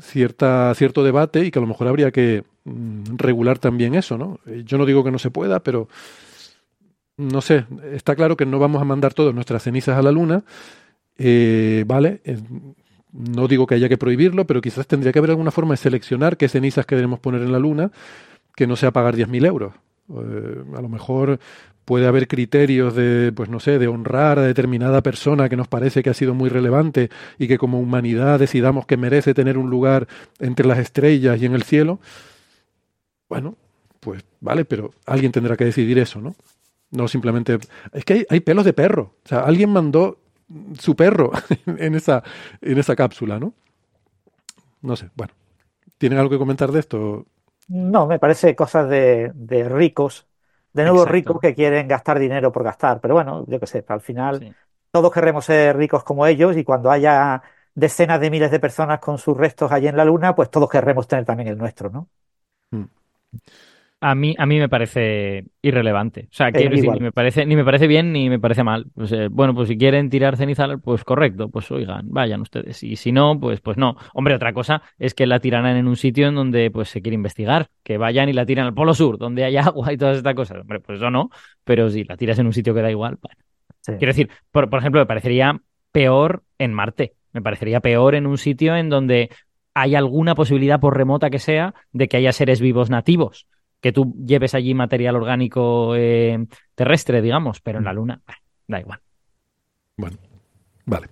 cierta, 0.00 0.74
cierto 0.74 1.04
debate 1.04 1.44
y 1.44 1.50
que 1.50 1.60
a 1.60 1.62
lo 1.62 1.68
mejor 1.68 1.86
habría 1.86 2.10
que 2.10 2.42
mm, 2.64 3.16
regular 3.16 3.58
también 3.60 3.94
eso, 3.94 4.18
¿no? 4.18 4.40
Yo 4.64 4.78
no 4.78 4.86
digo 4.86 5.04
que 5.04 5.12
no 5.12 5.20
se 5.20 5.30
pueda, 5.30 5.60
pero 5.62 5.88
no 7.16 7.40
sé, 7.40 7.66
está 7.92 8.16
claro 8.16 8.36
que 8.36 8.46
no 8.46 8.58
vamos 8.58 8.82
a 8.82 8.84
mandar 8.84 9.14
todas 9.14 9.32
nuestras 9.32 9.62
cenizas 9.62 9.96
a 9.96 10.02
la 10.02 10.10
Luna, 10.10 10.42
eh, 11.16 11.84
¿vale? 11.86 12.20
Eh, 12.24 12.38
no 13.12 13.46
digo 13.46 13.68
que 13.68 13.76
haya 13.76 13.88
que 13.88 13.96
prohibirlo, 13.96 14.44
pero 14.44 14.60
quizás 14.60 14.88
tendría 14.88 15.12
que 15.12 15.20
haber 15.20 15.30
alguna 15.30 15.52
forma 15.52 15.74
de 15.74 15.76
seleccionar 15.76 16.36
qué 16.36 16.48
cenizas 16.48 16.84
queremos 16.84 17.20
poner 17.20 17.42
en 17.42 17.52
la 17.52 17.60
Luna 17.60 17.92
que 18.54 18.66
no 18.66 18.76
sea 18.76 18.92
pagar 18.92 19.16
10.000 19.16 19.46
euros. 19.46 19.74
Eh, 20.10 20.64
a 20.76 20.80
lo 20.80 20.88
mejor 20.88 21.38
puede 21.84 22.06
haber 22.06 22.28
criterios 22.28 22.94
de, 22.94 23.32
pues 23.34 23.48
no 23.48 23.60
sé, 23.60 23.78
de 23.78 23.88
honrar 23.88 24.38
a 24.38 24.42
determinada 24.42 25.02
persona 25.02 25.48
que 25.48 25.56
nos 25.56 25.68
parece 25.68 26.02
que 26.02 26.10
ha 26.10 26.14
sido 26.14 26.34
muy 26.34 26.48
relevante 26.48 27.10
y 27.38 27.46
que 27.46 27.58
como 27.58 27.80
humanidad 27.80 28.38
decidamos 28.38 28.86
que 28.86 28.96
merece 28.96 29.34
tener 29.34 29.58
un 29.58 29.70
lugar 29.70 30.08
entre 30.38 30.66
las 30.66 30.78
estrellas 30.78 31.40
y 31.40 31.46
en 31.46 31.54
el 31.54 31.62
cielo. 31.62 32.00
Bueno, 33.28 33.56
pues 34.00 34.24
vale, 34.40 34.64
pero 34.64 34.92
alguien 35.06 35.32
tendrá 35.32 35.56
que 35.56 35.64
decidir 35.64 35.98
eso, 35.98 36.20
¿no? 36.20 36.34
No 36.90 37.08
simplemente. 37.08 37.58
Es 37.92 38.04
que 38.04 38.12
hay, 38.14 38.26
hay, 38.28 38.40
pelos 38.40 38.64
de 38.64 38.72
perro. 38.72 39.14
O 39.24 39.28
sea, 39.28 39.40
alguien 39.40 39.70
mandó 39.70 40.18
su 40.78 40.94
perro 40.94 41.32
en 41.66 41.94
esa, 41.94 42.22
en 42.60 42.78
esa 42.78 42.94
cápsula, 42.94 43.40
¿no? 43.40 43.54
No 44.80 44.96
sé, 44.96 45.10
bueno. 45.14 45.32
¿Tienen 45.98 46.18
algo 46.18 46.30
que 46.30 46.38
comentar 46.38 46.72
de 46.72 46.80
esto? 46.80 47.26
No, 47.68 48.06
me 48.06 48.18
parece 48.18 48.54
cosas 48.54 48.88
de, 48.90 49.32
de 49.34 49.68
ricos, 49.68 50.28
de 50.74 50.84
nuevos 50.84 51.08
Exacto. 51.08 51.08
ricos 51.08 51.40
que 51.40 51.54
quieren 51.54 51.88
gastar 51.88 52.18
dinero 52.18 52.52
por 52.52 52.62
gastar. 52.62 53.00
Pero 53.00 53.14
bueno, 53.14 53.44
yo 53.48 53.58
qué 53.58 53.66
sé, 53.66 53.84
al 53.88 54.00
final 54.02 54.44
sí. 54.44 54.54
todos 54.90 55.10
queremos 55.12 55.46
ser 55.46 55.76
ricos 55.76 56.04
como 56.04 56.26
ellos 56.26 56.56
y 56.56 56.64
cuando 56.64 56.90
haya 56.90 57.42
decenas 57.74 58.20
de 58.20 58.30
miles 58.30 58.50
de 58.50 58.60
personas 58.60 59.00
con 59.00 59.16
sus 59.18 59.36
restos 59.36 59.72
allí 59.72 59.86
en 59.88 59.96
la 59.96 60.04
luna, 60.04 60.34
pues 60.34 60.50
todos 60.50 60.68
querremos 60.68 61.08
tener 61.08 61.24
también 61.24 61.48
el 61.48 61.56
nuestro, 61.58 61.88
¿no? 61.90 62.10
Mm. 62.72 62.84
A 64.00 64.14
mí, 64.14 64.34
a 64.36 64.44
mí 64.44 64.58
me 64.58 64.68
parece 64.68 65.46
irrelevante. 65.62 66.28
O 66.30 66.34
sea, 66.34 66.52
quiero 66.52 66.76
decir, 66.76 66.90
ni 66.92 67.00
me 67.00 67.10
parece, 67.10 67.46
ni 67.46 67.56
me 67.56 67.64
parece 67.64 67.86
bien 67.86 68.12
ni 68.12 68.28
me 68.28 68.38
parece 68.38 68.62
mal. 68.62 68.84
Pues, 68.94 69.10
eh, 69.12 69.28
bueno, 69.30 69.54
pues 69.54 69.68
si 69.68 69.78
quieren 69.78 70.10
tirar 70.10 70.36
ceniza, 70.36 70.76
pues 70.76 71.04
correcto, 71.04 71.48
pues 71.48 71.70
oigan, 71.70 72.10
vayan 72.10 72.42
ustedes. 72.42 72.82
Y 72.82 72.96
si 72.96 73.12
no, 73.12 73.40
pues, 73.40 73.62
pues 73.62 73.78
no. 73.78 73.96
Hombre, 74.12 74.34
otra 74.34 74.52
cosa 74.52 74.82
es 74.98 75.14
que 75.14 75.26
la 75.26 75.40
tiraran 75.40 75.78
en 75.78 75.88
un 75.88 75.96
sitio 75.96 76.28
en 76.28 76.34
donde 76.34 76.70
pues 76.70 76.90
se 76.90 77.00
quiere 77.00 77.14
investigar. 77.14 77.70
Que 77.82 77.96
vayan 77.96 78.28
y 78.28 78.34
la 78.34 78.44
tiran 78.44 78.66
al 78.66 78.74
Polo 78.74 78.92
Sur, 78.92 79.16
donde 79.16 79.44
hay 79.44 79.56
agua 79.56 79.90
y 79.90 79.96
todas 79.96 80.18
estas 80.18 80.34
cosas. 80.34 80.60
Hombre, 80.60 80.80
pues 80.80 80.98
eso 80.98 81.10
no. 81.10 81.30
Pero 81.64 81.88
si 81.88 82.04
la 82.04 82.18
tiras 82.18 82.38
en 82.38 82.46
un 82.46 82.52
sitio 82.52 82.74
que 82.74 82.82
da 82.82 82.90
igual, 82.90 83.16
bueno. 83.22 83.38
Sí. 83.80 83.92
Quiero 83.92 84.10
decir, 84.10 84.28
por, 84.50 84.68
por 84.68 84.80
ejemplo, 84.80 85.00
me 85.00 85.06
parecería 85.06 85.58
peor 85.92 86.42
en 86.58 86.74
Marte. 86.74 87.14
Me 87.32 87.40
parecería 87.40 87.80
peor 87.80 88.16
en 88.16 88.26
un 88.26 88.36
sitio 88.36 88.76
en 88.76 88.90
donde 88.90 89.30
hay 89.72 89.94
alguna 89.94 90.34
posibilidad, 90.34 90.78
por 90.78 90.94
remota 90.94 91.30
que 91.30 91.38
sea, 91.38 91.74
de 91.92 92.06
que 92.06 92.18
haya 92.18 92.32
seres 92.32 92.60
vivos 92.60 92.90
nativos 92.90 93.46
que 93.84 93.92
tú 93.92 94.14
lleves 94.24 94.54
allí 94.54 94.72
material 94.72 95.14
orgánico 95.14 95.94
eh, 95.94 96.46
terrestre, 96.74 97.20
digamos, 97.20 97.60
pero 97.60 97.80
en 97.80 97.84
la 97.84 97.92
Luna, 97.92 98.18
bah, 98.26 98.38
da 98.66 98.80
igual. 98.80 98.98
Bueno, 99.98 100.16
vale. 100.86 101.08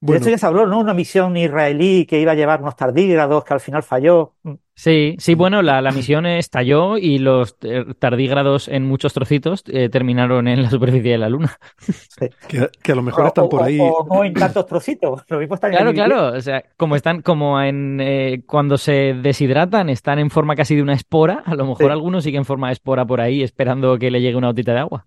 Bueno. 0.00 0.18
De 0.18 0.24
hecho 0.24 0.30
ya 0.30 0.38
se 0.38 0.46
habló, 0.46 0.66
¿no? 0.66 0.80
Una 0.80 0.94
misión 0.94 1.36
israelí 1.36 2.06
que 2.06 2.18
iba 2.18 2.32
a 2.32 2.34
llevar 2.34 2.62
unos 2.62 2.76
tardígrados 2.76 3.44
que 3.44 3.52
al 3.52 3.60
final 3.60 3.82
falló. 3.82 4.36
Sí, 4.78 5.16
sí, 5.18 5.34
bueno, 5.34 5.62
la, 5.62 5.80
la 5.80 5.90
misión 5.90 6.26
estalló 6.26 6.98
y 6.98 7.18
los 7.18 7.56
tardígrados 7.98 8.68
en 8.68 8.84
muchos 8.84 9.14
trocitos 9.14 9.64
eh, 9.68 9.88
terminaron 9.88 10.46
en 10.48 10.62
la 10.62 10.68
superficie 10.68 11.12
de 11.12 11.18
la 11.18 11.30
Luna. 11.30 11.56
Sí. 11.78 12.28
Que, 12.46 12.68
que, 12.82 12.92
a 12.92 12.94
lo 12.94 13.02
mejor 13.02 13.24
o, 13.24 13.28
están 13.28 13.48
por 13.48 13.62
ahí. 13.62 13.78
O, 13.80 14.06
no 14.08 14.22
en 14.22 14.34
tantos 14.34 14.66
trocitos. 14.66 15.22
Lo 15.28 15.38
mismo 15.38 15.54
están 15.54 15.70
claro, 15.70 15.92
claro. 15.92 16.26
O 16.28 16.40
sea, 16.40 16.62
como 16.76 16.94
están, 16.94 17.22
como 17.22 17.60
en 17.60 17.98
eh, 18.00 18.42
cuando 18.46 18.76
se 18.76 19.14
deshidratan, 19.14 19.88
están 19.88 20.18
en 20.18 20.30
forma 20.30 20.54
casi 20.54 20.76
de 20.76 20.82
una 20.82 20.94
espora. 20.94 21.42
A 21.46 21.54
lo 21.54 21.66
mejor 21.66 21.86
sí. 21.86 21.92
algunos 21.92 22.24
siguen 22.24 22.40
en 22.40 22.44
forma 22.44 22.68
de 22.68 22.74
espora 22.74 23.06
por 23.06 23.20
ahí, 23.20 23.42
esperando 23.42 23.98
que 23.98 24.10
le 24.10 24.20
llegue 24.20 24.36
una 24.36 24.48
gotita 24.48 24.72
de 24.72 24.80
agua. 24.80 25.06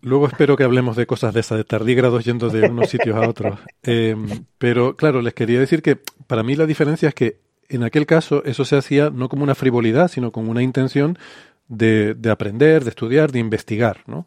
Luego 0.00 0.26
espero 0.26 0.56
que 0.56 0.64
hablemos 0.64 0.96
de 0.96 1.06
cosas 1.06 1.34
de 1.34 1.40
esas, 1.40 1.58
de 1.58 1.64
tardígrados 1.64 2.24
yendo 2.24 2.48
de 2.48 2.68
unos 2.70 2.88
sitios 2.88 3.16
a 3.16 3.28
otros. 3.28 3.58
Eh, 3.82 4.14
pero 4.58 4.94
claro, 4.94 5.22
les 5.22 5.32
quería 5.32 5.58
decir 5.58 5.80
que 5.80 5.98
para 6.26 6.42
mí 6.42 6.54
la 6.54 6.66
diferencia 6.66 7.08
es 7.08 7.14
que 7.14 7.40
en 7.70 7.82
aquel 7.82 8.06
caso 8.06 8.42
eso 8.44 8.64
se 8.64 8.76
hacía 8.76 9.10
no 9.10 9.28
como 9.28 9.42
una 9.42 9.54
frivolidad, 9.54 10.08
sino 10.08 10.32
con 10.32 10.48
una 10.48 10.62
intención 10.62 11.18
de, 11.68 12.14
de, 12.14 12.30
aprender, 12.30 12.84
de 12.84 12.90
estudiar, 12.90 13.32
de 13.32 13.38
investigar, 13.38 14.02
¿no? 14.06 14.26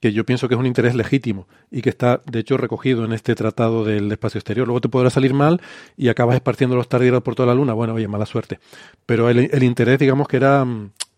que 0.00 0.12
yo 0.12 0.24
pienso 0.24 0.46
que 0.46 0.54
es 0.54 0.60
un 0.60 0.66
interés 0.66 0.94
legítimo 0.94 1.48
y 1.70 1.82
que 1.82 1.88
está, 1.88 2.20
de 2.30 2.40
hecho, 2.40 2.56
recogido 2.56 3.04
en 3.04 3.12
este 3.12 3.34
tratado 3.34 3.84
del 3.84 4.12
espacio 4.12 4.38
exterior. 4.38 4.66
Luego 4.66 4.80
te 4.82 4.88
podrá 4.88 5.10
salir 5.10 5.32
mal 5.32 5.60
y 5.96 6.08
acabas 6.08 6.36
esparciendo 6.36 6.76
los 6.76 6.88
tardígrados 6.88 7.22
por 7.22 7.34
toda 7.34 7.46
la 7.46 7.54
Luna. 7.54 7.72
Bueno, 7.72 7.94
oye, 7.94 8.06
mala 8.06 8.26
suerte. 8.26 8.60
Pero 9.06 9.30
el, 9.30 9.62
interés, 9.62 9.98
digamos 9.98 10.28
que 10.28 10.36
era... 10.36 10.66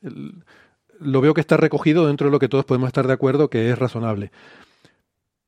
El, 0.02 0.34
lo 1.00 1.20
veo 1.20 1.34
que 1.34 1.40
está 1.40 1.56
recogido 1.56 2.06
dentro 2.06 2.26
de 2.26 2.32
lo 2.32 2.38
que 2.38 2.48
todos 2.48 2.64
podemos 2.64 2.88
estar 2.88 3.06
de 3.06 3.12
acuerdo, 3.12 3.48
que 3.50 3.70
es 3.70 3.78
razonable. 3.78 4.30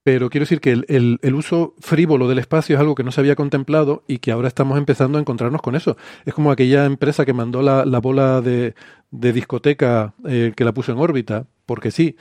Pero 0.02 0.30
quiero 0.30 0.44
decir 0.44 0.60
que 0.60 0.72
el, 0.72 1.18
el, 1.20 1.34
uso 1.34 1.74
frívolo 1.78 2.26
del 2.26 2.38
espacio 2.38 2.74
es 2.74 2.80
algo 2.80 2.94
que 2.94 3.04
no 3.04 3.12
se 3.12 3.20
había 3.20 3.36
contemplado 3.36 4.02
y 4.08 4.18
que 4.18 4.32
ahora 4.32 4.48
estamos 4.48 4.78
empezando 4.78 5.18
a 5.18 5.20
encontrarnos 5.20 5.60
con 5.60 5.76
eso. 5.76 5.96
Es 6.24 6.32
como 6.32 6.50
aquella 6.50 6.86
empresa 6.86 7.26
que 7.26 7.34
mandó 7.34 7.60
la, 7.60 7.84
la 7.84 7.98
bola 7.98 8.40
de, 8.40 8.74
de 9.10 9.32
discoteca 9.32 10.14
eh, 10.26 10.52
que 10.56 10.64
la 10.64 10.72
puso 10.72 10.92
en 10.92 10.98
órbita, 10.98 11.46
porque 11.66 11.90
sí, 11.90 12.16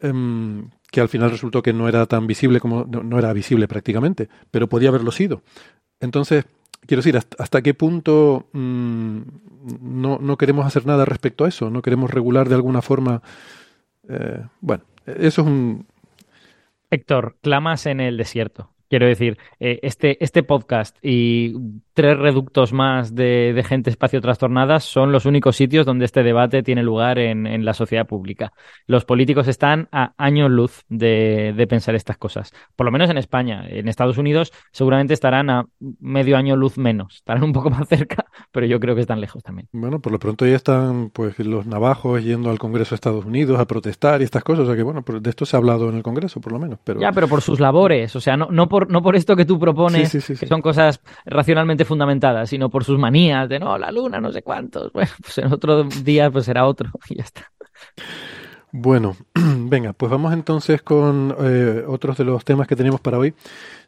eh, 0.00 0.12
que 0.90 1.00
al 1.00 1.08
final 1.08 1.30
resultó 1.30 1.62
que 1.62 1.72
no 1.72 1.88
era 1.88 2.06
tan 2.06 2.26
visible 2.26 2.60
como 2.60 2.84
no, 2.84 3.18
era 3.18 3.32
visible 3.32 3.66
prácticamente, 3.66 4.28
pero 4.50 4.68
podía 4.68 4.90
haberlo 4.90 5.10
sido. 5.10 5.42
Entonces, 5.98 6.44
quiero 6.86 7.02
decir, 7.02 7.16
hasta, 7.16 7.62
qué 7.62 7.74
punto 7.74 8.46
mmm, 8.52 9.22
no, 9.80 10.18
no, 10.20 10.36
queremos 10.36 10.66
hacer 10.66 10.86
nada 10.86 11.04
respecto 11.04 11.44
a 11.44 11.48
eso, 11.48 11.68
no 11.68 11.82
queremos 11.82 12.12
regular 12.12 12.48
de 12.48 12.54
alguna 12.54 12.80
forma. 12.80 13.22
Eh, 14.08 14.44
bueno, 14.60 14.84
eso 15.04 15.42
es 15.42 15.46
un, 15.48 15.86
Héctor, 16.94 17.36
clamas 17.42 17.86
en 17.86 18.00
el 18.00 18.16
desierto. 18.16 18.73
Quiero 18.94 19.08
decir, 19.08 19.38
eh, 19.58 19.80
este, 19.82 20.22
este 20.22 20.44
podcast 20.44 20.96
y 21.02 21.52
tres 21.94 22.16
reductos 22.16 22.72
más 22.72 23.12
de, 23.12 23.52
de, 23.52 23.64
gente 23.64 23.90
espacio 23.90 24.20
trastornada 24.20 24.78
son 24.78 25.10
los 25.10 25.26
únicos 25.26 25.56
sitios 25.56 25.84
donde 25.84 26.04
este 26.04 26.22
debate 26.22 26.62
tiene 26.62 26.84
lugar 26.84 27.18
en, 27.18 27.48
en 27.48 27.64
la 27.64 27.74
sociedad 27.74 28.06
pública. 28.06 28.52
Los 28.86 29.04
políticos 29.04 29.48
están 29.48 29.88
a 29.90 30.12
años 30.16 30.48
luz 30.48 30.84
de, 30.88 31.54
de, 31.56 31.66
pensar 31.66 31.96
estas 31.96 32.18
cosas. 32.18 32.52
Por 32.76 32.86
lo 32.86 32.92
menos 32.92 33.10
en 33.10 33.18
España. 33.18 33.64
En 33.68 33.88
Estados 33.88 34.16
Unidos 34.16 34.52
seguramente 34.70 35.12
estarán 35.12 35.50
a 35.50 35.66
medio 35.98 36.36
año 36.36 36.54
luz 36.54 36.78
menos. 36.78 37.16
Estarán 37.16 37.42
un 37.42 37.52
poco 37.52 37.70
más 37.70 37.88
cerca, 37.88 38.26
pero 38.52 38.64
yo 38.66 38.78
creo 38.78 38.94
que 38.94 39.00
están 39.00 39.20
lejos 39.20 39.42
también. 39.42 39.66
Bueno, 39.72 39.98
por 39.98 40.12
lo 40.12 40.20
pronto 40.20 40.46
ya 40.46 40.54
están 40.54 41.10
pues 41.10 41.36
los 41.40 41.66
navajos 41.66 42.22
yendo 42.22 42.48
al 42.48 42.60
Congreso 42.60 42.90
de 42.90 42.94
Estados 42.94 43.24
Unidos 43.24 43.58
a 43.58 43.66
protestar 43.66 44.20
y 44.20 44.24
estas 44.24 44.44
cosas. 44.44 44.64
O 44.64 44.66
sea 44.66 44.76
que 44.76 44.84
bueno, 44.84 45.02
de 45.04 45.30
esto 45.30 45.46
se 45.46 45.56
ha 45.56 45.58
hablado 45.58 45.88
en 45.88 45.96
el 45.96 46.04
Congreso, 46.04 46.40
por 46.40 46.52
lo 46.52 46.60
menos. 46.60 46.78
Pero... 46.84 47.00
Ya, 47.00 47.10
pero 47.10 47.26
por 47.26 47.40
sus 47.40 47.58
labores. 47.58 48.14
O 48.14 48.20
sea, 48.20 48.36
no, 48.36 48.46
no, 48.50 48.68
por, 48.68 48.83
no 48.86 49.02
por 49.02 49.16
esto 49.16 49.36
que 49.36 49.44
tú 49.44 49.58
propones, 49.58 50.10
sí, 50.10 50.20
sí, 50.20 50.34
sí, 50.34 50.40
que 50.40 50.46
son 50.46 50.62
cosas 50.62 51.00
racionalmente 51.24 51.84
fundamentadas, 51.84 52.48
sino 52.48 52.68
por 52.70 52.84
sus 52.84 52.98
manías 52.98 53.48
de 53.48 53.58
no, 53.58 53.78
la 53.78 53.90
luna, 53.90 54.20
no 54.20 54.32
sé 54.32 54.42
cuántos. 54.42 54.92
Bueno, 54.94 55.10
pues 55.20 55.38
en 55.38 55.52
otro 55.52 55.84
día 55.84 56.30
pues 56.30 56.44
será 56.44 56.66
otro 56.66 56.90
y 57.08 57.16
ya 57.16 57.24
está. 57.24 57.50
Bueno, 58.76 59.16
venga, 59.34 59.92
pues 59.92 60.10
vamos 60.10 60.32
entonces 60.32 60.82
con 60.82 61.32
eh, 61.38 61.84
otros 61.86 62.18
de 62.18 62.24
los 62.24 62.44
temas 62.44 62.66
que 62.66 62.74
tenemos 62.74 63.00
para 63.00 63.18
hoy. 63.18 63.32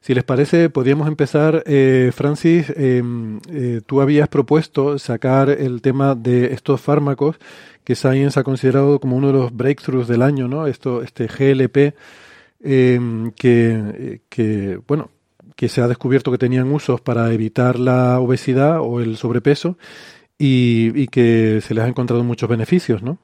Si 0.00 0.14
les 0.14 0.22
parece, 0.22 0.70
podríamos 0.70 1.08
empezar. 1.08 1.64
Eh, 1.66 2.12
Francis, 2.14 2.72
em, 2.76 3.40
eh, 3.50 3.80
tú 3.84 4.00
habías 4.00 4.28
propuesto 4.28 4.96
sacar 5.00 5.50
el 5.50 5.82
tema 5.82 6.14
de 6.14 6.54
estos 6.54 6.80
fármacos 6.80 7.36
que 7.82 7.96
Science 7.96 8.38
ha 8.38 8.44
considerado 8.44 9.00
como 9.00 9.16
uno 9.16 9.26
de 9.26 9.32
los 9.32 9.56
breakthroughs 9.56 10.06
del 10.06 10.22
año, 10.22 10.46
¿no? 10.46 10.68
Esto, 10.68 11.02
este 11.02 11.26
GLP, 11.26 11.96
em, 12.66 13.30
que, 13.32 14.20
que, 14.28 14.80
bueno, 14.86 15.10
que 15.56 15.68
se 15.68 15.80
ha 15.80 15.88
descubierto 15.88 16.30
que 16.30 16.38
tenían 16.38 16.70
usos 16.70 17.00
para 17.00 17.32
evitar 17.32 17.78
la 17.78 18.20
obesidad 18.20 18.80
o 18.80 19.00
el 19.00 19.16
sobrepeso 19.16 19.78
y, 20.38 21.08
que 21.08 21.60
se 21.62 21.74
les 21.74 21.84
ha 21.84 21.88
encontrado 21.88 22.22
muchos 22.24 22.48
beneficios, 22.48 23.02
¿no? 23.02 23.18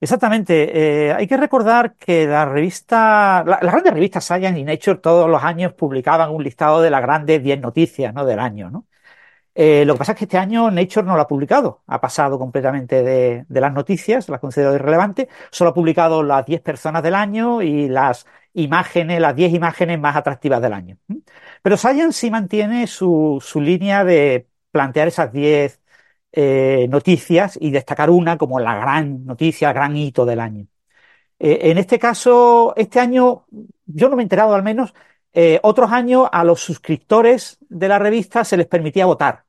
Exactamente. 0.00 1.08
Eh, 1.08 1.12
hay 1.12 1.26
que 1.26 1.36
recordar 1.36 1.94
que 1.96 2.26
la 2.26 2.46
revista, 2.46 3.44
la, 3.46 3.58
las 3.60 3.72
grandes 3.72 3.92
revistas 3.92 4.24
Science 4.24 4.58
y 4.58 4.64
Nature 4.64 4.98
todos 4.98 5.28
los 5.28 5.42
años 5.42 5.74
publicaban 5.74 6.30
un 6.30 6.42
listado 6.42 6.80
de 6.80 6.90
las 6.90 7.02
grandes 7.02 7.42
10 7.42 7.60
noticias 7.60 8.14
¿no? 8.14 8.24
del 8.24 8.38
año. 8.38 8.70
¿no? 8.70 8.86
Eh, 9.54 9.84
lo 9.84 9.94
que 9.94 9.98
pasa 9.98 10.12
es 10.12 10.18
que 10.18 10.24
este 10.24 10.38
año 10.38 10.70
Nature 10.70 11.06
no 11.06 11.16
lo 11.16 11.22
ha 11.22 11.28
publicado, 11.28 11.82
ha 11.86 12.00
pasado 12.00 12.38
completamente 12.38 13.02
de, 13.02 13.44
las 13.48 13.72
noticias, 13.72 14.28
las 14.28 14.40
considero 14.40 14.74
irrelevantes, 14.74 15.28
solo 15.50 15.70
ha 15.70 15.74
publicado 15.74 16.22
las 16.22 16.46
10 16.46 16.60
personas 16.60 17.02
del 17.02 17.14
año 17.14 17.60
y 17.60 17.88
las 17.88 18.26
imágenes, 18.54 19.20
las 19.20 19.34
10 19.34 19.54
imágenes 19.54 19.98
más 19.98 20.16
atractivas 20.16 20.62
del 20.62 20.72
año. 20.72 20.98
Pero 21.62 21.76
Science 21.76 22.12
sí 22.12 22.30
mantiene 22.30 22.86
su, 22.86 23.42
su 23.44 23.60
línea 23.60 24.04
de 24.04 24.48
plantear 24.70 25.08
esas 25.08 25.32
10 25.32 25.80
eh, 26.32 26.86
noticias 26.88 27.58
y 27.60 27.70
destacar 27.70 28.10
una 28.10 28.38
como 28.38 28.60
la 28.60 28.76
gran 28.76 29.24
noticia, 29.26 29.68
el 29.68 29.74
gran 29.74 29.96
hito 29.96 30.24
del 30.24 30.40
año. 30.40 30.66
Eh, 31.38 31.70
en 31.70 31.78
este 31.78 31.98
caso, 31.98 32.74
este 32.76 33.00
año, 33.00 33.46
yo 33.86 34.08
no 34.08 34.16
me 34.16 34.22
he 34.22 34.24
enterado 34.24 34.54
al 34.54 34.62
menos, 34.62 34.94
eh, 35.32 35.60
otros 35.62 35.92
años 35.92 36.28
a 36.32 36.44
los 36.44 36.60
suscriptores 36.60 37.58
de 37.68 37.88
la 37.88 37.98
revista 37.98 38.44
se 38.44 38.56
les 38.56 38.66
permitía 38.66 39.06
votar. 39.06 39.44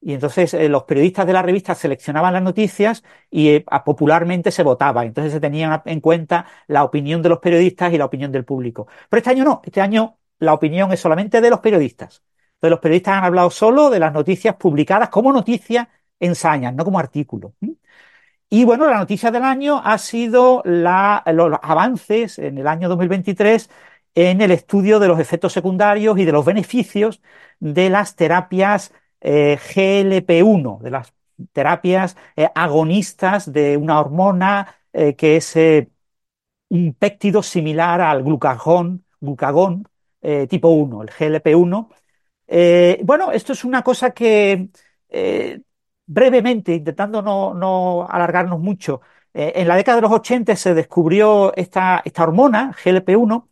Y 0.00 0.12
entonces 0.12 0.52
eh, 0.54 0.68
los 0.68 0.84
periodistas 0.84 1.26
de 1.26 1.32
la 1.32 1.42
revista 1.42 1.74
seleccionaban 1.74 2.34
las 2.34 2.42
noticias 2.42 3.02
y 3.30 3.48
eh, 3.48 3.64
popularmente 3.84 4.50
se 4.50 4.62
votaba. 4.62 5.04
Entonces 5.04 5.32
se 5.32 5.40
tenía 5.40 5.82
en 5.86 6.00
cuenta 6.00 6.46
la 6.66 6.84
opinión 6.84 7.22
de 7.22 7.30
los 7.30 7.38
periodistas 7.40 7.92
y 7.92 7.98
la 7.98 8.04
opinión 8.04 8.30
del 8.32 8.44
público. 8.44 8.86
Pero 9.08 9.18
este 9.18 9.30
año 9.30 9.44
no, 9.44 9.62
este 9.64 9.80
año 9.80 10.18
la 10.38 10.52
opinión 10.54 10.92
es 10.92 11.00
solamente 11.00 11.40
de 11.40 11.50
los 11.50 11.60
periodistas. 11.60 12.22
Entonces 12.56 12.70
los 12.70 12.80
periodistas 12.80 13.14
han 13.18 13.24
hablado 13.24 13.50
solo 13.50 13.90
de 13.90 13.98
las 14.00 14.12
noticias 14.12 14.56
publicadas 14.56 15.08
como 15.08 15.32
noticias 15.32 15.88
en 16.20 16.34
Science, 16.34 16.72
no 16.72 16.84
como 16.84 16.98
artículo. 16.98 17.54
Y 18.50 18.64
bueno, 18.64 18.88
la 18.88 18.98
noticia 18.98 19.30
del 19.30 19.42
año 19.42 19.80
ha 19.84 19.98
sido 19.98 20.62
la, 20.64 21.22
los 21.26 21.58
avances 21.62 22.38
en 22.38 22.58
el 22.58 22.68
año 22.68 22.88
2023 22.88 23.68
en 24.14 24.40
el 24.40 24.50
estudio 24.50 24.98
de 24.98 25.08
los 25.08 25.18
efectos 25.20 25.52
secundarios 25.52 26.18
y 26.18 26.24
de 26.24 26.32
los 26.32 26.44
beneficios 26.44 27.20
de 27.60 27.90
las 27.90 28.16
terapias 28.16 28.92
eh, 29.20 29.58
GLP-1, 29.58 30.80
de 30.80 30.90
las 30.90 31.14
terapias 31.52 32.16
eh, 32.36 32.48
agonistas 32.54 33.52
de 33.52 33.76
una 33.76 34.00
hormona 34.00 34.76
eh, 34.92 35.16
que 35.16 35.36
es 35.36 35.56
un 36.68 36.94
péptido 36.94 37.42
similar 37.42 38.00
al 38.00 38.22
glucagón, 38.22 39.04
glucagón 39.20 39.88
tipo 40.48 40.68
1, 40.68 41.02
el 41.02 41.10
GLP-1. 41.10 41.88
Eh, 42.46 42.98
bueno, 43.04 43.30
esto 43.30 43.52
es 43.52 43.62
una 43.64 43.82
cosa 43.82 44.12
que 44.12 44.70
brevemente, 46.06 46.74
intentando 46.74 47.20
no, 47.22 47.52
no 47.54 48.06
alargarnos 48.08 48.58
mucho, 48.58 49.02
en 49.34 49.68
la 49.68 49.76
década 49.76 49.96
de 49.96 50.02
los 50.02 50.12
80 50.12 50.56
se 50.56 50.74
descubrió 50.74 51.54
esta, 51.56 52.00
esta 52.04 52.22
hormona, 52.22 52.72
GLP-1, 52.82 53.48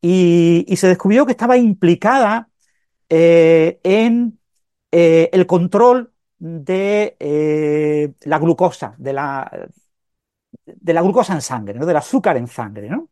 y, 0.00 0.64
y, 0.68 0.76
se 0.76 0.88
descubrió 0.88 1.26
que 1.26 1.32
estaba 1.32 1.56
implicada 1.56 2.48
eh, 3.08 3.78
en 3.84 4.38
eh, 4.90 5.30
el 5.32 5.46
control 5.46 6.12
de 6.38 7.16
eh, 7.20 8.12
la 8.22 8.38
glucosa, 8.38 8.94
de 8.98 9.12
la, 9.12 9.68
de 10.64 10.92
la 10.92 11.02
glucosa 11.02 11.34
en 11.34 11.40
sangre, 11.40 11.78
¿no? 11.78 11.86
del 11.86 11.96
azúcar 11.96 12.36
en 12.36 12.48
sangre, 12.48 12.88
¿no? 12.88 13.08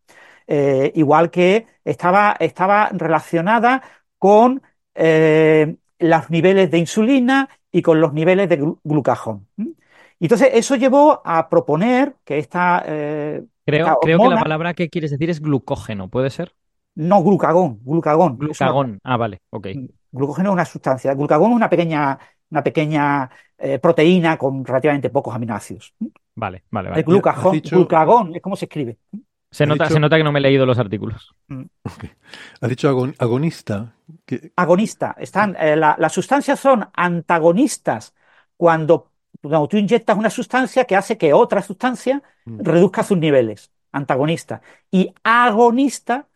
Igual 0.47 1.31
que 1.31 1.67
estaba, 1.85 2.37
estaba 2.39 2.91
relacionada 2.91 3.83
con 4.19 4.61
los 4.95 6.31
niveles 6.31 6.71
de 6.71 6.79
insulina 6.79 7.49
y 7.73 7.81
con 7.81 7.99
los 7.99 8.13
niveles 8.13 8.49
de 8.51 8.57
glu 8.57 8.79
glucagón. 8.85 9.49
Y 9.57 10.27
entonces 10.27 10.51
eso 10.53 10.77
llevó 10.77 11.23
a 11.25 11.49
proponer 11.49 12.17
que 12.25 12.37
esta... 12.37 12.83
Creo, 12.85 13.47
esta 13.65 13.97
creo 14.03 14.19
que 14.19 14.29
la 14.29 14.41
palabra 14.43 14.75
que 14.75 14.91
quieres 14.91 15.13
decir 15.13 15.31
es 15.31 15.41
glucógeno, 15.41 16.09
¿puede 16.09 16.29
ser? 16.29 16.53
No, 16.97 17.23
glucagón, 17.23 17.81
glucagón. 17.83 18.39
Glucagón, 18.39 18.91
una, 18.91 18.99
ah, 19.03 19.17
vale, 19.17 19.43
ok. 19.51 19.69
Glucógeno 20.13 20.51
es 20.51 20.53
una 20.53 20.65
sustancia. 20.65 21.15
Glucagón 21.15 21.51
es 21.51 21.57
una 21.57 21.69
pequeña, 21.69 22.19
una 22.51 22.63
pequeña 22.63 23.31
eh, 23.59 23.79
proteína 23.79 24.37
con 24.37 24.65
relativamente 24.65 25.11
pocos 25.11 25.35
aminoácidos. 25.35 25.95
Vale, 26.35 26.65
vale, 26.71 26.91
vale. 26.91 27.01
El 27.01 27.07
glucagón, 27.07 27.53
dicho... 27.53 27.77
glucagón 27.77 28.35
es 28.37 28.43
como 28.43 28.57
se 28.57 28.67
escribe. 28.67 28.99
Se 29.51 29.67
nota, 29.67 29.85
dicho... 29.85 29.95
se 29.95 30.01
nota, 30.01 30.17
que 30.17 30.25
no 30.25 30.33
me 30.33 30.39
he 30.39 30.43
leído 30.43 30.67
los 30.67 30.79
artículos. 30.79 31.35
Okay. 31.49 32.11
Has 32.61 32.69
dicho 32.69 32.89
agon 32.89 33.15
agonista. 33.19 33.95
¿Qué? 34.25 34.53
Agonista. 34.57 35.15
Están, 35.19 35.57
eh, 35.59 35.77
la, 35.77 35.97
las 35.99 36.13
sustancias 36.13 36.59
son 36.59 36.89
antagonistas 36.93 38.15
cuando, 38.57 39.13
cuando, 39.41 39.69
tú 39.69 39.77
inyectas 39.77 40.17
una 40.17 40.31
sustancia 40.31 40.85
que 40.85 40.97
hace 40.97 41.17
que 41.17 41.33
otra 41.33 41.63
sustancia 41.63 42.23
mm. 42.45 42.61
reduzca 42.61 43.03
sus 43.03 43.19
niveles. 43.19 43.71
Antagonista. 43.93 44.61
Y 44.91 45.15
agonista, 45.23 46.27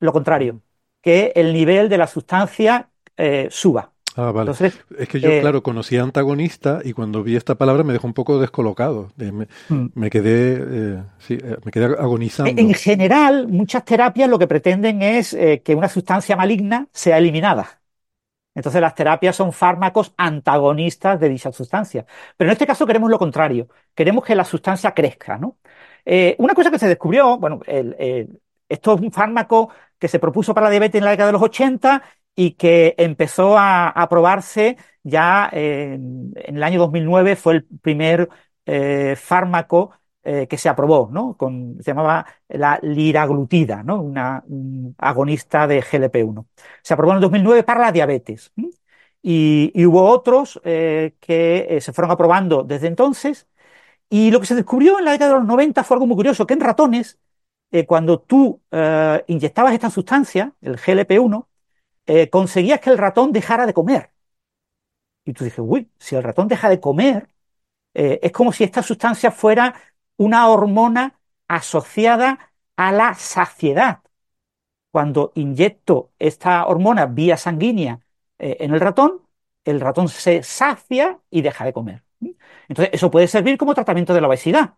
lo 0.00 0.12
contrario, 0.12 0.60
que 1.00 1.32
el 1.34 1.52
nivel 1.52 1.88
de 1.88 1.98
la 1.98 2.06
sustancia 2.06 2.90
eh, 3.16 3.48
suba. 3.50 3.92
Ah, 4.16 4.32
vale. 4.32 4.50
Entonces, 4.50 4.82
es 4.98 5.08
que 5.08 5.20
yo, 5.20 5.28
eh, 5.30 5.40
claro, 5.40 5.62
conocía 5.62 6.02
antagonista 6.02 6.80
y 6.82 6.94
cuando 6.94 7.22
vi 7.22 7.36
esta 7.36 7.56
palabra 7.56 7.84
me 7.84 7.92
dejó 7.92 8.06
un 8.06 8.14
poco 8.14 8.38
descolocado. 8.38 9.12
Me, 9.16 9.46
mm. 9.68 9.86
me 9.94 10.08
quedé, 10.08 10.58
eh, 10.58 11.02
sí, 11.18 11.38
me 11.64 11.70
quedé 11.70 11.84
agonizando. 11.84 12.50
En 12.50 12.72
general, 12.72 13.46
muchas 13.46 13.84
terapias 13.84 14.30
lo 14.30 14.38
que 14.38 14.46
pretenden 14.46 15.02
es 15.02 15.34
eh, 15.34 15.60
que 15.62 15.74
una 15.74 15.88
sustancia 15.90 16.34
maligna 16.34 16.88
sea 16.92 17.18
eliminada. 17.18 17.82
Entonces, 18.54 18.80
las 18.80 18.94
terapias 18.94 19.36
son 19.36 19.52
fármacos 19.52 20.14
antagonistas 20.16 21.20
de 21.20 21.28
dicha 21.28 21.52
sustancia. 21.52 22.06
Pero 22.38 22.48
en 22.48 22.52
este 22.52 22.66
caso 22.66 22.86
queremos 22.86 23.10
lo 23.10 23.18
contrario. 23.18 23.68
Queremos 23.94 24.24
que 24.24 24.34
la 24.34 24.46
sustancia 24.46 24.94
crezca, 24.94 25.36
¿no? 25.36 25.58
Eh, 26.06 26.36
una 26.38 26.54
cosa 26.54 26.70
que 26.70 26.78
se 26.78 26.88
descubrió, 26.88 27.36
bueno, 27.36 27.60
el, 27.66 27.94
el, 27.98 28.40
esto 28.66 28.94
es 28.94 29.00
un 29.02 29.12
fármaco 29.12 29.70
que 29.98 30.08
se 30.08 30.18
propuso 30.18 30.54
para 30.54 30.66
la 30.66 30.70
diabetes 30.70 30.98
en 30.98 31.04
la 31.04 31.10
década 31.12 31.28
de 31.28 31.32
los 31.34 31.42
80 31.42 32.02
y 32.34 32.52
que 32.52 32.94
empezó 32.98 33.56
a, 33.58 33.88
a 33.88 34.08
probarse 34.08 34.76
ya 35.06 35.48
eh, 35.52 35.94
en 35.94 36.56
el 36.56 36.62
año 36.64 36.80
2009 36.80 37.36
fue 37.36 37.54
el 37.54 37.64
primer 37.64 38.28
eh, 38.66 39.14
fármaco 39.16 39.92
eh, 40.24 40.48
que 40.48 40.58
se 40.58 40.68
aprobó, 40.68 41.08
¿no? 41.12 41.36
Se 41.80 41.92
llamaba 41.92 42.26
la 42.48 42.80
liraglutida, 42.82 43.84
¿no? 43.84 44.02
Una 44.02 44.42
un 44.48 44.96
agonista 44.98 45.68
de 45.68 45.80
GLP-1. 45.80 46.46
Se 46.82 46.94
aprobó 46.94 47.12
en 47.12 47.16
el 47.18 47.22
2009 47.22 47.62
para 47.62 47.82
la 47.82 47.92
diabetes. 47.92 48.52
Y, 49.22 49.72
hubo 49.86 50.02
otros 50.10 50.60
que 50.62 51.78
se 51.80 51.92
fueron 51.92 52.10
aprobando 52.10 52.62
desde 52.64 52.88
entonces. 52.88 53.48
Y 54.08 54.30
lo 54.30 54.40
que 54.40 54.46
se 54.46 54.54
descubrió 54.56 54.98
en 54.98 55.04
la 55.04 55.12
década 55.12 55.32
de 55.34 55.38
los 55.40 55.48
90 55.48 55.84
fue 55.84 55.96
algo 55.96 56.06
muy 56.06 56.16
curioso, 56.16 56.46
que 56.46 56.54
en 56.54 56.60
ratones, 56.60 57.18
eh, 57.70 57.86
cuando 57.86 58.20
tú 58.20 58.60
inyectabas 59.26 59.74
esta 59.74 59.90
sustancia, 59.90 60.52
el 60.60 60.76
GLP-1, 60.78 61.46
eh, 62.06 62.30
conseguías 62.30 62.80
que 62.80 62.90
el 62.90 62.98
ratón 62.98 63.32
dejara 63.32 63.66
de 63.66 63.74
comer. 63.74 64.12
Y 65.24 65.32
tú 65.32 65.44
dices, 65.44 65.58
uy, 65.60 65.90
si 65.98 66.14
el 66.14 66.22
ratón 66.22 66.48
deja 66.48 66.68
de 66.68 66.80
comer, 66.80 67.28
eh, 67.94 68.20
es 68.22 68.32
como 68.32 68.52
si 68.52 68.64
esta 68.64 68.82
sustancia 68.82 69.30
fuera 69.30 69.74
una 70.16 70.48
hormona 70.48 71.18
asociada 71.48 72.52
a 72.76 72.92
la 72.92 73.14
saciedad. 73.14 74.02
Cuando 74.92 75.32
inyecto 75.34 76.12
esta 76.18 76.66
hormona 76.66 77.06
vía 77.06 77.36
sanguínea 77.36 78.00
eh, 78.38 78.58
en 78.60 78.74
el 78.74 78.80
ratón, 78.80 79.22
el 79.64 79.80
ratón 79.80 80.08
se 80.08 80.42
sacia 80.42 81.20
y 81.30 81.42
deja 81.42 81.64
de 81.64 81.72
comer. 81.72 82.04
Entonces, 82.68 82.94
eso 82.94 83.10
puede 83.10 83.28
servir 83.28 83.58
como 83.58 83.74
tratamiento 83.74 84.14
de 84.14 84.20
la 84.20 84.28
obesidad. 84.28 84.74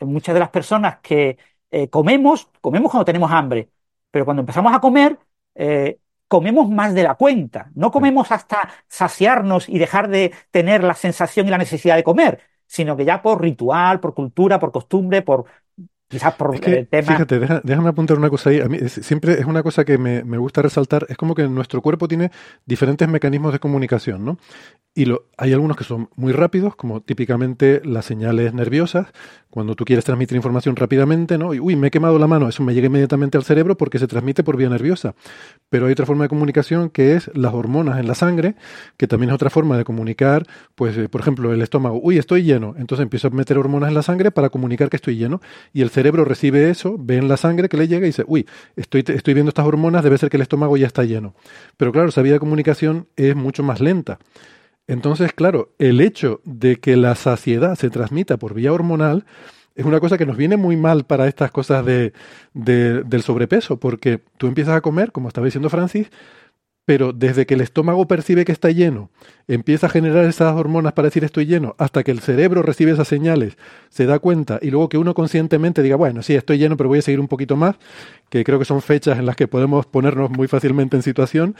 Muchas 0.00 0.34
de 0.34 0.40
las 0.40 0.50
personas 0.50 0.98
que 1.00 1.38
eh, 1.72 1.88
comemos, 1.88 2.48
comemos 2.60 2.90
cuando 2.90 3.04
tenemos 3.06 3.30
hambre, 3.32 3.70
pero 4.10 4.24
cuando 4.24 4.42
empezamos 4.42 4.74
a 4.74 4.80
comer, 4.80 5.18
eh, 5.54 5.98
comemos 6.28 6.68
más 6.70 6.94
de 6.94 7.02
la 7.02 7.14
cuenta. 7.16 7.70
No 7.74 7.90
comemos 7.90 8.30
hasta 8.30 8.68
saciarnos 8.88 9.68
y 9.68 9.78
dejar 9.78 10.08
de 10.08 10.32
tener 10.50 10.84
la 10.84 10.94
sensación 10.94 11.46
y 11.48 11.50
la 11.50 11.58
necesidad 11.58 11.96
de 11.96 12.04
comer, 12.04 12.40
sino 12.66 12.96
que 12.96 13.04
ya 13.04 13.22
por 13.22 13.42
ritual, 13.42 14.00
por 14.00 14.14
cultura, 14.14 14.58
por 14.58 14.72
costumbre, 14.72 15.22
por 15.22 15.46
Quizás 16.12 16.34
por 16.34 16.54
Es 16.54 16.60
que, 16.60 16.72
el 16.80 16.86
tema. 16.86 17.08
fíjate, 17.08 17.40
deja- 17.40 17.60
déjame 17.64 17.88
apuntar 17.88 18.16
una 18.18 18.30
cosa 18.30 18.50
ahí. 18.50 18.60
A 18.60 18.68
mí 18.68 18.76
es- 18.80 18.92
siempre 18.92 19.32
es 19.40 19.46
una 19.46 19.62
cosa 19.64 19.84
que 19.84 19.98
me, 19.98 20.22
me 20.22 20.38
gusta 20.38 20.62
resaltar. 20.62 21.06
Es 21.08 21.16
como 21.16 21.34
que 21.34 21.48
nuestro 21.48 21.80
cuerpo 21.82 22.06
tiene 22.06 22.30
diferentes 22.66 23.08
mecanismos 23.08 23.52
de 23.52 23.58
comunicación, 23.58 24.24
¿no? 24.24 24.38
Y 24.94 25.06
lo, 25.06 25.24
hay 25.38 25.54
algunos 25.54 25.76
que 25.78 25.84
son 25.84 26.10
muy 26.16 26.32
rápidos, 26.34 26.76
como 26.76 27.00
típicamente 27.00 27.80
las 27.82 28.04
señales 28.04 28.52
nerviosas, 28.52 29.06
cuando 29.48 29.74
tú 29.74 29.84
quieres 29.86 30.04
transmitir 30.04 30.36
información 30.36 30.76
rápidamente, 30.76 31.38
¿no? 31.38 31.54
Y, 31.54 31.60
uy, 31.60 31.76
me 31.76 31.86
he 31.88 31.90
quemado 31.90 32.18
la 32.18 32.26
mano, 32.26 32.46
eso 32.48 32.62
me 32.62 32.74
llega 32.74 32.88
inmediatamente 32.88 33.38
al 33.38 33.44
cerebro 33.44 33.76
porque 33.78 33.98
se 33.98 34.06
transmite 34.06 34.44
por 34.44 34.58
vía 34.58 34.68
nerviosa. 34.68 35.14
Pero 35.70 35.86
hay 35.86 35.92
otra 35.92 36.04
forma 36.04 36.24
de 36.24 36.28
comunicación 36.28 36.90
que 36.90 37.14
es 37.14 37.30
las 37.34 37.54
hormonas 37.54 37.98
en 37.98 38.06
la 38.06 38.14
sangre, 38.14 38.54
que 38.98 39.06
también 39.06 39.30
es 39.30 39.34
otra 39.34 39.48
forma 39.48 39.78
de 39.78 39.84
comunicar, 39.84 40.46
pues, 40.74 40.96
eh, 40.98 41.08
por 41.08 41.22
ejemplo, 41.22 41.54
el 41.54 41.62
estómago, 41.62 41.98
uy, 42.02 42.18
estoy 42.18 42.42
lleno, 42.42 42.74
entonces 42.78 43.02
empiezo 43.02 43.28
a 43.28 43.30
meter 43.30 43.56
hormonas 43.56 43.88
en 43.88 43.94
la 43.94 44.02
sangre 44.02 44.30
para 44.30 44.50
comunicar 44.50 44.90
que 44.90 44.96
estoy 44.96 45.16
lleno, 45.16 45.40
y 45.72 45.80
el 45.80 45.88
cerebro 45.88 46.01
recibe 46.10 46.70
eso, 46.70 46.96
ve 46.98 47.16
en 47.18 47.28
la 47.28 47.36
sangre 47.36 47.68
que 47.68 47.76
le 47.76 47.88
llega 47.88 48.06
y 48.06 48.10
dice, 48.10 48.24
uy, 48.26 48.46
estoy, 48.76 49.04
estoy 49.06 49.34
viendo 49.34 49.50
estas 49.50 49.66
hormonas, 49.66 50.02
debe 50.04 50.18
ser 50.18 50.28
que 50.30 50.36
el 50.36 50.42
estómago 50.42 50.76
ya 50.76 50.86
está 50.86 51.04
lleno. 51.04 51.34
Pero 51.76 51.92
claro, 51.92 52.08
esa 52.08 52.22
vía 52.22 52.32
de 52.34 52.38
comunicación 52.40 53.06
es 53.16 53.36
mucho 53.36 53.62
más 53.62 53.80
lenta. 53.80 54.18
Entonces, 54.86 55.32
claro, 55.32 55.70
el 55.78 56.00
hecho 56.00 56.40
de 56.44 56.76
que 56.76 56.96
la 56.96 57.14
saciedad 57.14 57.76
se 57.76 57.90
transmita 57.90 58.36
por 58.36 58.54
vía 58.54 58.72
hormonal 58.72 59.24
es 59.74 59.86
una 59.86 60.00
cosa 60.00 60.18
que 60.18 60.26
nos 60.26 60.36
viene 60.36 60.56
muy 60.58 60.76
mal 60.76 61.04
para 61.04 61.28
estas 61.28 61.50
cosas 61.50 61.86
de, 61.86 62.12
de- 62.52 63.02
del 63.04 63.22
sobrepeso, 63.22 63.78
porque 63.78 64.20
tú 64.36 64.46
empiezas 64.48 64.76
a 64.76 64.80
comer, 64.82 65.12
como 65.12 65.28
estaba 65.28 65.46
diciendo 65.46 65.70
Francis, 65.70 66.10
pero 66.84 67.12
desde 67.12 67.46
que 67.46 67.54
el 67.54 67.60
estómago 67.60 68.06
percibe 68.08 68.44
que 68.44 68.52
está 68.52 68.70
lleno, 68.70 69.10
empieza 69.46 69.86
a 69.86 69.90
generar 69.90 70.24
esas 70.24 70.54
hormonas 70.54 70.92
para 70.92 71.06
decir 71.06 71.24
estoy 71.24 71.46
lleno, 71.46 71.74
hasta 71.78 72.02
que 72.02 72.10
el 72.10 72.20
cerebro 72.20 72.62
recibe 72.62 72.92
esas 72.92 73.08
señales, 73.08 73.56
se 73.88 74.06
da 74.06 74.18
cuenta, 74.18 74.58
y 74.60 74.70
luego 74.70 74.88
que 74.88 74.98
uno 74.98 75.14
conscientemente 75.14 75.82
diga, 75.82 75.96
bueno, 75.96 76.22
sí, 76.22 76.34
estoy 76.34 76.58
lleno, 76.58 76.76
pero 76.76 76.88
voy 76.88 76.98
a 76.98 77.02
seguir 77.02 77.20
un 77.20 77.28
poquito 77.28 77.56
más, 77.56 77.76
que 78.30 78.44
creo 78.44 78.58
que 78.58 78.64
son 78.64 78.82
fechas 78.82 79.18
en 79.18 79.26
las 79.26 79.36
que 79.36 79.48
podemos 79.48 79.86
ponernos 79.86 80.30
muy 80.30 80.48
fácilmente 80.48 80.96
en 80.96 81.02
situación, 81.02 81.54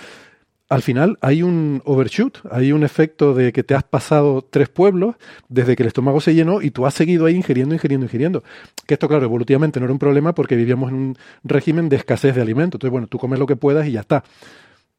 al 0.72 0.80
final 0.80 1.18
hay 1.20 1.42
un 1.42 1.82
overshoot, 1.84 2.38
hay 2.50 2.72
un 2.72 2.82
efecto 2.82 3.34
de 3.34 3.52
que 3.52 3.62
te 3.62 3.74
has 3.74 3.82
pasado 3.82 4.40
tres 4.40 4.70
pueblos 4.70 5.16
desde 5.50 5.76
que 5.76 5.82
el 5.82 5.88
estómago 5.88 6.18
se 6.22 6.34
llenó 6.34 6.62
y 6.62 6.70
tú 6.70 6.86
has 6.86 6.94
seguido 6.94 7.26
ahí 7.26 7.34
ingiriendo, 7.34 7.74
ingiriendo, 7.74 8.06
ingiriendo. 8.06 8.42
Que 8.86 8.94
esto, 8.94 9.06
claro, 9.06 9.24
evolutivamente 9.24 9.80
no 9.80 9.84
era 9.84 9.92
un 9.92 9.98
problema 9.98 10.34
porque 10.34 10.56
vivíamos 10.56 10.90
en 10.90 10.96
un 10.96 11.16
régimen 11.44 11.90
de 11.90 11.96
escasez 11.96 12.34
de 12.34 12.40
alimentos. 12.40 12.78
Entonces, 12.78 12.90
bueno, 12.90 13.06
tú 13.06 13.18
comes 13.18 13.38
lo 13.38 13.46
que 13.46 13.54
puedas 13.54 13.86
y 13.86 13.92
ya 13.92 14.00
está. 14.00 14.24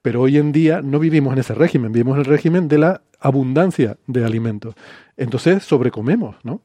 Pero 0.03 0.21
hoy 0.23 0.37
en 0.37 0.53
día 0.53 0.83
no 0.83 0.99
vivimos 0.99 1.33
en 1.33 1.39
ese 1.39 1.55
régimen, 1.55 1.93
vivimos 1.93 2.15
en 2.17 2.21
el 2.21 2.25
régimen 2.27 2.69
de 2.69 2.79
la 2.79 3.03
abundancia 3.21 3.97
de 4.07 4.25
alimentos. 4.25 4.75
Entonces, 5.17 5.63
sobrecomemos, 5.63 6.37
¿no? 6.45 6.61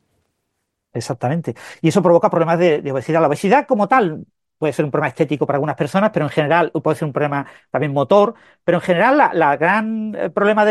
Exactamente. 0.93 1.55
Y 1.83 1.89
eso 1.89 2.03
provoca 2.03 2.31
problemas 2.31 2.59
de, 2.59 2.83
de 2.83 2.93
obesidad. 2.93 3.21
La 3.21 3.29
obesidad 3.29 3.67
como 3.67 3.89
tal 3.89 4.27
puede 4.59 4.73
ser 4.73 4.85
un 4.85 4.91
problema 4.91 5.09
estético 5.09 5.47
para 5.47 5.57
algunas 5.57 5.77
personas, 5.77 6.11
pero 6.13 6.27
en 6.27 6.31
general 6.31 6.71
puede 6.83 6.97
ser 6.97 7.07
un 7.07 7.13
problema 7.13 7.47
también 7.71 7.93
motor, 7.93 8.35
pero 8.65 8.79
en 8.79 8.83
general 8.83 9.31
la, 9.33 9.57
gran 9.57 10.15
eh, 10.15 10.31
problema 10.31 10.65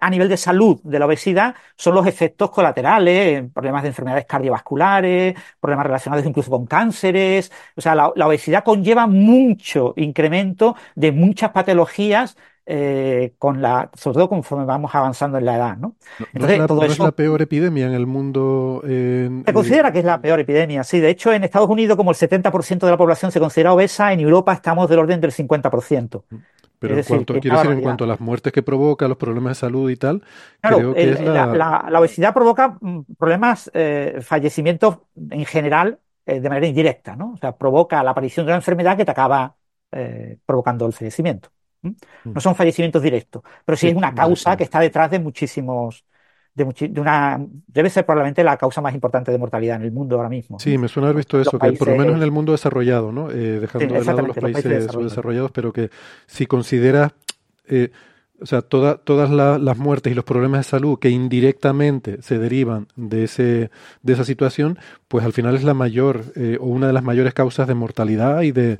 a 0.00 0.10
nivel 0.10 0.28
de 0.28 0.36
salud 0.36 0.80
de 0.84 0.98
la 0.98 1.06
obesidad 1.06 1.54
son 1.76 1.94
los 1.94 2.06
efectos 2.06 2.50
colaterales, 2.50 3.50
problemas 3.52 3.82
de 3.82 3.88
enfermedades 3.88 4.26
cardiovasculares, 4.26 5.34
problemas 5.60 5.86
relacionados 5.86 6.26
incluso 6.26 6.50
con 6.50 6.66
cánceres. 6.66 7.50
O 7.76 7.80
sea, 7.80 7.94
la 7.94 8.26
obesidad 8.26 8.64
conlleva 8.64 9.06
mucho 9.06 9.94
incremento 9.96 10.76
de 10.94 11.12
muchas 11.12 11.50
patologías 11.50 12.36
eh, 12.66 13.34
con 13.38 13.60
la, 13.62 13.90
sobre 13.94 14.14
todo 14.14 14.28
conforme 14.28 14.64
vamos 14.64 14.94
avanzando 14.94 15.38
en 15.38 15.44
la 15.44 15.56
edad, 15.56 15.76
¿no? 15.76 15.96
No, 16.18 16.26
no 16.26 16.26
Entonces, 16.32 16.52
es 16.54 16.58
la, 16.58 16.66
no 16.66 16.82
es 16.84 16.92
eso- 16.92 17.04
la 17.04 17.12
peor 17.12 17.42
epidemia 17.42 17.86
en 17.86 17.92
el 17.94 18.06
mundo. 18.06 18.82
Se 18.84 19.52
considera 19.52 19.92
que 19.92 19.98
es 19.98 20.04
la 20.04 20.20
peor 20.20 20.40
epidemia, 20.40 20.82
sí. 20.84 21.00
De 21.00 21.10
hecho, 21.10 21.32
en 21.32 21.44
Estados 21.44 21.68
Unidos, 21.68 21.96
como 21.96 22.10
el 22.10 22.16
70% 22.16 22.86
de 22.86 22.92
la 22.92 22.98
población 22.98 23.30
se 23.30 23.40
considera 23.40 23.74
obesa, 23.74 24.12
en 24.12 24.20
Europa 24.20 24.52
estamos 24.54 24.88
del 24.88 24.98
orden 25.00 25.20
del 25.20 25.32
50%. 25.32 26.24
Pero 26.78 26.98
es 26.98 27.10
en 27.10 27.24
cuanto, 27.24 27.34
decir, 27.34 27.52
en 27.52 27.80
cuanto 27.82 28.04
a 28.04 28.06
las 28.06 28.20
muertes 28.20 28.52
que 28.52 28.62
provoca, 28.62 29.08
los 29.08 29.16
problemas 29.16 29.50
de 29.50 29.60
salud 29.60 29.90
y 29.90 29.96
tal, 29.96 30.22
Claro, 30.60 30.78
creo 30.78 30.94
que 30.94 31.02
el- 31.02 31.12
es 31.14 31.20
la... 31.20 31.46
la, 31.90 32.00
obesidad 32.00 32.32
provoca 32.34 32.76
mm, 32.80 33.00
problemas, 33.18 33.70
eh, 33.74 34.18
fallecimientos 34.22 34.98
en 35.30 35.44
general 35.44 35.98
eh, 36.26 36.40
de 36.40 36.48
manera 36.48 36.66
indirecta, 36.66 37.16
¿no? 37.16 37.32
O 37.34 37.36
sea, 37.36 37.56
provoca 37.56 38.02
la 38.02 38.10
aparición 38.12 38.46
de 38.46 38.52
una 38.52 38.56
enfermedad 38.56 38.96
que 38.96 39.04
te 39.04 39.10
acaba 39.10 39.56
eh, 39.92 40.38
provocando 40.46 40.86
el 40.86 40.92
fallecimiento. 40.92 41.50
¿M? 41.84 41.94
No 42.34 42.40
son 42.40 42.54
fallecimientos 42.56 43.02
directos, 43.02 43.42
pero 43.64 43.76
sí, 43.76 43.86
Sí, 43.86 43.88
es 43.88 43.94
una 43.94 44.14
causa 44.14 44.56
que 44.56 44.64
está 44.64 44.80
detrás 44.80 45.10
de 45.10 45.18
muchísimos, 45.20 46.04
de, 46.54 46.64
de 46.88 47.00
una, 47.00 47.38
debe 47.66 47.90
ser 47.90 48.04
probablemente 48.06 48.44
la 48.44 48.56
causa 48.56 48.80
más 48.80 48.94
importante 48.94 49.30
de 49.30 49.38
mortalidad 49.38 49.76
en 49.76 49.82
el 49.82 49.92
mundo 49.92 50.16
ahora 50.16 50.28
mismo. 50.28 50.58
Sí, 50.58 50.78
me 50.78 50.88
suena 50.88 51.08
haber 51.08 51.16
visto 51.18 51.36
Los 51.36 51.48
eso, 51.48 51.58
que 51.58 51.72
por 51.72 51.88
lo 51.88 51.96
menos 51.96 52.16
en 52.16 52.22
el 52.22 52.30
mundo 52.30 52.52
desarrollado, 52.52 53.12
¿no? 53.12 53.30
Eh, 53.30 53.60
dejando 53.60 53.86
Sí, 53.88 53.98
de 53.98 54.04
lado 54.04 54.22
los 54.26 54.36
países, 54.36 54.64
desarrollados. 54.64 54.92
subdesarrollados, 54.94 55.50
pero 55.52 55.72
que 55.72 55.90
si 56.26 56.46
consideras, 56.46 57.12
eh, 57.66 57.90
o 58.40 58.46
sea, 58.46 58.62
toda- 58.62 58.98
todas 58.98 59.30
la- 59.30 59.58
las 59.58 59.78
muertes 59.78 60.12
y 60.12 60.14
los 60.16 60.24
problemas 60.24 60.60
de 60.60 60.64
salud 60.70 60.98
que 60.98 61.10
indirectamente 61.10 62.20
se 62.22 62.38
derivan 62.38 62.88
de 62.96 63.24
ese, 63.24 63.70
de 64.02 64.12
esa 64.12 64.24
situación, 64.24 64.78
pues 65.08 65.24
al 65.24 65.32
final 65.32 65.54
es 65.56 65.64
la 65.64 65.74
mayor 65.74 66.22
eh, 66.36 66.58
o 66.60 66.66
una 66.66 66.86
de 66.88 66.92
las 66.92 67.04
mayores 67.04 67.34
causas 67.34 67.68
de 67.68 67.74
mortalidad 67.74 68.42
y 68.42 68.52
de 68.52 68.78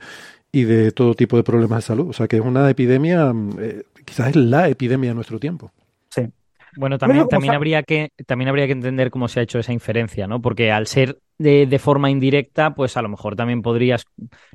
y 0.55 0.65
de 0.65 0.93
todo 0.93 1.15
tipo 1.15 1.37
de 1.37 1.43
problemas 1.43 1.79
de 1.79 1.83
salud. 1.89 2.09
O 2.11 2.13
sea, 2.13 2.29
que 2.29 2.37
es 2.37 2.43
una 2.43 2.69
epidemia, 2.71 3.33
mm, 3.33 3.51
eh, 3.61 3.83
quizás 4.05 4.29
es 4.29 4.37
la 4.37 4.69
epidemia 4.69 5.11
de 5.11 5.15
nuestro 5.15 5.39
tiempo. 5.39 5.73
Sí. 6.11 6.29
Bueno, 6.77 6.99
también, 6.99 7.29
también 7.29 7.55
habría 7.55 7.85
que, 7.85 8.11
también 8.27 8.49
habría 8.49 8.67
que 8.67 8.73
entender 8.73 9.11
cómo 9.11 9.29
se 9.29 9.39
ha 9.39 9.43
hecho 9.45 9.61
esa 9.61 9.73
inferencia, 9.73 10.27
¿no? 10.27 10.43
Porque 10.43 10.73
al 10.73 10.89
ser 10.89 11.19
de, 11.39 11.67
de 11.67 11.79
forma 11.79 12.11
indirecta, 12.11 12.75
pues 12.75 12.97
a 12.97 13.03
lo 13.03 13.09
mejor 13.09 13.37
también 13.37 13.63
podrías, 13.63 14.07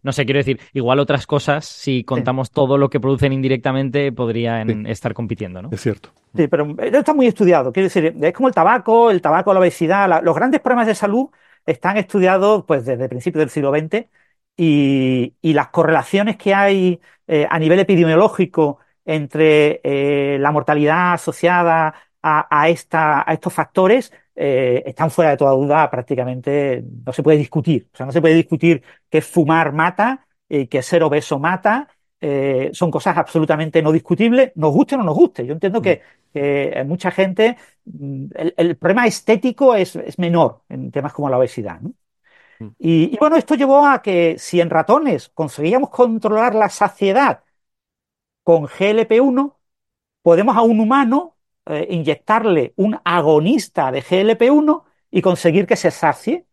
no 0.04 0.12
sé, 0.12 0.26
quiero 0.26 0.40
decir, 0.40 0.60
igual 0.74 1.00
otras 1.00 1.26
cosas, 1.26 1.66
si 1.66 2.04
contamos 2.04 2.52
todo 2.52 2.78
lo 2.78 2.90
que 2.90 3.00
producen 3.00 3.32
indirectamente, 3.32 4.12
podrían 4.12 4.86
estar 4.86 5.14
compitiendo, 5.14 5.62
¿no? 5.62 5.70
Es 5.72 5.80
cierto. 5.82 6.10
Sí, 6.36 6.48
pero 6.48 6.76
esto 6.80 6.98
está 7.00 7.14
muy 7.14 7.28
estudiado. 7.28 7.72
Quiero 7.72 7.86
decir, 7.88 8.14
es 8.22 8.34
como 8.34 8.50
el 8.50 8.54
tabaco, 8.54 9.12
el 9.12 9.22
tabaco, 9.22 9.54
la 9.54 9.60
obesidad. 9.62 10.10
la- 10.10 10.22
los 10.22 10.36
grandes 10.36 10.60
problemas 10.60 10.88
de 10.88 10.96
salud 10.96 11.30
están 11.66 11.96
estudiados 11.98 12.66
pues, 12.68 12.86
desde 12.86 13.08
principios 13.10 13.40
del 13.42 13.50
siglo 13.50 13.72
XX 13.72 14.08
y, 14.62 15.36
y 15.42 15.54
las 15.54 15.70
correlaciones 15.70 16.38
que 16.38 16.54
hay 16.54 17.00
eh, 17.28 17.48
a 17.50 17.58
nivel 17.60 17.80
epidemiológico 17.80 18.80
entre 19.06 19.80
eh, 19.84 20.38
la 20.40 20.52
mortalidad 20.52 21.14
asociada 21.14 21.94
a, 22.22 22.48
a 22.62 22.70
esta, 22.70 23.24
a 23.30 23.34
estos 23.34 23.54
factores 23.54 24.12
eh, 24.36 24.84
están 24.86 25.12
fuera 25.12 25.32
de 25.32 25.38
toda 25.38 25.52
duda, 25.52 25.90
prácticamente 25.90 26.84
no 27.06 27.14
se 27.14 27.24
puede 27.24 27.38
discutir. 27.38 27.90
O 27.94 27.98
sea, 27.98 28.06
no 28.06 28.12
se 28.12 28.22
puede 28.22 28.36
discutir 28.36 28.84
que 29.10 29.22
fumar 29.22 29.72
mata, 29.74 30.28
eh, 30.50 30.68
que 30.68 30.82
ser 30.82 31.04
obeso 31.04 31.40
mata. 31.40 31.88
eh, 32.22 32.70
son 32.74 32.92
cosas 32.92 33.18
absolutamente 33.18 33.82
no 33.82 33.92
discutibles, 33.94 34.52
nos 34.56 34.74
guste 34.74 34.96
o 34.96 34.98
no 34.98 35.04
nos 35.06 35.16
guste. 35.16 35.46
Yo 35.46 35.54
entiendo 35.54 35.82
que, 35.82 36.02
que 36.34 36.84
mucha 36.86 37.12
gente, 37.12 37.58
mm, 37.86 38.26
el, 38.36 38.54
el 38.58 38.78
problema 38.78 39.08
estético 39.08 39.74
es, 39.76 39.96
es 39.96 40.20
menor 40.20 40.64
en 40.70 40.92
temas 40.92 41.14
como 41.14 41.30
la 41.30 41.38
obesidad. 41.38 41.80
¿no? 41.82 41.94
Mm. 42.60 42.68
Y, 42.78 43.18
bueno, 43.18 43.36
esto 43.38 43.56
llevó 43.56 43.86
a 43.88 44.02
que 44.02 44.38
si 44.38 44.62
en 44.62 44.70
ratones 44.70 45.30
conseguíamos 45.30 45.90
controlar 45.90 46.56
la 46.56 46.70
saciedad 46.70 47.44
con 48.44 48.66
GLP-1, 48.68 49.56
podemos 50.22 50.58
a 50.58 50.62
un 50.62 50.80
humano 50.80 51.38
eh, 51.66 51.88
inyectarle 51.90 52.74
un 52.78 53.00
agonista 53.04 53.92
de 53.92 54.02
GLP-1 54.02 54.84
y 55.12 55.22
conseguir 55.22 55.66
que 55.68 55.76
se 55.76 55.92
sacie 55.92 56.46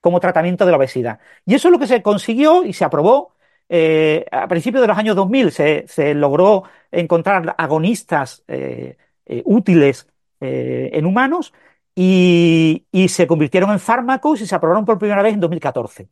como 0.00 0.20
tratamiento 0.20 0.64
de 0.64 0.72
la 0.72 0.78
obesidad. 0.78 1.20
Y 1.46 1.54
eso 1.54 1.68
es 1.68 1.72
lo 1.72 1.78
que 1.78 1.86
se 1.86 2.02
consiguió 2.02 2.64
y 2.64 2.72
se 2.72 2.84
aprobó. 2.84 3.34
eh, 3.68 4.26
a 4.30 4.48
principios 4.48 4.82
de 4.82 4.88
los 4.88 4.98
años 4.98 5.16
2000 5.16 5.50
se, 5.52 5.86
se 5.88 6.14
logró 6.14 6.64
encontrar 6.90 7.54
agonistas 7.58 8.44
eh, 8.48 8.96
útiles 9.44 10.08
en 10.40 11.06
humanos 11.06 11.52
y, 11.94 12.86
se 13.08 13.26
convirtieron 13.26 13.70
en 13.70 13.80
fármacos 13.80 14.40
y 14.40 14.46
se 14.46 14.54
aprobaron 14.54 14.84
por 14.84 14.98
primera 14.98 15.22
vez 15.22 15.34
en 15.34 15.40
2014. 15.40 16.08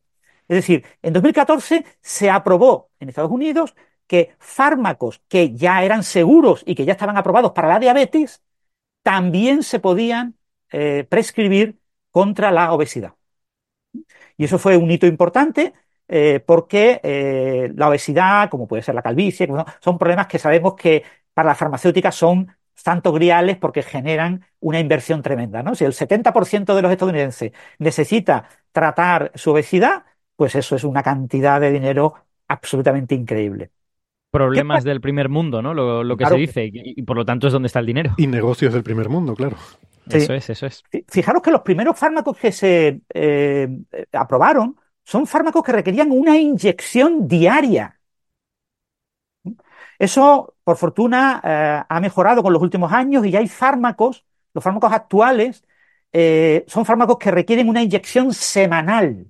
Es 0.48 0.56
decir, 0.56 0.84
en 1.02 1.12
2014 1.12 1.84
se 2.00 2.30
aprobó 2.30 2.90
en 3.00 3.08
Estados 3.08 3.30
Unidos 3.30 3.74
que 4.06 4.34
fármacos 4.38 5.22
que 5.28 5.54
ya 5.54 5.84
eran 5.84 6.02
seguros 6.02 6.62
y 6.66 6.74
que 6.74 6.84
ya 6.84 6.92
estaban 6.92 7.16
aprobados 7.16 7.52
para 7.52 7.68
la 7.68 7.78
diabetes 7.78 8.42
también 9.02 9.62
se 9.62 9.80
podían 9.80 10.36
eh, 10.72 11.06
prescribir 11.08 11.78
contra 12.10 12.50
la 12.50 12.72
obesidad. 12.72 13.14
Y 14.36 14.44
eso 14.44 14.58
fue 14.58 14.76
un 14.76 14.90
hito 14.90 15.06
importante 15.06 15.74
eh, 16.08 16.40
porque 16.44 17.00
eh, 17.02 17.72
la 17.76 17.88
obesidad, 17.88 18.50
como 18.50 18.66
puede 18.66 18.82
ser 18.82 18.94
la 18.94 19.02
calvicie, 19.02 19.48
son 19.80 19.98
problemas 19.98 20.26
que 20.26 20.38
sabemos 20.38 20.74
que 20.74 21.04
para 21.34 21.50
las 21.50 21.58
farmacéuticas 21.58 22.14
son 22.14 22.48
santos 22.84 23.14
griales 23.14 23.56
porque 23.56 23.82
generan 23.82 24.44
una 24.60 24.80
inversión 24.80 25.22
tremenda. 25.22 25.62
¿no? 25.62 25.74
Si 25.74 25.84
el 25.84 25.92
70% 25.92 26.74
de 26.74 26.82
los 26.82 26.90
estadounidenses 26.92 27.52
necesita 27.78 28.48
tratar 28.72 29.32
su 29.34 29.50
obesidad, 29.52 30.04
pues 30.36 30.54
eso 30.54 30.76
es 30.76 30.84
una 30.84 31.02
cantidad 31.02 31.60
de 31.60 31.70
dinero 31.70 32.14
absolutamente 32.48 33.14
increíble. 33.14 33.70
Problemas 34.30 34.84
del 34.84 35.00
primer 35.00 35.28
mundo, 35.28 35.60
¿no? 35.60 35.74
Lo, 35.74 36.04
lo 36.04 36.16
que 36.16 36.22
Claro. 36.22 36.36
se 36.36 36.40
dice, 36.40 36.64
y, 36.66 36.72
y 36.96 37.02
por 37.02 37.16
lo 37.16 37.24
tanto 37.24 37.48
es 37.48 37.52
donde 37.52 37.66
está 37.66 37.80
el 37.80 37.86
dinero. 37.86 38.14
Y 38.16 38.26
negocios 38.28 38.72
del 38.72 38.84
primer 38.84 39.08
mundo, 39.08 39.34
claro. 39.34 39.56
Sí. 40.08 40.18
Eso 40.18 40.34
es, 40.34 40.50
eso 40.50 40.66
es. 40.66 40.82
Fijaros 41.08 41.42
que 41.42 41.50
los 41.50 41.62
primeros 41.62 41.98
fármacos 41.98 42.36
que 42.36 42.52
se 42.52 43.00
eh, 43.12 43.68
aprobaron 44.12 44.76
son 45.04 45.26
fármacos 45.26 45.62
que 45.64 45.72
requerían 45.72 46.10
una 46.10 46.36
inyección 46.38 47.26
diaria. 47.28 47.99
Eso, 50.00 50.56
por 50.64 50.78
fortuna, 50.78 51.42
eh, 51.44 51.84
ha 51.88 52.00
mejorado 52.00 52.42
con 52.44 52.54
los 52.54 52.62
últimos 52.62 52.92
años 52.92 53.26
y 53.26 53.32
ya 53.32 53.40
hay 53.40 53.48
fármacos, 53.48 54.26
los 54.54 54.64
fármacos 54.64 54.92
actuales, 54.92 55.64
eh, 56.12 56.64
son 56.68 56.86
fármacos 56.86 57.18
que 57.18 57.30
requieren 57.32 57.68
una 57.68 57.82
inyección 57.82 58.34
semanal. 58.34 59.28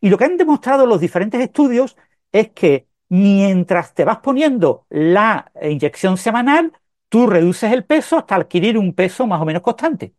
Y 0.00 0.08
lo 0.10 0.18
que 0.18 0.24
han 0.24 0.36
demostrado 0.36 0.86
los 0.86 1.00
diferentes 1.00 1.40
estudios 1.40 1.96
es 2.32 2.50
que 2.50 2.88
mientras 3.08 3.94
te 3.94 4.04
vas 4.04 4.18
poniendo 4.18 4.86
la 4.90 5.50
inyección 5.62 6.16
semanal, 6.16 6.72
tú 7.08 7.26
reduces 7.26 7.72
el 7.72 7.84
peso 7.84 8.18
hasta 8.18 8.36
adquirir 8.36 8.78
un 8.78 8.94
peso 8.94 9.26
más 9.26 9.40
o 9.40 9.44
menos 9.44 9.62
constante. 9.62 10.14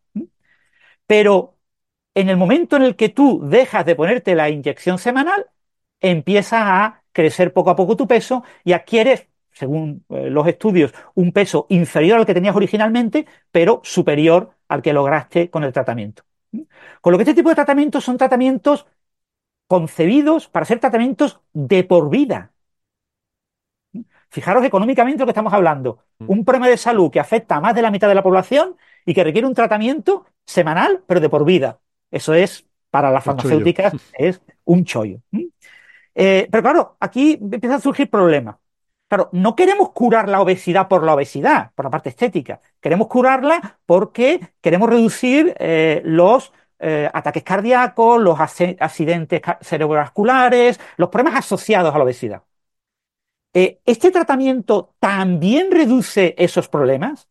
Pero 1.06 1.58
en 2.14 2.28
el 2.30 2.36
momento 2.36 2.76
en 2.76 2.82
el 2.82 2.96
que 2.96 3.08
tú 3.10 3.42
dejas 3.48 3.86
de 3.86 3.96
ponerte 3.96 4.34
la 4.34 4.50
inyección 4.50 4.98
semanal, 4.98 5.50
empiezas 6.00 6.62
a 6.64 7.01
crecer 7.12 7.52
poco 7.52 7.70
a 7.70 7.76
poco 7.76 7.96
tu 7.96 8.06
peso 8.06 8.42
y 8.64 8.72
adquieres, 8.72 9.28
según 9.52 10.04
eh, 10.08 10.30
los 10.30 10.46
estudios, 10.46 10.92
un 11.14 11.32
peso 11.32 11.66
inferior 11.68 12.18
al 12.18 12.26
que 12.26 12.34
tenías 12.34 12.56
originalmente, 12.56 13.26
pero 13.50 13.80
superior 13.84 14.52
al 14.68 14.82
que 14.82 14.92
lograste 14.92 15.50
con 15.50 15.64
el 15.64 15.72
tratamiento. 15.72 16.24
Con 17.00 17.12
lo 17.12 17.18
que 17.18 17.22
este 17.22 17.34
tipo 17.34 17.48
de 17.48 17.54
tratamientos 17.54 18.04
son 18.04 18.18
tratamientos 18.18 18.86
concebidos 19.66 20.48
para 20.48 20.66
ser 20.66 20.80
tratamientos 20.80 21.40
de 21.52 21.84
por 21.84 22.10
vida. 22.10 22.52
Fijaros 24.28 24.64
económicamente 24.64 25.20
lo 25.20 25.26
que 25.26 25.32
estamos 25.32 25.52
hablando. 25.52 26.04
Un 26.18 26.44
problema 26.44 26.68
de 26.68 26.78
salud 26.78 27.10
que 27.10 27.20
afecta 27.20 27.56
a 27.56 27.60
más 27.60 27.74
de 27.74 27.82
la 27.82 27.90
mitad 27.90 28.08
de 28.08 28.14
la 28.14 28.22
población 28.22 28.76
y 29.04 29.12
que 29.12 29.24
requiere 29.24 29.46
un 29.46 29.54
tratamiento 29.54 30.24
semanal, 30.46 31.02
pero 31.06 31.20
de 31.20 31.28
por 31.28 31.44
vida. 31.44 31.80
Eso 32.10 32.32
es, 32.32 32.66
para 32.90 33.10
las 33.10 33.24
farmacéuticas, 33.24 33.94
es 34.18 34.40
un 34.64 34.84
chollo. 34.84 35.20
Eh, 36.14 36.48
pero 36.50 36.62
claro, 36.62 36.96
aquí 37.00 37.38
empiezan 37.40 37.78
a 37.78 37.80
surgir 37.80 38.10
problemas. 38.10 38.56
Claro, 39.08 39.28
no 39.32 39.54
queremos 39.54 39.90
curar 39.92 40.28
la 40.28 40.40
obesidad 40.40 40.88
por 40.88 41.04
la 41.04 41.14
obesidad, 41.14 41.72
por 41.74 41.84
la 41.84 41.90
parte 41.90 42.08
estética. 42.08 42.60
Queremos 42.80 43.08
curarla 43.08 43.78
porque 43.84 44.54
queremos 44.60 44.88
reducir 44.88 45.54
eh, 45.58 46.00
los 46.04 46.52
eh, 46.78 47.10
ataques 47.12 47.42
cardíacos, 47.42 48.20
los 48.20 48.40
accidentes 48.40 49.42
cerebrovasculares, 49.60 50.80
los 50.96 51.10
problemas 51.10 51.38
asociados 51.40 51.94
a 51.94 51.98
la 51.98 52.04
obesidad. 52.04 52.42
¿Este 53.54 54.10
tratamiento 54.10 54.94
también 54.98 55.70
reduce 55.70 56.34
esos 56.38 56.68
problemas? 56.68 57.28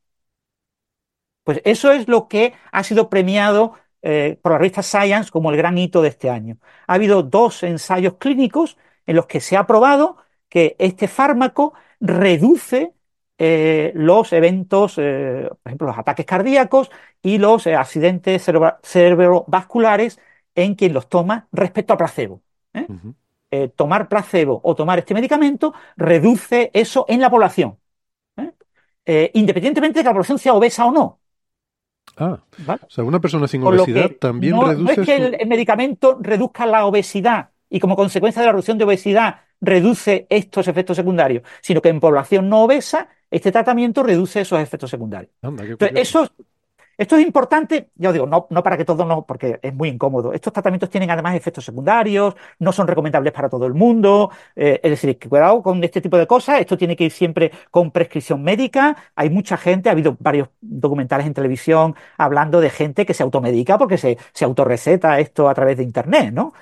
Pues 1.44 1.62
eso 1.66 1.92
es 1.92 2.08
lo 2.08 2.28
que 2.28 2.54
ha 2.72 2.84
sido 2.84 3.10
premiado 3.10 3.74
eh, 4.04 4.40
por 4.42 4.54
la 4.54 4.58
revista 4.58 4.82
Science 4.82 5.30
como 5.30 5.52
el 5.52 5.58
gran 5.58 5.78
hito 5.78 6.02
de 6.02 6.10
este 6.10 6.30
año. 6.30 6.58
Ha 6.88 6.96
habido 6.96 7.22
dos 7.22 7.62
ensayos 7.62 8.16
clínicos 8.18 8.78
en 9.06 9.16
los 9.16 9.28
que 9.28 9.40
se 9.40 9.56
ha 9.58 9.68
probado 9.68 10.18
que 10.50 10.76
este 10.80 11.08
fármaco 11.08 11.74
reduce 12.00 12.94
eh, 13.38 13.92
los 13.96 14.34
eventos, 14.34 14.96
eh, 14.98 15.48
por 15.50 15.70
ejemplo, 15.70 15.88
los 15.88 15.98
ataques 16.00 16.26
cardíacos 16.26 16.90
y 17.22 17.38
los 17.38 17.68
accidentes 17.68 18.44
cerebrovasculares 18.84 20.20
en 20.56 20.76
quien 20.76 20.94
los 20.94 21.08
toma 21.08 21.48
respecto 21.52 21.94
a 21.94 21.98
placebo. 21.98 22.42
tomar 23.76 24.08
placebo 24.08 24.62
o 24.64 24.76
tomar 24.76 25.00
este 25.00 25.14
medicamento 25.14 25.74
reduce 25.98 26.72
eso 26.74 27.06
en 27.08 27.20
la 27.20 27.30
población, 27.30 27.78
independientemente 29.34 30.00
de 30.00 30.04
que 30.04 30.10
la 30.10 30.14
población 30.14 30.40
sea 30.40 30.54
obesa 30.54 30.86
o 30.86 30.92
no. 30.92 31.21
Ah, 32.18 32.40
o 32.68 32.90
sea, 32.90 33.04
una 33.04 33.20
persona 33.20 33.48
sin 33.48 33.64
obesidad 33.64 34.12
también 34.20 34.60
reduce. 34.60 34.84
No 34.84 34.92
es 34.92 35.00
que 35.00 35.16
el, 35.16 35.48
medicamento 35.48 36.18
reduzca 36.22 36.66
la 36.66 36.86
obesidad 36.86 37.50
y 37.70 37.80
como 37.80 37.96
consecuencia 37.96 38.42
de 38.42 38.48
la 38.48 38.52
reducción 38.52 38.78
de 38.78 38.84
obesidad 38.84 39.42
reduce 39.62 40.28
estos 40.30 40.68
efectos 40.68 40.98
secundarios, 40.98 41.44
sino 41.62 41.82
que 41.82 41.90
en 41.90 42.00
población 42.00 42.50
no 42.50 42.64
obesa 42.64 43.10
este 43.30 43.52
tratamiento 43.52 44.04
reduce 44.04 44.42
esos 44.42 44.60
efectos 44.60 44.90
secundarios. 44.90 45.32
Entonces, 45.42 45.92
eso 45.96 46.28
esto 47.02 47.18
es 47.18 47.26
importante, 47.26 47.90
ya 47.96 48.10
os 48.10 48.14
digo, 48.14 48.28
no, 48.28 48.48
para 48.48 48.78
que 48.78 48.86
todos 48.86 49.08
no, 49.08 49.26
porque 49.26 49.60
es 49.64 49.74
muy 49.74 49.90
incómodo. 49.90 50.34
Estos 50.34 50.54
tratamientos 50.54 50.88
tienen 50.92 51.10
además 51.10 51.34
efectos 51.34 51.66
secundarios, 51.66 52.36
no 52.60 52.72
son 52.72 52.88
recomendables 52.88 53.34
para 53.34 53.50
todo 53.50 53.66
el 53.66 53.74
mundo. 53.74 54.30
Eh, 54.56 54.80
es 54.84 54.92
decir, 54.92 55.18
cuidado 55.28 55.64
con 55.64 55.84
este 55.84 56.00
tipo 56.00 56.16
de 56.20 56.28
cosas. 56.28 56.60
Esto 56.60 56.78
tiene 56.78 56.96
que 56.96 57.06
ir 57.06 57.12
siempre 57.12 57.52
con 57.72 57.90
prescripción 57.90 58.44
médica. 58.44 58.96
Hay 59.16 59.32
mucha 59.32 59.58
gente, 59.58 59.90
ha 59.90 59.94
habido 59.94 60.16
varios 60.20 60.50
documentales 60.62 61.26
en 61.26 61.34
televisión 61.34 61.96
hablando 62.20 62.62
de 62.62 62.70
gente 62.70 63.04
que 63.04 63.16
se 63.16 63.24
automedica 63.24 63.80
porque 63.80 63.98
se, 63.98 64.20
se 64.32 64.46
autorreceta 64.46 65.20
esto 65.20 65.50
a 65.50 65.56
través 65.56 65.78
de 65.78 65.84
Internet, 65.84 66.32
¿no? 66.32 66.54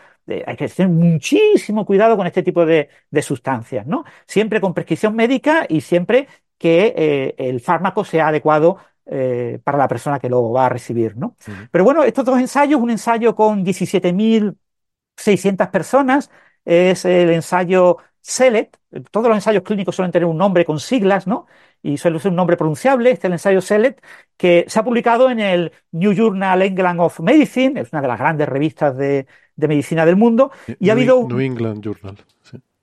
hay 0.45 0.55
que 0.55 0.69
tener 0.69 0.91
muchísimo 0.91 1.85
cuidado 1.85 2.15
con 2.15 2.27
este 2.27 2.43
tipo 2.43 2.63
de, 2.65 2.89
sustancias, 3.21 3.87
¿no? 3.87 4.05
Siempre 4.27 4.61
con 4.61 4.75
prescripción 4.75 5.15
médica 5.15 5.65
y 5.67 5.81
siempre 5.81 6.27
que 6.59 6.93
eh, 6.95 7.35
el 7.37 7.61
fármaco 7.61 8.03
sea 8.05 8.27
adecuado 8.27 8.77
eh, 9.11 9.59
para 9.63 9.77
la 9.77 9.87
persona 9.87 10.19
que 10.19 10.29
lo 10.29 10.51
va 10.51 10.67
a 10.67 10.69
recibir, 10.69 11.17
¿no? 11.17 11.35
Pero 11.71 11.83
bueno, 11.83 12.03
estos 12.03 12.23
dos 12.25 12.39
ensayos, 12.39 12.79
un 12.79 12.91
ensayo 12.91 13.35
con 13.35 13.65
17.600 13.65 15.71
personas, 15.71 16.29
es 16.63 17.05
el 17.05 17.31
ensayo 17.31 17.97
SELECT. 18.21 18.77
Todos 19.11 19.27
los 19.27 19.37
ensayos 19.37 19.63
clínicos 19.63 19.95
suelen 19.95 20.11
tener 20.11 20.27
un 20.27 20.37
nombre 20.37 20.63
con 20.63 20.79
siglas, 20.79 21.25
¿no? 21.25 21.47
Y 21.81 21.97
suele 21.97 22.19
ser 22.19 22.29
un 22.29 22.35
nombre 22.35 22.57
pronunciable. 22.57 23.09
Este 23.11 23.21
es 23.21 23.29
el 23.29 23.33
ensayo 23.33 23.61
SELECT, 23.61 24.03
que 24.37 24.65
se 24.67 24.79
ha 24.79 24.83
publicado 24.83 25.31
en 25.31 25.39
el 25.39 25.71
New 25.91 26.13
Journal 26.13 26.61
England 26.61 26.99
of 26.99 27.19
Medicine, 27.21 27.81
es 27.81 27.91
una 27.91 28.03
de 28.03 28.07
las 28.07 28.19
grandes 28.19 28.47
revistas 28.47 28.95
de, 28.95 29.25
medicina 29.55 30.05
del 30.05 30.17
mundo. 30.17 30.51
Y 30.79 30.89
ha 30.89 30.93
habido. 30.93 31.27
New 31.27 31.39
England 31.39 31.83
Journal. 31.83 32.15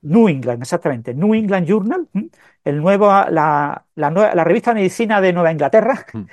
New 0.07 0.28
England, 0.28 0.62
exactamente. 0.62 1.14
New 1.14 1.34
England 1.34 1.66
Journal, 1.66 2.09
el 2.64 2.80
nuevo, 2.80 3.07
la, 3.07 3.84
la, 3.94 4.44
revista 4.44 4.70
de 4.70 4.76
medicina 4.76 5.20
de 5.20 5.32
Nueva 5.32 5.52
Inglaterra. 5.52 6.07
Mm. 6.12 6.24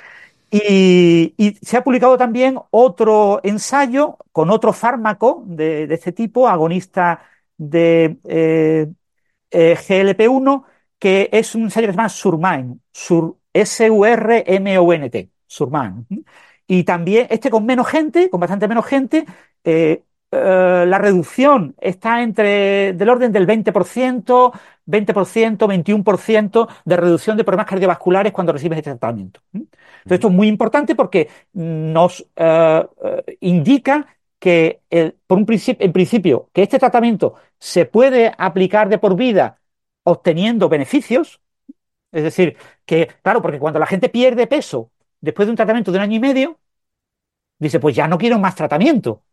Y, 0.52 1.58
se 1.64 1.78
ha 1.78 1.84
publicado 1.84 2.16
también 2.18 2.60
otro 2.70 3.42
ensayo 3.44 4.18
con 4.32 4.52
otro 4.52 4.72
fármaco 4.74 5.44
de, 5.48 5.86
este 5.86 6.12
tipo, 6.12 6.48
agonista 6.48 7.24
de 7.58 8.18
eh, 8.26 8.88
eh, 9.50 9.76
GLP-1, 9.76 10.64
que 11.00 11.30
es 11.32 11.56
un 11.56 11.64
ensayo 11.64 11.88
que 11.88 11.94
se 11.94 11.98
llama 11.98 12.10
Surmain, 12.10 12.82
Sur, 12.92 13.38
S-U-R-M-O-N-T, 13.52 15.30
Surmain. 15.48 16.06
Y 16.68 16.84
también 16.84 17.28
este 17.32 17.50
con 17.50 17.66
menos 17.66 17.88
gente, 17.88 18.30
con 18.30 18.40
bastante 18.40 18.68
menos 18.68 18.86
gente, 18.86 19.26
eh, 19.64 20.04
eh, 20.36 20.86
la 20.88 20.98
reducción 20.98 21.76
está 21.80 22.24
entre 22.24 22.94
del 22.94 23.10
orden 23.10 23.32
del 23.32 23.46
20%, 23.46 24.52
20%, 24.86 25.68
21% 25.68 26.68
de 26.84 26.98
reducción 26.98 27.38
de 27.38 27.44
problemas 27.44 27.68
cardiovasculares 27.68 28.34
cuando 28.34 28.52
recibes 28.52 28.80
este 28.80 28.90
tratamiento. 28.92 29.42
Entonces, 29.54 29.72
esto 30.06 30.28
es 30.30 30.34
muy 30.34 30.48
importante 30.48 30.96
porque 30.96 31.30
nos 31.54 32.26
eh, 32.36 32.86
eh, 33.04 33.38
indica 33.42 34.08
que, 34.40 34.82
por 35.28 35.38
un 35.38 35.46
principio, 35.46 35.86
en 35.86 35.94
principio, 35.94 36.50
que 36.52 36.64
este 36.64 36.80
tratamiento 36.80 37.36
se 37.60 37.86
puede 37.86 38.34
aplicar 38.38 38.90
de 38.90 38.98
por 38.98 39.16
vida 39.16 39.62
obteniendo 40.04 40.68
beneficios. 40.68 41.42
Es 42.12 42.24
decir, 42.24 42.58
que, 42.86 43.08
claro, 43.22 43.42
porque 43.42 43.60
cuando 43.60 43.80
la 43.80 43.86
gente 43.86 44.10
pierde 44.10 44.48
peso 44.48 44.92
después 45.22 45.48
de 45.48 45.52
un 45.52 45.58
tratamiento 45.58 45.92
de 45.92 45.98
un 46.00 46.04
año 46.04 46.18
y 46.18 46.20
medio, 46.20 46.60
dice, 47.60 47.80
pues 47.80 47.96
ya 47.96 48.08
no 48.08 48.18
quiero 48.18 48.40
más 48.40 48.56
tratamiento 48.56 49.24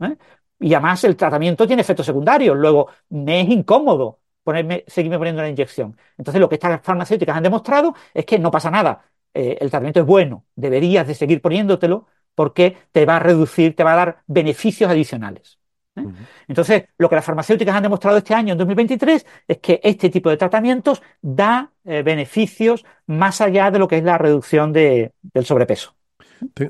¿eh? 0.00 0.16
Y 0.60 0.74
además 0.74 1.02
el 1.04 1.16
tratamiento 1.16 1.66
tiene 1.66 1.82
efectos 1.82 2.06
secundarios. 2.06 2.56
Luego, 2.56 2.88
me 3.08 3.40
es 3.40 3.48
incómodo 3.48 4.20
ponerme, 4.42 4.84
seguirme 4.86 5.18
poniendo 5.18 5.42
la 5.42 5.48
inyección. 5.48 5.96
Entonces, 6.18 6.40
lo 6.40 6.48
que 6.48 6.56
estas 6.56 6.80
farmacéuticas 6.82 7.36
han 7.36 7.42
demostrado 7.42 7.94
es 8.12 8.26
que 8.26 8.38
no 8.38 8.50
pasa 8.50 8.70
nada. 8.70 9.02
Eh, 9.32 9.56
el 9.60 9.70
tratamiento 9.70 10.00
es 10.00 10.06
bueno, 10.06 10.44
deberías 10.54 11.06
de 11.06 11.14
seguir 11.14 11.40
poniéndotelo 11.40 12.06
porque 12.34 12.76
te 12.92 13.06
va 13.06 13.16
a 13.16 13.18
reducir, 13.20 13.74
te 13.74 13.84
va 13.84 13.94
a 13.94 13.96
dar 13.96 14.22
beneficios 14.26 14.90
adicionales. 14.90 15.58
¿eh? 15.96 16.04
Entonces, 16.48 16.84
lo 16.98 17.08
que 17.08 17.16
las 17.16 17.24
farmacéuticas 17.24 17.74
han 17.74 17.82
demostrado 17.82 18.18
este 18.18 18.34
año, 18.34 18.52
en 18.52 18.58
2023, 18.58 19.26
es 19.48 19.58
que 19.58 19.80
este 19.82 20.10
tipo 20.10 20.28
de 20.30 20.36
tratamientos 20.36 21.02
da 21.22 21.72
beneficios 21.84 22.84
más 23.06 23.40
allá 23.40 23.70
de 23.70 23.78
lo 23.78 23.88
que 23.88 23.98
es 23.98 24.04
la 24.04 24.18
reducción 24.18 24.72
del 24.72 25.12
sobrepeso. 25.44 25.94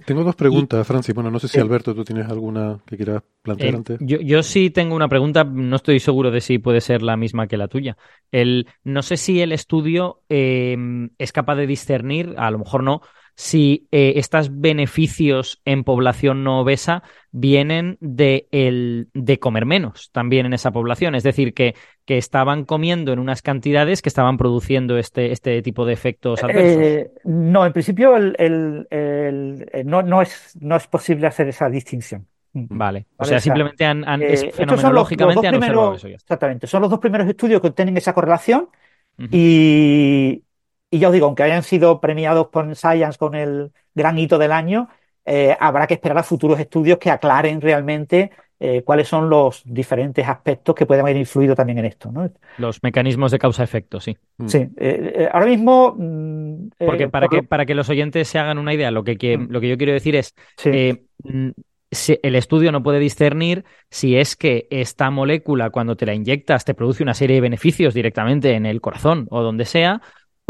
Tengo 0.04 0.24
dos 0.24 0.36
preguntas, 0.36 0.86
Francis. 0.86 1.14
Bueno, 1.14 1.30
no 1.30 1.38
sé 1.38 1.48
si 1.48 1.60
Alberto, 1.60 1.94
tú 1.94 2.04
tienes 2.04 2.28
alguna 2.28 2.78
que 2.86 2.96
quieras 2.96 3.22
plantear 3.42 3.74
eh, 3.74 3.76
antes. 3.76 3.98
Yo, 4.00 4.42
sí 4.42 4.70
tengo 4.70 4.94
una 4.94 5.08
pregunta, 5.08 5.44
no 5.44 5.76
estoy 5.76 6.00
seguro 6.00 6.30
de 6.30 6.40
si 6.40 6.58
puede 6.58 6.80
ser 6.80 7.02
la 7.02 7.16
misma 7.16 7.46
que 7.46 7.56
la 7.56 7.68
tuya. 7.68 7.96
El, 8.32 8.66
no 8.84 9.02
sé 9.02 9.16
si 9.16 9.40
el 9.40 9.52
estudio 9.52 10.22
eh, 10.28 10.76
es 11.18 11.32
capaz 11.32 11.56
de 11.56 11.66
discernir, 11.66 12.34
a 12.36 12.50
lo 12.50 12.58
mejor 12.58 12.82
no, 12.82 13.02
si 13.42 13.88
eh, 13.90 14.12
estos 14.16 14.60
beneficios 14.60 15.62
en 15.64 15.82
población 15.82 16.44
no 16.44 16.60
obesa 16.60 17.02
vienen 17.32 17.96
de, 18.00 18.46
el, 18.50 19.08
de 19.14 19.38
comer 19.38 19.64
menos 19.64 20.10
también 20.12 20.44
en 20.44 20.52
esa 20.52 20.72
población. 20.72 21.14
Es 21.14 21.22
decir, 21.22 21.54
que, 21.54 21.74
que 22.04 22.18
estaban 22.18 22.66
comiendo 22.66 23.14
en 23.14 23.18
unas 23.18 23.40
cantidades 23.40 24.02
que 24.02 24.10
estaban 24.10 24.36
produciendo 24.36 24.98
este, 24.98 25.32
este 25.32 25.62
tipo 25.62 25.86
de 25.86 25.94
efectos 25.94 26.42
adversos. 26.44 26.82
Eh, 26.82 27.10
no, 27.24 27.64
en 27.64 27.72
principio 27.72 28.14
el, 28.18 28.36
el, 28.38 29.86
no, 29.86 30.02
no, 30.02 30.20
es, 30.20 30.54
no 30.60 30.76
es 30.76 30.86
posible 30.86 31.26
hacer 31.26 31.48
esa 31.48 31.70
distinción. 31.70 32.26
Vale. 32.52 33.06
O 33.16 33.24
sea, 33.24 33.40
simplemente 33.40 33.86
han, 33.86 34.06
han- 34.06 34.20
Eh, 34.22 34.32
los- 34.44 34.54
fenomenológicamente 34.54 35.34
los 35.36 35.42
dos 35.42 35.46
han 35.46 35.54
observado 35.54 35.80
primeros- 35.92 35.98
eso. 36.00 36.08
ya. 36.08 36.16
Exactamente, 36.16 36.66
son 36.66 36.82
los 36.82 36.90
dos 36.90 36.98
primeros 36.98 37.26
estudios 37.26 37.62
que 37.62 37.70
tienen 37.70 37.96
esa 37.96 38.12
correlación 38.12 38.68
y, 39.32 40.42
y 40.90 40.98
ya 40.98 41.08
os 41.08 41.14
digo, 41.14 41.26
aunque 41.26 41.42
hayan 41.44 41.62
sido 41.62 42.00
premiados 42.00 42.48
por 42.48 42.74
Science 42.76 43.18
con 43.18 43.34
el 43.34 43.72
gran 43.94 44.18
hito 44.18 44.38
del 44.38 44.52
año, 44.52 44.88
eh, 45.24 45.56
habrá 45.60 45.86
que 45.86 45.94
esperar 45.94 46.18
a 46.18 46.22
futuros 46.22 46.58
estudios 46.58 46.98
que 46.98 47.10
aclaren 47.10 47.60
realmente 47.60 48.30
eh, 48.58 48.82
cuáles 48.82 49.08
son 49.08 49.30
los 49.30 49.62
diferentes 49.64 50.26
aspectos 50.28 50.74
que 50.74 50.84
pueden 50.84 51.02
haber 51.02 51.16
influido 51.16 51.54
también 51.54 51.78
en 51.78 51.86
esto, 51.86 52.10
¿no? 52.12 52.30
Los 52.58 52.82
mecanismos 52.82 53.30
de 53.30 53.38
causa-efecto, 53.38 54.00
sí. 54.00 54.16
Mm. 54.38 54.48
Sí, 54.48 54.58
eh, 54.58 55.12
eh, 55.16 55.28
ahora 55.32 55.46
mismo... 55.46 55.94
mm, 55.96 56.66
eh, 56.78 56.86
Porque 56.86 57.08
para 57.08 57.26
por 57.26 57.36
que, 57.36 57.42
lo- 57.42 57.48
para 57.48 57.64
que 57.66 57.74
los 57.74 57.88
oyentes 57.88 58.28
se 58.28 58.38
hagan 58.38 58.58
una 58.58 58.74
idea, 58.74 58.90
lo 58.90 59.02
que, 59.04 59.16
que- 59.16 59.38
Mm. 59.38 59.46
lo 59.50 59.60
que 59.60 59.68
yo 59.68 59.76
quiero 59.78 59.92
decir 59.94 60.14
es, 60.16 60.34
sí. 60.58 60.70
si- 61.90 62.18
el 62.22 62.34
estudio 62.36 62.70
no 62.72 62.82
puede 62.82 62.98
discernir 62.98 63.64
si 63.90 64.16
es 64.16 64.36
que 64.36 64.66
esta 64.70 65.10
molécula, 65.10 65.70
cuando 65.70 65.96
te 65.96 66.06
la 66.06 66.14
inyectas, 66.14 66.64
te 66.64 66.74
produce 66.74 67.02
una 67.02 67.14
serie 67.14 67.36
de 67.36 67.40
beneficios 67.40 67.94
directamente 67.94 68.52
en 68.54 68.66
el 68.66 68.80
corazón 68.80 69.26
o 69.30 69.42
donde 69.42 69.64
sea, 69.64 70.00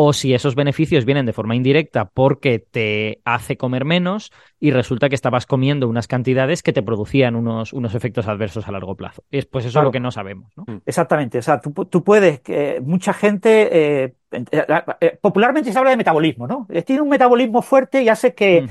o 0.03 0.15
si 0.15 0.33
esos 0.33 0.55
beneficios 0.55 1.05
vienen 1.05 1.27
de 1.27 1.35
forma 1.35 1.55
indirecta 1.55 2.07
porque 2.07 2.59
te 2.59 3.21
hace 3.27 3.59
comer 3.59 3.85
menos 3.85 4.33
y 4.59 4.71
resulta 4.71 5.11
que 5.11 5.15
estabas 5.15 5.45
comiendo 5.45 5.89
unas 5.89 6.09
cantidades 6.09 6.63
que 6.63 6.73
te 6.73 6.83
producían 6.83 7.37
unos, 7.37 7.75
unos 7.75 7.95
efectos 7.95 8.27
adversos 8.27 8.67
a 8.67 8.73
largo 8.73 8.95
plazo. 8.95 9.25
Es 9.31 9.45
pues 9.45 9.67
eso 9.67 9.75
Claro. 9.75 9.89
lo 9.89 9.93
que 9.93 10.01
no 10.01 10.11
sabemos, 10.11 10.53
¿no? 10.57 10.65
Exactamente, 10.87 11.37
o 11.37 11.43
sea, 11.43 11.61
tú, 11.61 11.73
tú 11.85 12.03
puedes, 12.03 12.41
que 12.41 12.81
mucha 12.83 13.13
gente, 13.13 14.05
eh, 14.05 14.15
eh, 14.31 14.67
eh, 15.03 15.19
popularmente 15.21 15.71
se 15.71 15.79
habla 15.79 15.91
de 15.91 15.99
metabolismo, 15.99 16.47
¿no? 16.47 16.67
Eh, 16.71 16.81
Tiene 16.81 17.03
un 17.03 17.11
metabolismo 17.11 17.61
fuerte 17.61 18.03
y 18.03 18.09
hace 18.09 18.33
que, 18.35 18.67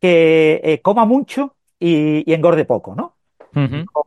que, 0.00 0.60
eh, 0.64 0.80
coma 0.82 1.04
mucho 1.04 1.54
y, 1.78 2.28
y 2.28 2.34
engorde 2.34 2.64
poco, 2.64 2.96
¿no? 2.96 3.14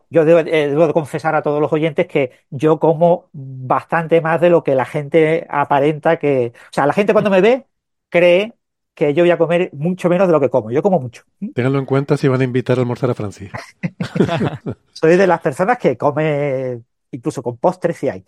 Yo 0.10 0.26
debo, 0.26 0.40
eh, 0.40 0.70
debo 0.70 0.88
de 0.88 0.94
confesar 0.94 1.36
a 1.36 1.42
todos 1.42 1.62
los 1.62 1.72
oyentes 1.72 2.08
que 2.08 2.32
yo 2.50 2.80
como 2.80 3.30
bastante 3.34 4.22
más 4.22 4.42
de 4.42 4.50
lo 4.50 4.64
que 4.64 4.76
la 4.76 4.86
gente 4.86 5.46
aparenta 5.50 6.18
que... 6.18 6.54
O 6.56 6.74
sea, 6.74 6.86
la 6.86 6.94
gente 6.94 7.14
cuando 7.14 7.30
me 7.30 7.42
ve 7.42 7.66
cree 8.10 8.54
que 8.94 9.14
yo 9.14 9.24
voy 9.24 9.32
a 9.32 9.38
comer 9.38 9.70
mucho 9.74 10.10
menos 10.10 10.28
de 10.28 10.32
lo 10.32 10.40
que 10.40 10.50
como. 10.50 10.72
Yo 10.72 10.82
como 10.82 11.00
mucho. 11.00 11.24
Ténganlo 11.54 11.80
en 11.80 11.86
cuenta 11.86 12.18
si 12.18 12.28
van 12.28 12.42
a 12.42 12.46
invitar 12.46 12.78
a 12.78 12.82
almorzar 12.82 13.10
a 13.10 13.14
Francis. 13.14 13.52
Soy 14.94 15.18
de 15.18 15.28
las 15.28 15.42
personas 15.42 15.78
que 15.78 15.98
come 15.98 16.82
incluso 17.12 17.44
con 17.44 17.58
postres 17.58 17.98
si 17.98 18.10
hay. 18.10 18.26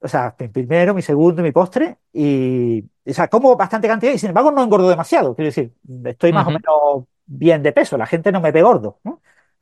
O 0.00 0.08
sea, 0.08 0.34
mi 0.38 0.48
primero, 0.48 0.94
mi 0.94 1.02
segundo, 1.02 1.42
mi 1.42 1.52
postre 1.52 1.98
y, 2.12 2.80
o 2.80 3.12
sea, 3.12 3.28
como 3.28 3.56
bastante 3.56 3.88
cantidad 3.88 4.12
y 4.12 4.18
sin 4.18 4.28
embargo 4.28 4.50
no 4.50 4.62
engordo 4.62 4.88
demasiado. 4.88 5.34
Quiero 5.34 5.46
decir, 5.46 5.72
estoy 6.04 6.32
más 6.32 6.46
o 6.46 6.50
menos 6.50 7.04
bien 7.26 7.62
de 7.62 7.72
peso. 7.72 7.96
La 7.96 8.06
gente 8.06 8.30
no 8.30 8.40
me 8.40 8.52
ve 8.52 8.62
gordo, 8.62 9.00
¿no? 9.04 9.20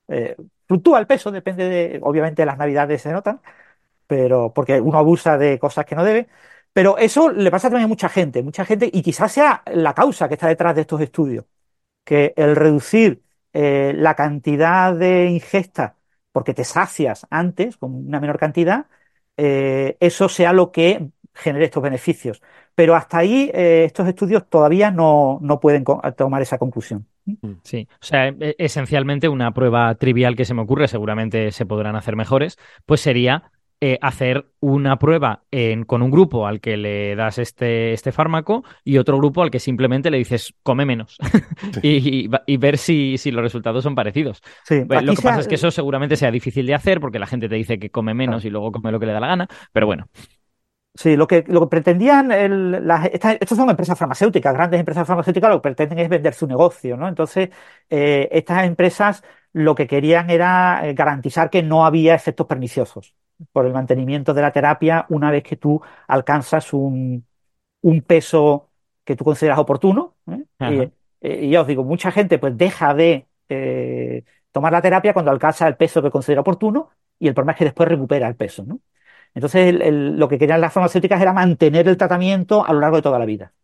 Eh, 0.08 0.36
fluctúa 0.66 0.98
el 1.00 1.06
peso, 1.06 1.30
depende 1.30 1.68
de, 1.68 2.00
obviamente 2.02 2.44
las 2.46 2.58
navidades 2.58 3.02
se 3.02 3.12
notan, 3.12 3.40
pero 4.06 4.52
porque 4.54 4.80
uno 4.80 4.98
abusa 4.98 5.38
de 5.38 5.58
cosas 5.58 5.86
que 5.86 5.94
no 5.96 6.04
debe. 6.04 6.28
Pero 6.72 6.98
eso 6.98 7.30
le 7.30 7.50
pasa 7.50 7.68
también 7.68 7.86
a 7.86 7.88
mucha 7.88 8.08
gente, 8.08 8.42
mucha 8.42 8.64
gente, 8.64 8.90
y 8.92 9.02
quizás 9.02 9.32
sea 9.32 9.62
la 9.66 9.94
causa 9.94 10.28
que 10.28 10.34
está 10.34 10.48
detrás 10.48 10.74
de 10.74 10.82
estos 10.82 11.00
estudios, 11.00 11.46
que 12.04 12.34
el 12.36 12.56
reducir 12.56 13.22
eh, 13.52 13.92
la 13.96 14.14
cantidad 14.14 14.94
de 14.94 15.26
ingesta 15.28 15.96
porque 16.32 16.54
te 16.54 16.64
sacias 16.64 17.26
antes 17.30 17.76
con 17.78 17.94
una 17.94 18.20
menor 18.20 18.38
cantidad, 18.38 18.86
eh, 19.36 19.96
eso 20.00 20.28
sea 20.28 20.52
lo 20.52 20.72
que 20.72 21.10
genere 21.34 21.66
estos 21.66 21.82
beneficios. 21.82 22.42
Pero 22.74 22.94
hasta 22.94 23.18
ahí 23.18 23.50
eh, 23.54 23.84
estos 23.86 24.08
estudios 24.08 24.48
todavía 24.48 24.90
no, 24.90 25.38
no 25.42 25.60
pueden 25.60 25.84
tomar 26.16 26.42
esa 26.42 26.58
conclusión. 26.58 27.06
Sí, 27.64 27.88
o 27.92 28.04
sea, 28.04 28.28
e- 28.28 28.54
esencialmente 28.58 29.28
una 29.28 29.52
prueba 29.52 29.94
trivial 29.96 30.36
que 30.36 30.44
se 30.44 30.54
me 30.54 30.62
ocurre, 30.62 30.88
seguramente 30.88 31.50
se 31.50 31.66
podrán 31.66 31.96
hacer 31.96 32.16
mejores, 32.16 32.56
pues 32.86 33.00
sería 33.00 33.50
eh, 33.80 33.98
hacer 34.00 34.46
una 34.60 34.98
prueba 34.98 35.42
en- 35.50 35.84
con 35.84 36.00
un 36.02 36.10
grupo 36.10 36.46
al 36.46 36.60
que 36.60 36.78
le 36.78 37.14
das 37.14 37.36
este, 37.38 37.92
este 37.92 38.10
fármaco 38.10 38.64
y 38.84 38.96
otro 38.96 39.18
grupo 39.18 39.42
al 39.42 39.50
que 39.50 39.58
simplemente 39.58 40.10
le 40.10 40.16
dices 40.16 40.54
come 40.62 40.86
menos 40.86 41.18
y, 41.82 42.22
y 42.24 42.26
va- 42.28 42.42
y 42.46 42.56
ver 42.56 42.78
si, 42.78 43.18
si 43.18 43.30
los 43.30 43.42
resultados 43.42 43.82
son 43.84 43.94
parecidos. 43.94 44.40
Sí, 44.64 44.76
lo 44.76 45.14
que 45.14 45.22
pasa 45.22 45.40
es 45.40 45.48
que 45.48 45.56
eso 45.56 45.70
seguramente 45.70 46.16
sea 46.16 46.30
difícil 46.30 46.64
de 46.66 46.74
hacer 46.74 47.00
porque 47.00 47.18
la 47.18 47.26
gente 47.26 47.48
te 47.50 47.54
dice 47.56 47.78
que 47.78 47.90
come 47.90 48.14
menos 48.14 48.44
y 48.46 48.50
luego 48.50 48.72
come 48.72 48.90
lo 48.92 48.98
que 48.98 49.06
le 49.06 49.12
da 49.12 49.20
la 49.20 49.26
gana, 49.28 49.48
pero 49.72 49.86
bueno. 49.86 50.08
Sí, 50.98 51.14
lo 51.16 51.26
que, 51.26 51.44
lo 51.48 51.60
que 51.60 51.66
pretendían, 51.66 52.32
el- 52.32 52.86
las, 52.86 53.04
estas, 53.06 53.34
estas 53.34 53.58
son 53.58 53.68
empresas 53.68 53.98
farmacéuticas, 53.98 54.54
grandes 54.54 54.80
empresas 54.80 55.06
farmacéuticas, 55.06 55.50
lo 55.50 55.56
que 55.58 55.62
pretenden 55.62 55.98
es 55.98 56.08
vender 56.08 56.32
su 56.32 56.46
negocio, 56.46 56.96
¿no? 56.96 57.06
Entonces, 57.06 57.50
eh, 57.90 58.28
estas 58.32 58.64
empresas 58.64 59.22
lo 59.52 59.74
que 59.74 59.86
querían 59.86 60.30
era 60.30 60.88
eh, 60.88 60.94
garantizar 60.94 61.50
que 61.50 61.62
no 61.62 61.84
había 61.84 62.14
efectos 62.14 62.46
perniciosos 62.46 63.14
por 63.52 63.66
el 63.66 63.74
mantenimiento 63.74 64.32
de 64.32 64.40
la 64.42 64.52
terapia 64.52 65.04
una 65.10 65.30
vez 65.30 65.42
que 65.42 65.56
tú 65.56 65.82
alcanzas 66.08 66.72
un, 66.72 67.26
un 67.82 68.02
peso 68.02 68.70
que 69.04 69.16
tú 69.16 69.24
consideras 69.24 69.58
oportuno. 69.58 70.16
¿eh? 70.30 70.44
Y, 70.64 70.80
eh, 71.22 71.46
y 71.46 71.50
ya 71.50 71.62
os 71.62 71.66
digo, 71.68 71.84
mucha 71.84 72.10
gente 72.12 72.38
pues 72.38 72.56
deja 72.56 72.94
de 72.94 73.26
eh, 73.48 74.24
tomar 74.52 74.72
la 74.72 74.82
terapia 74.82 75.12
cuando 75.14 75.30
alcanza 75.32 75.68
el 75.68 75.76
peso 75.76 76.02
que 76.02 76.10
considera 76.10 76.42
oportuno 76.42 76.90
y 77.18 77.28
el 77.28 77.34
problema 77.34 77.52
es 77.52 77.58
que 77.58 77.64
después 77.66 77.88
recupera 77.88 78.28
el 78.28 78.36
peso, 78.36 78.64
¿no? 78.64 78.80
Entonces, 79.36 79.68
el- 79.68 79.82
el- 79.82 80.18
lo 80.18 80.28
que 80.28 80.38
querían 80.38 80.62
las 80.62 80.74
farmacéuticas 80.74 81.22
era 81.22 81.34
mantener 81.34 81.88
el 81.88 81.98
tratamiento 81.98 82.66
a 82.66 82.74
lo 82.74 82.80
largo 82.80 82.96
de 82.98 83.02
toda 83.02 83.20
la 83.20 83.26
vida. 83.26 83.54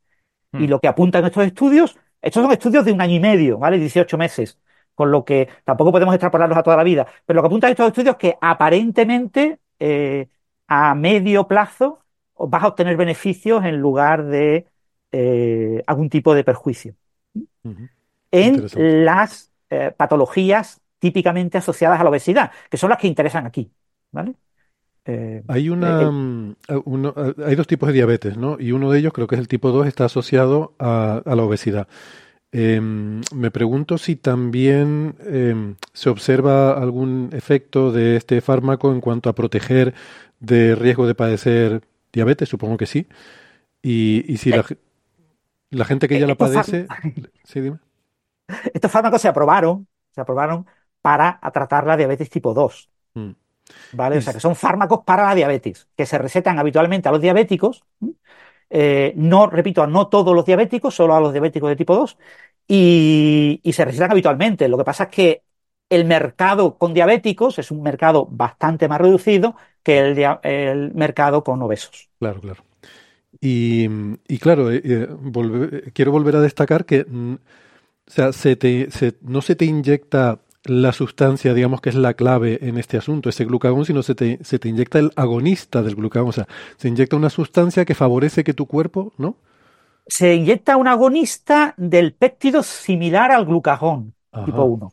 Y 0.59 0.67
Mm. 0.67 0.71
lo 0.71 0.81
que 0.81 0.89
apuntan 0.89 1.25
estos 1.25 1.45
estudios, 1.47 1.99
estos 2.23 2.43
son 2.43 2.53
estudios 2.53 2.85
de 2.85 2.93
un 2.93 3.01
año 3.01 3.15
y 3.17 3.21
medio, 3.21 3.59
¿vale? 3.59 3.79
18 3.79 4.19
meses, 4.19 4.59
con 4.95 5.11
lo 5.11 5.25
que 5.25 5.49
tampoco 5.65 5.93
podemos 5.93 6.15
extrapolarlos 6.15 6.59
a 6.59 6.63
toda 6.63 6.77
la 6.77 6.85
vida. 6.85 7.07
Pero 7.27 7.37
lo 7.39 7.43
que 7.43 7.47
apuntan 7.49 7.71
estos 7.73 7.89
estudios 7.89 8.15
es 8.15 8.19
que 8.19 8.39
aparentemente 8.41 9.59
eh, 9.81 10.29
a 10.69 10.95
medio 10.95 11.49
plazo 11.49 12.01
vas 12.39 12.63
a 12.65 12.69
obtener 12.69 12.97
beneficios 12.97 13.65
en 13.65 13.79
lugar 13.81 14.25
de 14.27 14.67
eh, 15.13 15.83
algún 15.87 16.11
tipo 16.11 16.35
de 16.35 16.45
perjuicio 16.45 16.95
en 18.31 18.71
las 19.05 19.53
eh, 19.71 19.93
patologías 19.97 20.81
típicamente 20.99 21.59
asociadas 21.59 22.01
a 22.01 22.05
la 22.05 22.11
obesidad, 22.11 22.53
que 22.71 22.77
son 22.77 22.91
las 22.91 22.99
que 22.99 23.09
interesan 23.09 23.47
aquí, 23.47 23.71
¿vale? 24.11 24.35
Eh, 25.05 25.43
Hay 25.49 25.69
una, 25.69 26.01
eh, 26.03 26.07
mm, 26.11 26.55
uno- 26.85 27.15
a- 27.17 27.35
hay 27.47 27.55
dos 27.57 27.67
tipos 27.67 27.89
de 27.89 27.93
diabetes, 27.95 28.37
¿no? 28.37 28.57
Y 28.59 28.73
uno 28.73 28.91
de 28.91 28.99
ellos, 29.01 29.13
creo 29.13 29.27
que 29.27 29.35
es 29.35 29.41
el 29.41 29.49
tipo 29.49 29.71
2, 29.71 29.87
está 29.87 30.05
asociado 30.07 30.75
a, 30.79 31.23
a 31.25 31.37
la 31.37 31.43
obesidad. 31.43 31.89
Em, 32.53 33.23
me 33.35 33.51
pregunto 33.51 33.99
si 33.99 34.17
también 34.17 35.17
em, 35.27 35.77
se 35.95 36.11
observa 36.11 36.73
algún 36.73 37.31
efecto 37.33 37.93
de 37.93 38.17
este 38.17 38.41
fármaco 38.43 38.93
en 38.93 39.01
cuanto 39.01 39.31
a 39.31 39.35
proteger 39.35 39.95
de 40.41 40.75
riesgo 40.77 41.07
de 41.07 41.15
padecer 41.17 41.83
diabetes, 42.13 42.49
supongo 42.51 42.77
que 42.79 42.87
sí. 42.87 43.07
Y, 43.83 44.25
y 44.33 44.39
si 44.39 44.53
la, 44.53 44.65
ge- 44.65 44.79
la 45.71 45.85
gente 45.87 46.09
que 46.09 46.19
ya 46.19 46.27
la 46.29 46.37
padece... 46.37 46.89
Sí, 47.45 47.61
dime. 47.61 47.79
Estos 48.75 48.91
fármacos 48.93 49.21
se 49.23 49.29
aprobaron, 49.29 49.89
se 50.15 50.21
aprobaron 50.21 50.67
para 51.01 51.41
tratar 51.53 51.87
la 51.87 51.97
diabetes 51.97 52.31
tipo 52.31 52.55
2, 52.55 52.91
Mm. 53.15 53.33
¿Vale? 53.93 54.19
O 54.19 54.21
sea, 54.21 54.33
que 54.35 54.41
son 54.41 54.57
fármacos 54.57 55.01
para 55.05 55.25
la 55.25 55.35
diabetes, 55.35 55.89
que 55.97 56.07
se 56.07 56.19
recetan 56.19 56.59
habitualmente 56.59 57.09
a 57.09 57.13
los 57.13 57.21
diabéticos. 57.21 57.85
Eh, 58.71 59.13
no, 59.17 59.49
repito, 59.49 59.83
a 59.83 59.87
no 59.87 60.09
todos 60.09 60.35
los 60.35 60.47
diabéticos, 60.47 60.95
solo 60.95 61.15
a 61.15 61.21
los 61.21 61.33
diabéticos 61.33 61.69
de 61.71 61.77
tipo 61.77 61.95
2, 61.95 62.19
y, 62.67 63.61
y 63.63 63.73
se 63.73 63.85
recetan 63.85 64.11
habitualmente. 64.13 64.69
Lo 64.69 64.79
que 64.79 64.85
pasa 64.85 65.05
es 65.05 65.11
que 65.11 65.43
el 65.91 66.05
mercado 66.07 66.79
con 66.79 66.95
diabéticos 66.95 67.59
es 67.59 67.71
un 67.71 67.83
mercado 67.83 68.27
bastante 68.31 68.89
más 68.89 69.01
reducido 69.01 69.57
que 69.83 69.99
el, 70.01 70.19
el 70.43 70.95
mercado 70.95 71.45
con 71.45 71.61
obesos. 71.63 72.11
Claro, 72.19 72.41
claro. 72.41 72.65
Y, 73.41 73.89
y 74.29 74.39
claro, 74.39 74.73
eh, 74.73 74.83
volve- 75.11 75.89
eh, 75.89 75.93
quiero 75.95 76.13
volver 76.13 76.37
a 76.37 76.41
destacar 76.41 76.87
que 76.87 77.07
mm, 77.09 77.35
o 77.35 77.39
sea, 78.11 78.33
se 78.33 78.57
te, 78.57 78.91
se- 78.91 79.15
no 79.23 79.43
se 79.43 79.57
te 79.57 79.67
inyecta 79.67 80.41
la 80.65 80.93
sustancia, 80.93 81.55
digamos 81.55 81.81
que 81.81 81.91
es 81.91 81.97
la 81.97 82.15
clave 82.15 82.59
en 82.69 82.79
este 82.79 82.97
asunto, 82.97 83.29
ese 83.29 83.45
glucagón, 83.45 83.85
sino 83.85 84.03
se 84.03 84.15
te, 84.15 84.39
se 84.45 84.59
te 84.59 84.69
inyecta 84.69 84.99
el 84.99 85.13
agonista 85.17 85.83
del 85.83 85.97
glucagón. 85.97 86.29
O 86.31 86.33
sea, 86.33 86.47
se 86.77 86.89
inyecta 86.89 87.17
una 87.17 87.31
sustancia 87.31 87.85
que 87.85 87.95
favorece 87.95 88.45
que 88.45 88.55
tu 88.55 88.67
cuerpo, 88.67 89.13
¿no? 89.19 89.37
Se 90.07 90.35
inyecta 90.35 90.77
un 90.77 90.89
agonista 90.89 91.75
del 91.77 92.15
péptido 92.15 92.63
similar 92.63 93.31
al 93.31 93.47
glucagón, 93.47 94.15
Ajá. 94.33 94.45
tipo 94.45 94.65
1. 94.65 94.93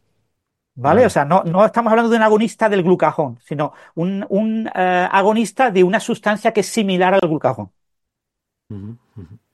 ¿Vale? 0.75 1.05
O 1.05 1.09
sea, 1.09 1.25
no, 1.25 1.43
no 1.43 1.65
estamos 1.65 1.91
hablando 1.91 2.09
de 2.11 2.17
un 2.17 2.23
agonista 2.23 2.69
del 2.69 2.83
glucagón, 2.83 3.39
sino 3.45 3.73
un, 3.95 4.25
un, 4.29 4.67
eh, 4.73 5.07
agonista 5.11 5.71
de 5.71 5.83
una 5.83 5.99
sustancia 5.99 6.53
que 6.53 6.61
es 6.61 6.67
similar 6.67 7.13
al 7.15 7.21
glucagón. 7.21 7.71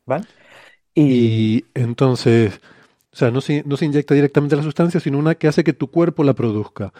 ¿Vale? 0.05 0.27
Y, 0.95 1.03
Y 1.03 1.65
entonces, 1.73 2.59
o 3.15 3.17
sea, 3.17 3.31
no 3.31 3.39
se, 3.39 3.63
no 3.65 3.77
se 3.77 3.85
inyecta 3.85 4.13
directamente 4.13 4.57
la 4.57 4.61
sustancia, 4.61 4.99
sino 4.99 5.17
una 5.17 5.35
que 5.35 5.47
hace 5.47 5.63
que 5.63 5.71
tu 5.71 5.89
cuerpo 5.89 6.25
la 6.25 6.33
produzca. 6.33 6.91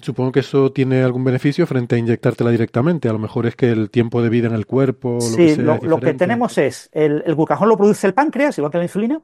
Supongo 0.00 0.32
que 0.32 0.40
eso 0.40 0.72
tiene 0.72 1.02
algún 1.02 1.24
beneficio 1.24 1.66
frente 1.66 1.94
a 1.94 1.98
inyectártela 1.98 2.50
directamente. 2.50 3.10
A 3.10 3.12
lo 3.12 3.18
mejor 3.18 3.44
es 3.44 3.54
que 3.54 3.70
el 3.70 3.90
tiempo 3.90 4.22
de 4.22 4.30
vida 4.30 4.48
en 4.48 4.54
el 4.54 4.64
cuerpo, 4.64 5.18
lo 5.20 5.36
que 5.36 5.50
sí, 5.50 5.54
sea, 5.56 5.64
lo, 5.64 5.74
es 5.74 5.82
lo 5.82 6.00
que 6.00 6.14
tenemos 6.14 6.56
es, 6.56 6.88
el, 6.92 7.22
el 7.26 7.34
glucagón 7.34 7.68
lo 7.68 7.76
produce 7.76 8.06
el 8.06 8.14
páncreas, 8.14 8.56
igual 8.56 8.72
que 8.72 8.78
la 8.78 8.84
insulina, 8.84 9.20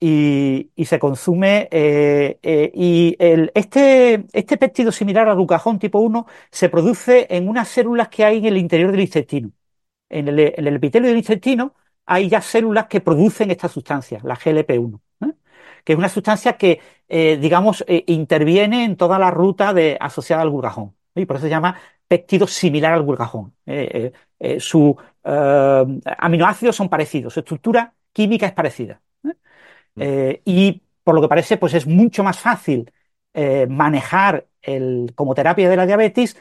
y, 0.00 0.70
se 0.86 0.98
consume. 0.98 1.68
Eh, 1.70 2.38
eh, 2.42 2.72
y 2.74 3.14
el, 3.18 3.52
este, 3.54 4.24
este 4.32 4.56
péptido 4.56 4.92
similar 4.92 5.28
al 5.28 5.36
glucagón 5.36 5.78
tipo 5.78 5.98
1 5.98 6.26
se 6.50 6.70
produce 6.70 7.26
en 7.28 7.50
unas 7.50 7.68
células 7.68 8.08
que 8.08 8.24
hay 8.24 8.38
en 8.38 8.46
el 8.46 8.56
interior 8.56 8.92
del 8.92 9.00
intestino. 9.02 9.52
En 10.08 10.26
el, 10.26 10.38
epitelio 10.38 11.08
del 11.08 11.18
intestino 11.18 11.74
hay 12.06 12.30
ya 12.30 12.40
células 12.40 12.86
que 12.86 13.02
producen 13.02 13.50
esta 13.50 13.68
sustancia, 13.68 14.20
la 14.24 14.36
GLP-1, 14.36 14.94
¿eh? 14.94 15.03
Que 15.84 15.92
es 15.92 15.98
una 15.98 16.08
sustancia 16.08 16.56
que, 16.56 16.80
digamos, 17.08 17.84
interviene 18.06 18.84
en 18.84 18.96
toda 18.96 19.18
la 19.18 19.30
ruta 19.30 19.74
de, 19.74 19.96
asociada 20.00 20.42
al 20.42 20.50
glucagón. 20.50 20.94
Y 21.14 21.26
por 21.26 21.36
eso 21.36 21.44
se 21.44 21.50
llama 21.50 21.78
péptido 22.08 22.46
similar 22.46 22.92
al 22.92 23.04
glucagón. 23.04 23.54
sus 24.58 24.94
aminoácidos 25.22 26.76
son 26.76 26.88
parecidos, 26.88 27.34
su 27.34 27.40
estructura 27.40 27.94
química 28.12 28.46
es 28.46 28.52
parecida. 28.52 29.02
Eh, 29.96 30.42
y 30.44 30.82
por 31.02 31.14
lo 31.14 31.20
que 31.22 31.28
parece, 31.28 31.56
pues 31.56 31.74
es 31.74 31.86
mucho 31.86 32.24
más 32.24 32.38
fácil 32.38 32.92
eh, 33.34 33.66
manejar 33.68 34.46
el, 34.62 35.12
como 35.14 35.34
terapia 35.34 35.68
de 35.68 35.76
la 35.76 35.86
diabetes 35.86 36.36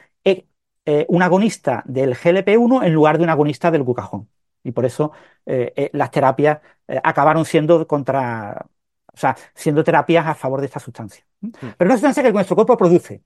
eh, 0.86 1.06
un 1.08 1.22
agonista 1.22 1.82
del 1.86 2.14
GLP-1 2.14 2.86
en 2.86 2.94
lugar 2.94 3.18
de 3.18 3.24
un 3.24 3.30
agonista 3.30 3.72
del 3.72 3.84
glucagón. 3.84 4.30
Y 4.64 4.72
por 4.72 4.86
eso 4.86 5.12
las 5.46 6.12
terapias 6.12 6.60
acabaron 7.04 7.46
siendo 7.46 7.88
contra, 7.88 8.66
o 9.14 9.18
sea, 9.18 9.36
siendo 9.54 9.84
terapias 9.84 10.26
a 10.26 10.36
favor 10.36 10.60
de 10.60 10.68
esta 10.68 10.80
sustancia. 10.80 11.24
Mm. 11.42 11.50
Pero 11.52 11.72
es 11.78 11.80
una 11.82 11.94
sustancia 11.94 12.24
que 12.24 12.34
nuestro 12.34 12.56
cuerpo 12.56 12.78
produce. 12.78 13.22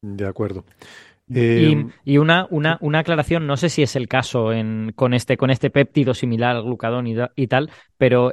De 0.00 0.26
acuerdo. 0.26 0.64
y, 1.28 2.18
una, 2.18 2.46
una, 2.50 2.78
una, 2.80 3.00
aclaración, 3.00 3.46
no 3.46 3.56
sé 3.56 3.68
si 3.68 3.82
es 3.82 3.96
el 3.96 4.06
caso 4.06 4.52
en, 4.52 4.92
con, 4.94 5.12
este, 5.12 5.36
con 5.36 5.50
este 5.50 5.70
péptido 5.70 6.14
similar 6.14 6.54
al 6.54 6.62
glucagón 6.62 7.06
y, 7.08 7.16
y 7.34 7.46
tal, 7.48 7.70
pero 7.96 8.32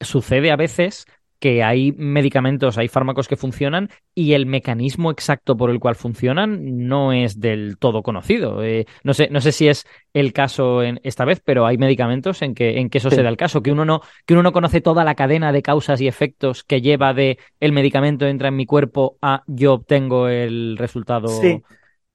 sucede 0.00 0.52
a 0.52 0.56
veces 0.56 1.06
que 1.42 1.64
hay 1.64 1.90
medicamentos, 1.90 2.78
hay 2.78 2.86
fármacos 2.86 3.26
que 3.26 3.34
funcionan 3.34 3.88
y 4.14 4.34
el 4.34 4.46
mecanismo 4.46 5.10
exacto 5.10 5.56
por 5.56 5.70
el 5.70 5.80
cual 5.80 5.96
funcionan 5.96 6.86
no 6.86 7.12
es 7.12 7.40
del 7.40 7.78
todo 7.78 8.04
conocido. 8.04 8.62
Eh, 8.62 8.86
no, 9.02 9.12
sé, 9.12 9.26
no 9.28 9.40
sé 9.40 9.50
si 9.50 9.66
es 9.66 9.84
el 10.14 10.32
caso 10.32 10.84
en 10.84 11.00
esta 11.02 11.24
vez, 11.24 11.42
pero 11.44 11.66
hay 11.66 11.78
medicamentos 11.78 12.42
en 12.42 12.54
que, 12.54 12.78
en 12.78 12.88
que 12.88 12.98
eso 12.98 13.10
se 13.10 13.24
da 13.24 13.28
el 13.28 13.36
caso, 13.36 13.60
que 13.60 13.72
uno, 13.72 13.84
no, 13.84 14.02
que 14.24 14.34
uno 14.34 14.44
no 14.44 14.52
conoce 14.52 14.80
toda 14.80 15.02
la 15.02 15.16
cadena 15.16 15.50
de 15.50 15.62
causas 15.62 16.00
y 16.00 16.06
efectos 16.06 16.62
que 16.62 16.80
lleva 16.80 17.12
de 17.12 17.40
el 17.58 17.72
medicamento 17.72 18.28
entra 18.28 18.46
en 18.46 18.54
mi 18.54 18.64
cuerpo 18.64 19.18
a 19.20 19.42
yo 19.48 19.72
obtengo 19.72 20.28
el 20.28 20.76
resultado. 20.78 21.26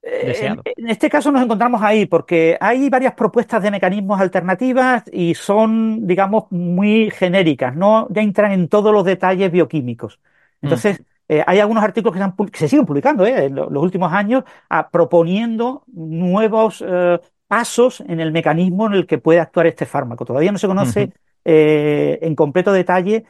En, 0.10 0.90
este 0.90 1.10
caso 1.10 1.32
nos 1.32 1.44
encontramos 1.44 1.82
ahí 1.82 2.06
porque 2.06 2.58
hay 2.60 2.90
varias 2.90 3.14
propuestas 3.14 3.62
de 3.62 3.72
mecanismos 3.72 4.20
alternativas 4.20 5.04
y 5.12 5.36
son, 5.36 6.08
digamos, 6.08 6.46
muy 6.50 7.12
genéricas, 7.12 7.76
no 7.76 8.08
ya 8.10 8.22
entran 8.22 8.52
en 8.52 8.70
todos 8.70 8.94
los 8.94 9.04
detalles 9.04 9.52
bioquímicos. 9.52 10.20
Entonces, 10.62 11.00
mm. 11.00 11.04
eh, 11.30 11.44
hay 11.46 11.60
algunos 11.60 11.84
artículos 11.84 12.34
que 12.52 12.60
se, 12.60 12.70
siguen 12.70 12.86
publicando 12.86 13.26
eh, 13.26 13.46
en 13.46 13.56
los 13.56 13.84
últimos 13.84 14.12
años 14.14 14.44
proponiendo 14.92 15.84
nuevos 15.88 16.84
eh, 16.88 17.20
pasos 17.48 18.02
en 18.02 18.20
el 18.20 18.32
mecanismo 18.32 18.88
en 18.88 18.94
el 18.94 19.08
que 19.08 19.18
puede 19.18 19.40
actuar 19.40 19.68
este 19.68 19.86
fármaco. 19.86 20.26
Todavía 20.26 20.52
no 20.52 20.58
se 20.58 20.68
conoce 20.68 21.12
en 21.50 22.36
completo 22.36 22.74
detalle 22.74 23.24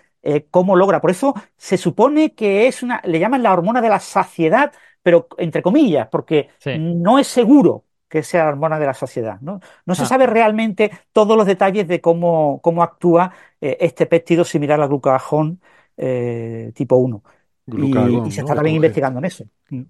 cómo 0.49 0.75
logra. 0.75 0.99
Por 0.99 1.11
eso 1.11 1.35
se 1.55 1.77
supone 1.77 2.33
que 2.33 2.67
es 2.67 2.81
una, 2.81 2.99
le 3.05 3.19
llaman 3.19 3.43
la 3.43 3.53
hormona 3.53 3.79
de 3.79 3.89
la 3.89 3.99
saciedad, 3.99 4.71
pero 5.07 5.25
entre 5.37 5.61
comillas, 5.61 6.09
porque 6.09 6.49
no 6.77 7.17
es 7.17 7.27
seguro 7.27 7.85
que 8.09 8.23
sea 8.23 8.43
la 8.43 8.49
hormona 8.49 8.77
de 8.77 8.87
la 8.87 8.93
sociedad. 8.93 9.39
No, 9.39 9.61
no 9.85 9.95
se 9.95 10.03
ah. 10.03 10.05
sabe 10.05 10.27
realmente 10.27 10.91
todos 11.13 11.37
los 11.37 11.45
detalles 11.45 11.87
de 11.87 12.01
cómo, 12.01 12.59
cómo 12.61 12.83
actúa 12.83 13.31
eh, 13.61 13.77
este 13.79 14.05
péptido 14.05 14.43
similar 14.43 14.81
al 14.81 14.89
glucagón 14.89 15.61
eh, 15.95 16.73
tipo 16.75 16.97
1. 16.97 17.23
y, 17.67 18.31
se 18.31 18.41
está 18.41 18.53
también 18.53 18.75
investigando 18.75 19.19
en 19.19 19.25
eso. 19.25 19.45
Mm. 19.69 19.83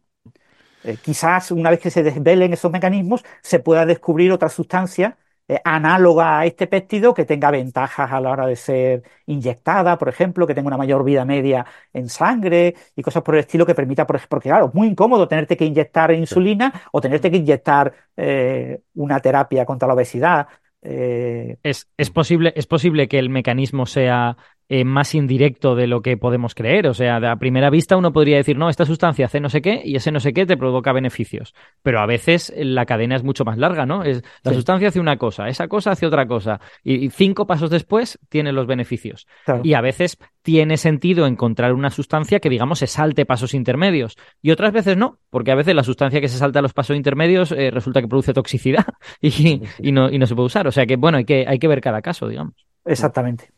Eh, 0.84 0.98
quizás 1.02 1.50
una 1.50 1.72
vez 1.72 1.80
que 1.80 1.90
se 1.90 2.04
desvelen 2.04 2.54
esos 2.54 2.72
mecanismos, 2.72 3.26
se 3.42 3.58
pueda 3.58 3.88
descubrir 3.88 4.32
otra 4.32 4.50
sustancia 4.50 5.18
eh, 5.48 5.62
análoga 5.64 6.40
a 6.40 6.46
este 6.46 6.68
péptido 6.68 7.14
que 7.14 7.26
tenga 7.26 7.52
ventajas 7.52 8.12
a 8.12 8.20
la 8.20 8.32
hora 8.32 8.48
de 8.48 8.56
ser 8.56 9.04
inyectada, 9.26 9.98
por 9.98 10.10
ejemplo, 10.10 10.46
que 10.46 10.54
tenga 10.54 10.68
una 10.68 10.78
mayor 10.78 11.04
vida 11.04 11.24
media 11.26 11.66
en 11.94 12.10
sangre 12.10 12.76
y 12.96 13.02
cosas 13.02 13.24
por 13.24 13.36
el 13.36 13.42
estilo 13.42 13.66
que 13.66 13.76
permita, 13.76 14.06
por 14.06 14.18
ejemplo, 14.18 14.36
porque 14.36 14.50
claro, 14.50 14.68
es 14.68 14.74
muy 14.74 14.88
incómodo 14.88 15.28
tenerte 15.28 15.56
que 15.56 15.66
inyectar 15.66 16.12
insulina 16.12 16.74
o 16.92 17.00
tenerte 17.02 17.32
que 17.32 17.38
inyectar 17.38 17.94
eh, 18.18 18.82
una 18.96 19.20
terapia 19.20 19.66
contra 19.66 19.88
la 19.88 19.94
obesidad. 19.94 20.48
Eh, 20.82 21.58
es, 21.64 21.88
es, 21.98 22.10
posible, 22.12 22.54
es 22.56 22.68
posible 22.68 23.08
que 23.08 23.20
el 23.20 23.30
mecanismo 23.30 23.86
sea 23.86 24.38
eh, 24.70 24.84
más 24.84 25.16
indirecto 25.16 25.76
de 25.76 25.88
lo 25.88 26.02
que 26.02 26.18
podemos 26.18 26.54
creer. 26.54 26.88
O 26.88 26.94
sea, 26.94 27.18
a 27.18 27.36
primera 27.38 27.70
vista 27.70 27.96
uno 27.96 28.12
podría 28.12 28.36
decir, 28.36 28.58
no, 28.58 28.70
esta 28.70 28.86
sustancia 28.86 29.26
hace 29.26 29.40
no 29.40 29.50
sé 29.50 29.62
qué 29.62 29.82
y 29.86 29.96
ese 29.96 30.12
no 30.12 30.20
sé 30.20 30.34
qué 30.34 30.46
te 30.46 30.58
provoca 30.58 30.92
beneficios. 30.92 31.54
Pero 31.84 32.02
a 32.02 32.06
veces 32.06 32.54
la 32.58 32.86
cadena 32.86 33.16
es 33.16 33.24
mucho 33.24 33.46
más 33.46 33.58
larga, 33.58 33.86
¿no? 33.86 34.04
Es, 34.04 34.24
la 34.44 34.54
sustancia 34.54 34.90
hace 34.90 35.00
una 35.00 35.18
cosa, 35.18 35.48
esa 35.48 35.68
cosa 35.68 35.92
hace 35.92 36.06
otra 36.06 36.28
cosa. 36.28 36.60
Y, 36.84 37.10
cinco 37.12 37.48
pasos 37.48 37.70
después 37.70 38.20
tiene 38.28 38.52
los 38.52 38.68
beneficios. 38.68 39.26
Y 39.64 39.74
a 39.74 39.82
veces 39.82 40.18
tiene 40.42 40.78
sentido 40.78 41.28
encontrar 41.28 41.74
una 41.74 41.90
sustancia 41.90 42.40
que, 42.40 42.50
digamos, 42.50 42.80
se 42.80 42.88
salte 42.88 43.26
pasos 43.26 43.54
intermedios. 43.54 44.18
Y 44.42 44.52
otras 44.52 44.74
veces 44.74 44.98
no, 44.98 45.20
porque 45.30 45.52
a 45.52 45.56
veces 45.56 45.76
la 45.76 45.84
sustancia 45.84 46.20
que 46.20 46.28
se 46.28 46.38
salta 46.38 46.60
a 46.60 46.62
los 46.62 46.74
pasos 46.74 46.98
intermedios 46.98 47.52
eh, 47.54 47.72
resulta 47.72 48.02
que 48.02 48.08
produce 48.08 48.34
toxicidad 48.34 48.86
y, 49.22 49.62
y, 49.80 49.92
no, 49.94 50.10
y 50.10 50.20
no 50.20 50.28
se 50.28 50.36
puede 50.36 50.48
usar. 50.48 50.68
O 50.68 50.72
sea 50.72 50.86
que, 50.86 50.98
bueno, 50.98 51.20
hay 51.20 51.26
que, 51.26 51.46
hay 51.48 51.58
que 51.58 51.68
ver 51.68 51.80
cada 51.80 52.02
caso, 52.02 52.28
digamos. 52.28 52.54
Exactamente. 52.86 53.50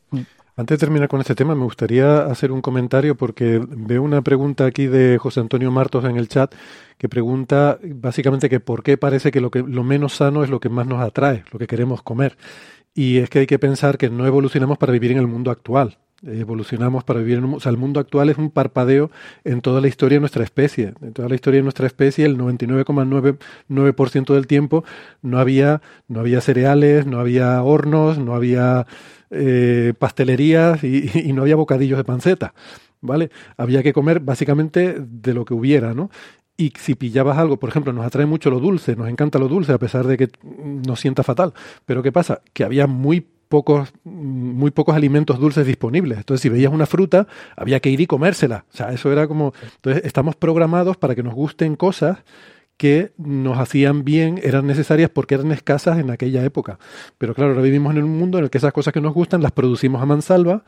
Antes 0.59 0.77
de 0.77 0.85
terminar 0.85 1.07
con 1.07 1.21
este 1.21 1.35
tema, 1.35 1.55
me 1.55 1.63
gustaría 1.63 2.25
hacer 2.25 2.51
un 2.51 2.59
comentario 2.59 3.15
porque 3.15 3.65
veo 3.65 4.03
una 4.03 4.21
pregunta 4.21 4.65
aquí 4.65 4.87
de 4.87 5.17
José 5.17 5.39
Antonio 5.39 5.71
Martos 5.71 6.03
en 6.03 6.17
el 6.17 6.27
chat 6.27 6.53
que 6.97 7.07
pregunta 7.07 7.79
básicamente 7.81 8.49
que 8.49 8.59
por 8.59 8.83
qué 8.83 8.97
parece 8.97 9.31
que 9.31 9.39
lo, 9.39 9.51
que 9.51 9.63
lo 9.63 9.85
menos 9.85 10.15
sano 10.15 10.43
es 10.43 10.49
lo 10.49 10.59
que 10.59 10.67
más 10.67 10.85
nos 10.85 11.01
atrae, 11.01 11.45
lo 11.53 11.59
que 11.59 11.67
queremos 11.67 12.01
comer. 12.01 12.37
Y 12.93 13.19
es 13.19 13.29
que 13.29 13.39
hay 13.39 13.47
que 13.47 13.57
pensar 13.57 13.97
que 13.97 14.09
no 14.09 14.27
evolucionamos 14.27 14.77
para 14.77 14.91
vivir 14.91 15.13
en 15.13 15.19
el 15.19 15.27
mundo 15.27 15.49
actual. 15.49 15.97
Evolucionamos 16.27 17.05
para 17.05 17.21
vivir 17.21 17.37
en 17.37 17.45
un... 17.45 17.53
O 17.53 17.61
sea, 17.61 17.69
el 17.69 17.77
mundo 17.77 18.01
actual 18.01 18.29
es 18.29 18.37
un 18.37 18.51
parpadeo 18.51 19.11
en 19.45 19.61
toda 19.61 19.79
la 19.79 19.87
historia 19.87 20.17
de 20.17 20.19
nuestra 20.19 20.43
especie. 20.43 20.93
En 21.01 21.13
toda 21.13 21.29
la 21.29 21.35
historia 21.35 21.59
de 21.59 21.63
nuestra 21.63 21.87
especie, 21.87 22.25
el 22.25 22.37
99,99% 22.37 24.33
del 24.33 24.45
tiempo 24.45 24.83
no 25.21 25.39
había, 25.39 25.81
no 26.09 26.19
había 26.19 26.41
cereales, 26.41 27.05
no 27.05 27.21
había 27.21 27.63
hornos, 27.63 28.17
no 28.17 28.35
había 28.35 28.85
eh, 29.31 29.93
pastelerías 29.97 30.83
y, 30.83 31.31
no 31.33 31.43
había 31.43 31.55
bocadillos 31.55 31.97
de 31.97 32.03
panceta, 32.03 32.53
¿vale? 33.01 33.29
Había 33.57 33.83
que 33.83 33.93
comer 33.93 34.19
básicamente 34.19 34.95
de 34.99 35.33
lo 35.33 35.45
que 35.45 35.53
hubiera, 35.53 35.93
¿no? 35.93 36.09
Y 36.57 36.73
si 36.77 36.95
pillabas 36.95 37.37
algo, 37.37 37.57
por 37.57 37.69
ejemplo, 37.69 37.93
nos 37.93 38.05
atrae 38.05 38.25
mucho 38.25 38.49
lo 38.49 38.59
dulce, 38.59 38.95
nos 38.95 39.07
encanta 39.07 39.39
lo 39.39 39.47
dulce, 39.47 39.71
a 39.71 39.77
pesar 39.77 40.05
de 40.05 40.17
que 40.17 40.29
nos 40.43 40.99
sienta 40.99 41.23
fatal. 41.23 41.53
Pero 41.85 42.03
¿qué 42.03 42.11
pasa? 42.11 42.41
Que 42.51 42.65
había 42.65 42.85
muy 42.85 43.25
pocos, 43.47 43.93
muy 44.03 44.71
pocos 44.71 44.93
alimentos 44.95 45.39
dulces 45.39 45.65
disponibles. 45.65 46.17
Entonces, 46.17 46.41
si 46.41 46.49
veías 46.49 46.73
una 46.73 46.85
fruta, 46.85 47.27
había 47.55 47.79
que 47.79 47.89
ir 47.89 48.01
y 48.01 48.07
comérsela. 48.07 48.65
O 48.73 48.75
sea, 48.75 48.91
eso 48.91 49.11
era 49.11 49.25
como. 49.27 49.53
Entonces, 49.75 50.03
estamos 50.03 50.35
programados 50.35 50.97
para 50.97 51.15
que 51.15 51.23
nos 51.23 51.33
gusten 51.33 51.77
cosas 51.77 52.19
que 52.79 53.11
nos 53.17 53.59
hacían 53.59 54.05
bien, 54.05 54.39
eran 54.41 54.65
necesarias 54.65 55.09
porque 55.09 55.35
eran 55.35 55.51
escasas 55.51 55.99
en 55.99 56.09
aquella 56.11 56.45
época. 56.45 56.79
Pero 57.17 57.35
claro, 57.35 57.51
ahora 57.51 57.61
vivimos 57.61 57.93
en 57.93 58.03
un 58.05 58.17
mundo 58.17 58.37
en 58.37 58.45
el 58.45 58.49
que 58.49 58.57
esas 58.57 58.71
cosas 58.71 58.93
que 58.93 59.01
nos 59.01 59.13
gustan 59.13 59.43
las 59.43 59.51
producimos 59.51 60.01
a 60.01 60.05
mansalva 60.05 60.63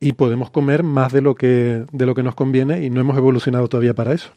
y 0.00 0.14
podemos 0.14 0.50
comer 0.50 0.82
más 0.84 1.12
de 1.12 1.20
lo 1.20 1.34
que, 1.34 1.84
de 1.92 2.06
lo 2.06 2.14
que 2.14 2.22
nos 2.22 2.34
conviene 2.34 2.82
y 2.82 2.88
no 2.88 3.02
hemos 3.02 3.18
evolucionado 3.18 3.68
todavía 3.68 3.92
para 3.92 4.14
eso. 4.14 4.32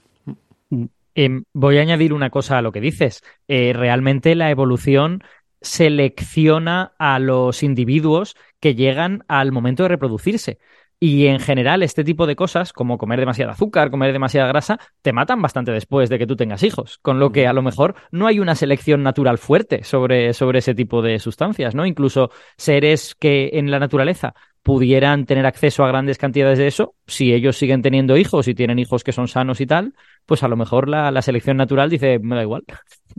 Em, 1.15 1.45
voy 1.53 1.77
a 1.77 1.81
añadir 1.81 2.11
una 2.11 2.29
cosa 2.29 2.57
a 2.57 2.61
lo 2.61 2.73
que 2.73 2.81
dices. 2.81 3.23
Eh, 3.47 3.71
realmente 3.73 4.35
la 4.35 4.51
evolución 4.51 5.23
selecciona 5.61 6.91
a 6.99 7.19
los 7.19 7.63
individuos 7.63 8.35
que 8.59 8.75
llegan 8.75 9.23
al 9.29 9.53
momento 9.53 9.83
de 9.83 9.89
reproducirse. 9.89 10.59
Y 10.99 11.27
en 11.27 11.39
general, 11.39 11.83
este 11.83 12.03
tipo 12.03 12.25
de 12.25 12.35
cosas, 12.35 12.73
como 12.73 12.97
comer 12.97 13.19
demasiado 13.19 13.51
azúcar, 13.51 13.91
comer 13.91 14.13
demasiada 14.13 14.47
grasa, 14.47 14.79
te 15.03 15.13
matan 15.13 15.41
bastante 15.41 15.71
después 15.71 16.09
de 16.09 16.17
que 16.17 16.25
tú 16.25 16.35
tengas 16.35 16.63
hijos. 16.63 16.97
Con 17.03 17.19
lo 17.19 17.31
que 17.31 17.45
a 17.45 17.53
lo 17.53 17.61
mejor 17.61 17.93
no 18.11 18.25
hay 18.25 18.39
una 18.39 18.55
selección 18.55 19.03
natural 19.03 19.37
fuerte 19.37 19.83
sobre, 19.83 20.33
sobre 20.33 20.59
ese 20.59 20.73
tipo 20.73 21.03
de 21.03 21.19
sustancias, 21.19 21.75
¿no? 21.75 21.85
Incluso 21.85 22.31
seres 22.57 23.13
que 23.13 23.51
en 23.53 23.69
la 23.69 23.77
naturaleza 23.77 24.33
pudieran 24.63 25.25
tener 25.25 25.45
acceso 25.45 25.85
a 25.85 25.87
grandes 25.87 26.17
cantidades 26.17 26.57
de 26.57 26.67
eso, 26.67 26.95
si 27.05 27.31
ellos 27.31 27.57
siguen 27.57 27.81
teniendo 27.81 28.17
hijos 28.17 28.47
y 28.47 28.55
tienen 28.55 28.79
hijos 28.79 29.03
que 29.03 29.13
son 29.13 29.27
sanos 29.27 29.61
y 29.61 29.67
tal, 29.67 29.93
pues 30.25 30.43
a 30.43 30.47
lo 30.47 30.57
mejor 30.57 30.89
la, 30.89 31.21
selección 31.21 31.57
natural 31.57 31.89
dice, 31.89 32.19
me 32.19 32.35
da 32.35 32.41
igual. 32.41 32.63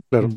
Claro. 0.09 0.29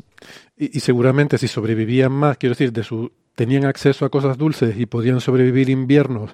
Y, 0.57 0.77
y, 0.77 0.79
seguramente 0.79 1.37
si 1.37 1.47
sobrevivían 1.47 2.11
más, 2.11 2.37
quiero 2.37 2.53
decir, 2.55 2.71
de 2.71 2.83
su 2.83 3.11
tenían 3.35 3.65
acceso 3.65 4.05
a 4.05 4.09
cosas 4.09 4.37
dulces 4.37 4.75
y 4.77 4.85
podían 4.85 5.19
sobrevivir 5.19 5.69
inviernos 5.69 6.33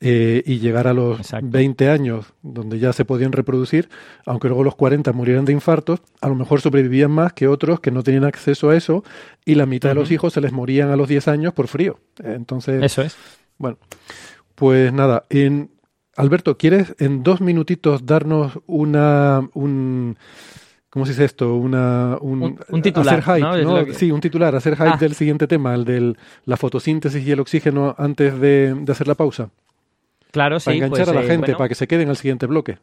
eh, 0.00 0.42
y 0.44 0.58
llegar 0.58 0.86
a 0.86 0.92
los 0.92 1.20
20 1.42 1.88
años, 1.88 2.34
donde 2.42 2.78
ya 2.78 2.92
se 2.92 3.04
podían 3.04 3.32
reproducir, 3.32 3.88
aunque 4.26 4.48
luego 4.48 4.62
los 4.62 4.74
40 4.76 5.12
murieran 5.12 5.44
de 5.44 5.52
infartos, 5.52 6.00
a 6.20 6.28
lo 6.28 6.34
mejor 6.34 6.60
sobrevivían 6.60 7.10
más 7.10 7.32
que 7.32 7.48
otros 7.48 7.80
que 7.80 7.90
no 7.90 8.02
tenían 8.02 8.24
acceso 8.24 8.70
a 8.70 8.76
eso 8.76 9.04
y 9.44 9.54
la 9.54 9.66
mitad 9.66 9.90
de 9.90 9.94
los 9.94 10.10
hijos 10.10 10.34
se 10.34 10.40
les 10.40 10.52
morían 10.52 10.90
a 10.90 10.96
los 10.96 11.08
10 11.08 11.28
años 11.28 11.54
por 11.54 11.68
frío. 11.68 11.98
Entonces, 12.22 12.82
eso 12.82 13.02
es. 13.02 13.16
Bueno, 13.58 13.78
Pues 14.54 14.92
nada, 14.92 15.24
en, 15.30 15.70
Alberto, 16.16 16.56
¿quieres 16.56 16.94
en 16.98 17.22
dos 17.22 17.40
minutitos 17.40 18.04
darnos 18.06 18.58
una... 18.66 19.48
Un, 19.54 20.16
¿Cómo 20.90 21.04
se 21.04 21.12
dice 21.12 21.26
esto? 21.26 21.54
Una, 21.56 22.16
un, 22.22 22.58
titular. 22.80 23.18
Hacer 23.18 23.42
hype, 23.42 23.92
Sí, 23.92 24.10
un 24.10 24.20
titular, 24.20 24.54
hacer 24.54 24.76
hype 24.76 24.88
ah. 24.94 24.96
del 24.98 25.14
siguiente 25.14 25.46
tema, 25.46 25.74
el 25.74 25.84
de 25.84 26.14
la 26.46 26.56
fotosíntesis 26.56 27.26
y 27.26 27.30
el 27.32 27.40
oxígeno 27.40 27.94
antes 27.98 28.40
de, 28.40 28.74
hacer 28.88 29.06
la 29.06 29.14
pausa. 29.14 29.50
Claro, 30.36 30.60
sí. 30.60 30.66
Para 30.66 30.76
enganchar 30.76 31.06
pues, 31.06 31.08
a 31.08 31.14
la 31.14 31.24
eh, 31.24 31.28
gente, 31.28 31.54
para 31.54 31.68
que 31.70 31.74
se 31.74 31.88
queden 31.88 32.10
al 32.10 32.16
siguiente 32.16 32.44
bloque. 32.44 32.76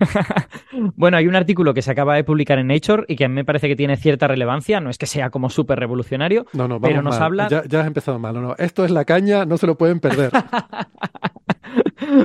bueno, 0.96 1.18
hay 1.18 1.26
un 1.26 1.36
artículo 1.36 1.74
que 1.74 1.82
se 1.82 1.90
acaba 1.90 2.14
de 2.14 2.24
publicar 2.24 2.58
en 2.58 2.68
Nature 2.68 3.04
y 3.08 3.16
que 3.16 3.26
a 3.26 3.28
mí 3.28 3.34
me 3.34 3.44
parece 3.44 3.68
que 3.68 3.76
tiene 3.76 3.98
cierta 3.98 4.26
relevancia. 4.26 4.80
No 4.80 4.88
es 4.88 4.96
que 4.96 5.04
sea 5.04 5.28
como 5.28 5.50
súper 5.50 5.78
revolucionario, 5.78 6.46
no, 6.54 6.66
no, 6.66 6.80
pero 6.80 7.02
nos 7.02 7.20
habla. 7.20 7.46
Ya, 7.48 7.62
ya, 7.68 7.80
has 7.80 7.86
empezado 7.86 8.18
mal. 8.18 8.32
No, 8.32 8.40
no. 8.40 8.54
Esto 8.56 8.86
es 8.86 8.90
la 8.90 9.04
caña, 9.04 9.44
no 9.44 9.58
se 9.58 9.66
lo 9.66 9.76
pueden 9.76 10.00
perder. 10.00 10.32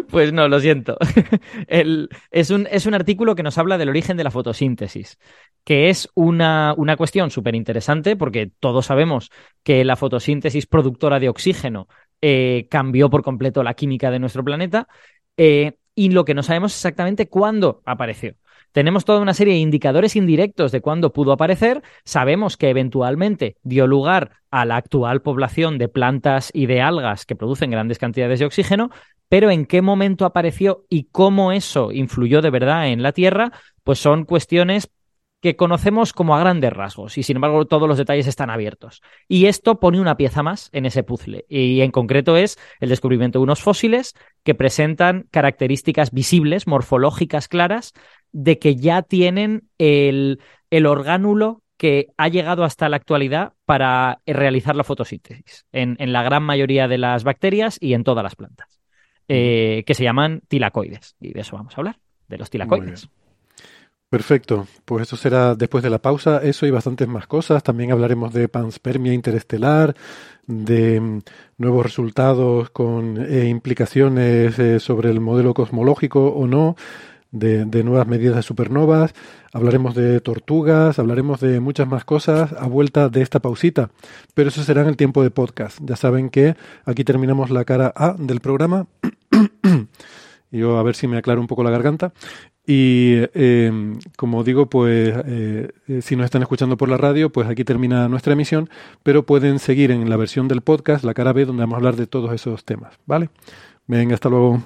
Pues 0.09 0.32
no, 0.32 0.47
lo 0.47 0.59
siento. 0.59 0.97
es, 1.68 2.49
un, 2.51 2.68
es, 2.72 2.86
un, 2.86 2.93
artículo 2.93 3.36
que 3.36 3.43
nos 3.43 3.57
habla 3.57 3.78
del 3.78 3.89
origen 3.89 4.16
de 4.16 4.24
la 4.24 4.32
fotosíntesis, 4.32 5.20
que 5.66 5.89
es 5.89 6.09
una, 6.14 6.74
una 6.78 6.95
cuestión 6.95 7.32
súper 7.32 7.55
interesante 7.55 8.16
porque 8.16 8.49
todos 8.59 8.86
sabemos 8.86 9.30
que 9.64 9.84
la 9.84 9.97
fotosíntesis 9.97 10.68
productora 10.68 11.20
de 11.20 11.28
oxígeno 11.28 11.88
eh, 12.26 12.67
cambió 12.69 13.09
por 13.09 13.21
completo 13.21 13.63
la 13.63 13.74
química 13.74 14.09
de 14.09 14.17
nuestro 14.17 14.45
planeta 14.45 14.88
eh, 15.36 15.74
y 15.93 16.07
lo 16.11 16.24
que 16.24 16.34
no 16.34 16.41
sabemos 16.41 16.74
exactamente 16.74 17.28
cuándo 17.28 17.82
apareció. 17.86 18.36
Tenemos 18.71 19.03
toda 19.03 19.19
una 19.19 19.34
serie 19.34 19.55
de 19.55 19.59
indicadores 19.59 20.15
indirectos 20.15 20.71
de 20.71 20.80
cuándo 20.80 21.11
pudo 21.11 21.34
aparecer. 21.34 21.84
Sabemos 22.05 22.55
que 22.55 22.69
eventualmente 22.69 23.57
dio 23.63 23.88
lugar 23.88 24.38
a 24.51 24.63
la 24.63 24.78
actual 24.78 25.21
población 25.21 25.78
de 25.78 25.89
plantas 25.89 26.49
y 26.53 26.65
de 26.65 26.80
algas 26.80 27.26
que 27.26 27.36
producen 27.36 27.71
grandes 27.71 27.99
cantidades 27.99 28.39
de 28.39 28.45
oxígeno, 28.45 28.89
pero 29.28 29.51
en 29.51 29.65
qué 29.65 29.82
momento 29.82 30.24
apareció 30.24 30.86
y 30.88 31.09
cómo 31.11 31.51
eso 31.51 31.91
influyó 31.91 32.41
de 32.41 32.51
verdad 32.51 32.88
en 32.88 33.03
la 33.03 33.11
Tierra, 33.11 33.51
pues 33.84 33.99
son 33.99 34.24
cuestiones 34.24 34.89
que 35.43 35.57
conocemos 35.57 36.13
como 36.13 36.37
a 36.37 36.39
grandes 36.39 36.71
rasgos 36.71 37.17
y 37.17 37.23
sin 37.23 37.35
embargo 37.35 37.65
todos 37.65 37.85
los 37.85 37.97
detalles 37.97 38.27
están 38.27 38.49
abiertos. 38.49 39.01
Y 39.27 39.47
esto 39.47 39.77
pone 39.77 39.99
una 39.99 40.15
pieza 40.15 40.41
más 40.41 40.69
en 40.71 40.85
ese 40.85 41.03
puzzle 41.03 41.43
y 41.49 41.81
en 41.81 41.91
concreto 41.91 42.37
es 42.37 42.57
el 42.79 42.87
descubrimiento 42.87 43.39
de 43.39 43.43
unos 43.43 43.61
fósiles 43.61 44.13
que 44.45 44.55
presentan 44.55 45.25
características 45.31 46.11
visibles, 46.11 46.65
morfológicas 46.65 47.49
claras, 47.49 47.91
de 48.31 48.57
que 48.57 48.77
ya 48.77 49.01
tienen 49.01 49.67
el, 49.77 50.39
el 50.69 50.85
orgánulo 50.85 51.61
que 51.75 52.07
ha 52.15 52.29
llegado 52.29 52.63
hasta 52.63 52.87
la 52.87 52.95
actualidad 52.95 53.51
para 53.65 54.21
realizar 54.25 54.77
la 54.77 54.85
fotosíntesis 54.85 55.65
en, 55.73 55.97
en 55.99 56.13
la 56.13 56.23
gran 56.23 56.43
mayoría 56.43 56.87
de 56.87 56.99
las 56.99 57.25
bacterias 57.25 57.77
y 57.81 57.95
en 57.95 58.05
todas 58.05 58.23
las 58.23 58.37
plantas, 58.37 58.79
eh, 59.27 59.83
que 59.85 59.93
se 59.93 60.05
llaman 60.05 60.39
tilacoides. 60.47 61.17
Y 61.19 61.33
de 61.33 61.41
eso 61.41 61.57
vamos 61.57 61.77
a 61.77 61.81
hablar, 61.81 61.99
de 62.29 62.37
los 62.37 62.49
tilacoides. 62.49 63.09
Perfecto, 64.14 64.68
pues 64.86 65.07
eso 65.07 65.18
será 65.18 65.55
después 65.55 65.84
de 65.84 65.89
la 65.89 65.97
pausa, 65.97 66.38
eso 66.43 66.68
y 66.68 66.70
bastantes 66.70 67.07
más 67.07 67.26
cosas. 67.26 67.64
También 67.64 67.91
hablaremos 67.91 68.32
de 68.32 68.47
panspermia 68.47 69.11
interestelar, 69.11 69.95
de 70.45 71.01
mm, 71.01 71.22
nuevos 71.57 71.84
resultados 71.84 72.70
con 72.70 73.18
eh, 73.18 73.47
implicaciones 73.47 74.59
eh, 74.59 74.80
sobre 74.80 75.09
el 75.09 75.20
modelo 75.20 75.55
cosmológico 75.55 76.28
o 76.28 76.45
no, 76.45 76.76
de, 77.32 77.66
de, 77.66 77.84
nuevas 77.84 78.05
medidas 78.05 78.36
de 78.36 78.43
supernovas, 78.43 79.16
hablaremos 79.51 79.95
de 79.95 80.22
tortugas, 80.22 80.99
hablaremos 80.99 81.39
de 81.39 81.59
muchas 81.59 81.88
más 81.88 82.05
cosas 82.05 82.53
a 82.53 82.68
vuelta 82.68 83.09
de 83.09 83.24
esta 83.24 83.39
pausita. 83.39 83.89
Pero 84.36 84.49
eso 84.49 84.61
será 84.61 84.84
en 84.84 84.89
el 84.89 84.95
tiempo 84.95 85.24
de 85.24 85.32
podcast. 85.32 85.80
Ya 85.82 85.95
saben 85.95 86.30
que 86.30 86.55
aquí 86.86 87.03
terminamos 87.03 87.49
la 87.49 87.66
cara 87.66 87.91
A 87.95 88.14
del 88.20 88.41
programa. 88.41 88.86
Yo 90.51 90.78
a 90.78 90.84
ver 90.84 90.95
si 90.95 91.07
me 91.07 91.18
aclaro 91.18 91.41
un 91.41 91.47
poco 91.47 91.64
la 91.64 91.72
garganta. 91.72 92.14
Y 92.66 93.16
em, 93.34 93.99
como 94.16 94.43
digo, 94.43 94.68
pues 94.68 95.14
eh, 95.26 95.72
eh, 95.88 96.01
si 96.01 96.16
nos 96.16 96.26
están 96.26 96.41
escuchando 96.41 96.78
por 96.78 96.89
la 96.89 96.97
radio, 96.97 97.30
pues 97.30 97.47
aquí 97.47 97.66
termina 97.66 98.07
nuestra 98.07 98.34
emisión, 98.34 98.70
pero 99.03 99.26
pueden 99.26 99.59
seguir 99.59 99.91
en 99.91 100.09
la 100.09 100.16
versión 100.16 100.47
del 100.47 100.61
podcast, 100.61 101.03
la 101.03 101.14
cara 101.14 101.34
B, 101.34 101.45
donde 101.45 101.64
vamos 101.64 101.76
a 101.76 101.78
hablar 101.78 101.95
de 101.97 102.07
todos 102.07 102.32
esos 102.34 102.64
temas, 102.64 102.97
¿vale? 103.05 103.30
Venga, 103.88 104.14
hasta 104.14 104.30
luego. 104.30 104.61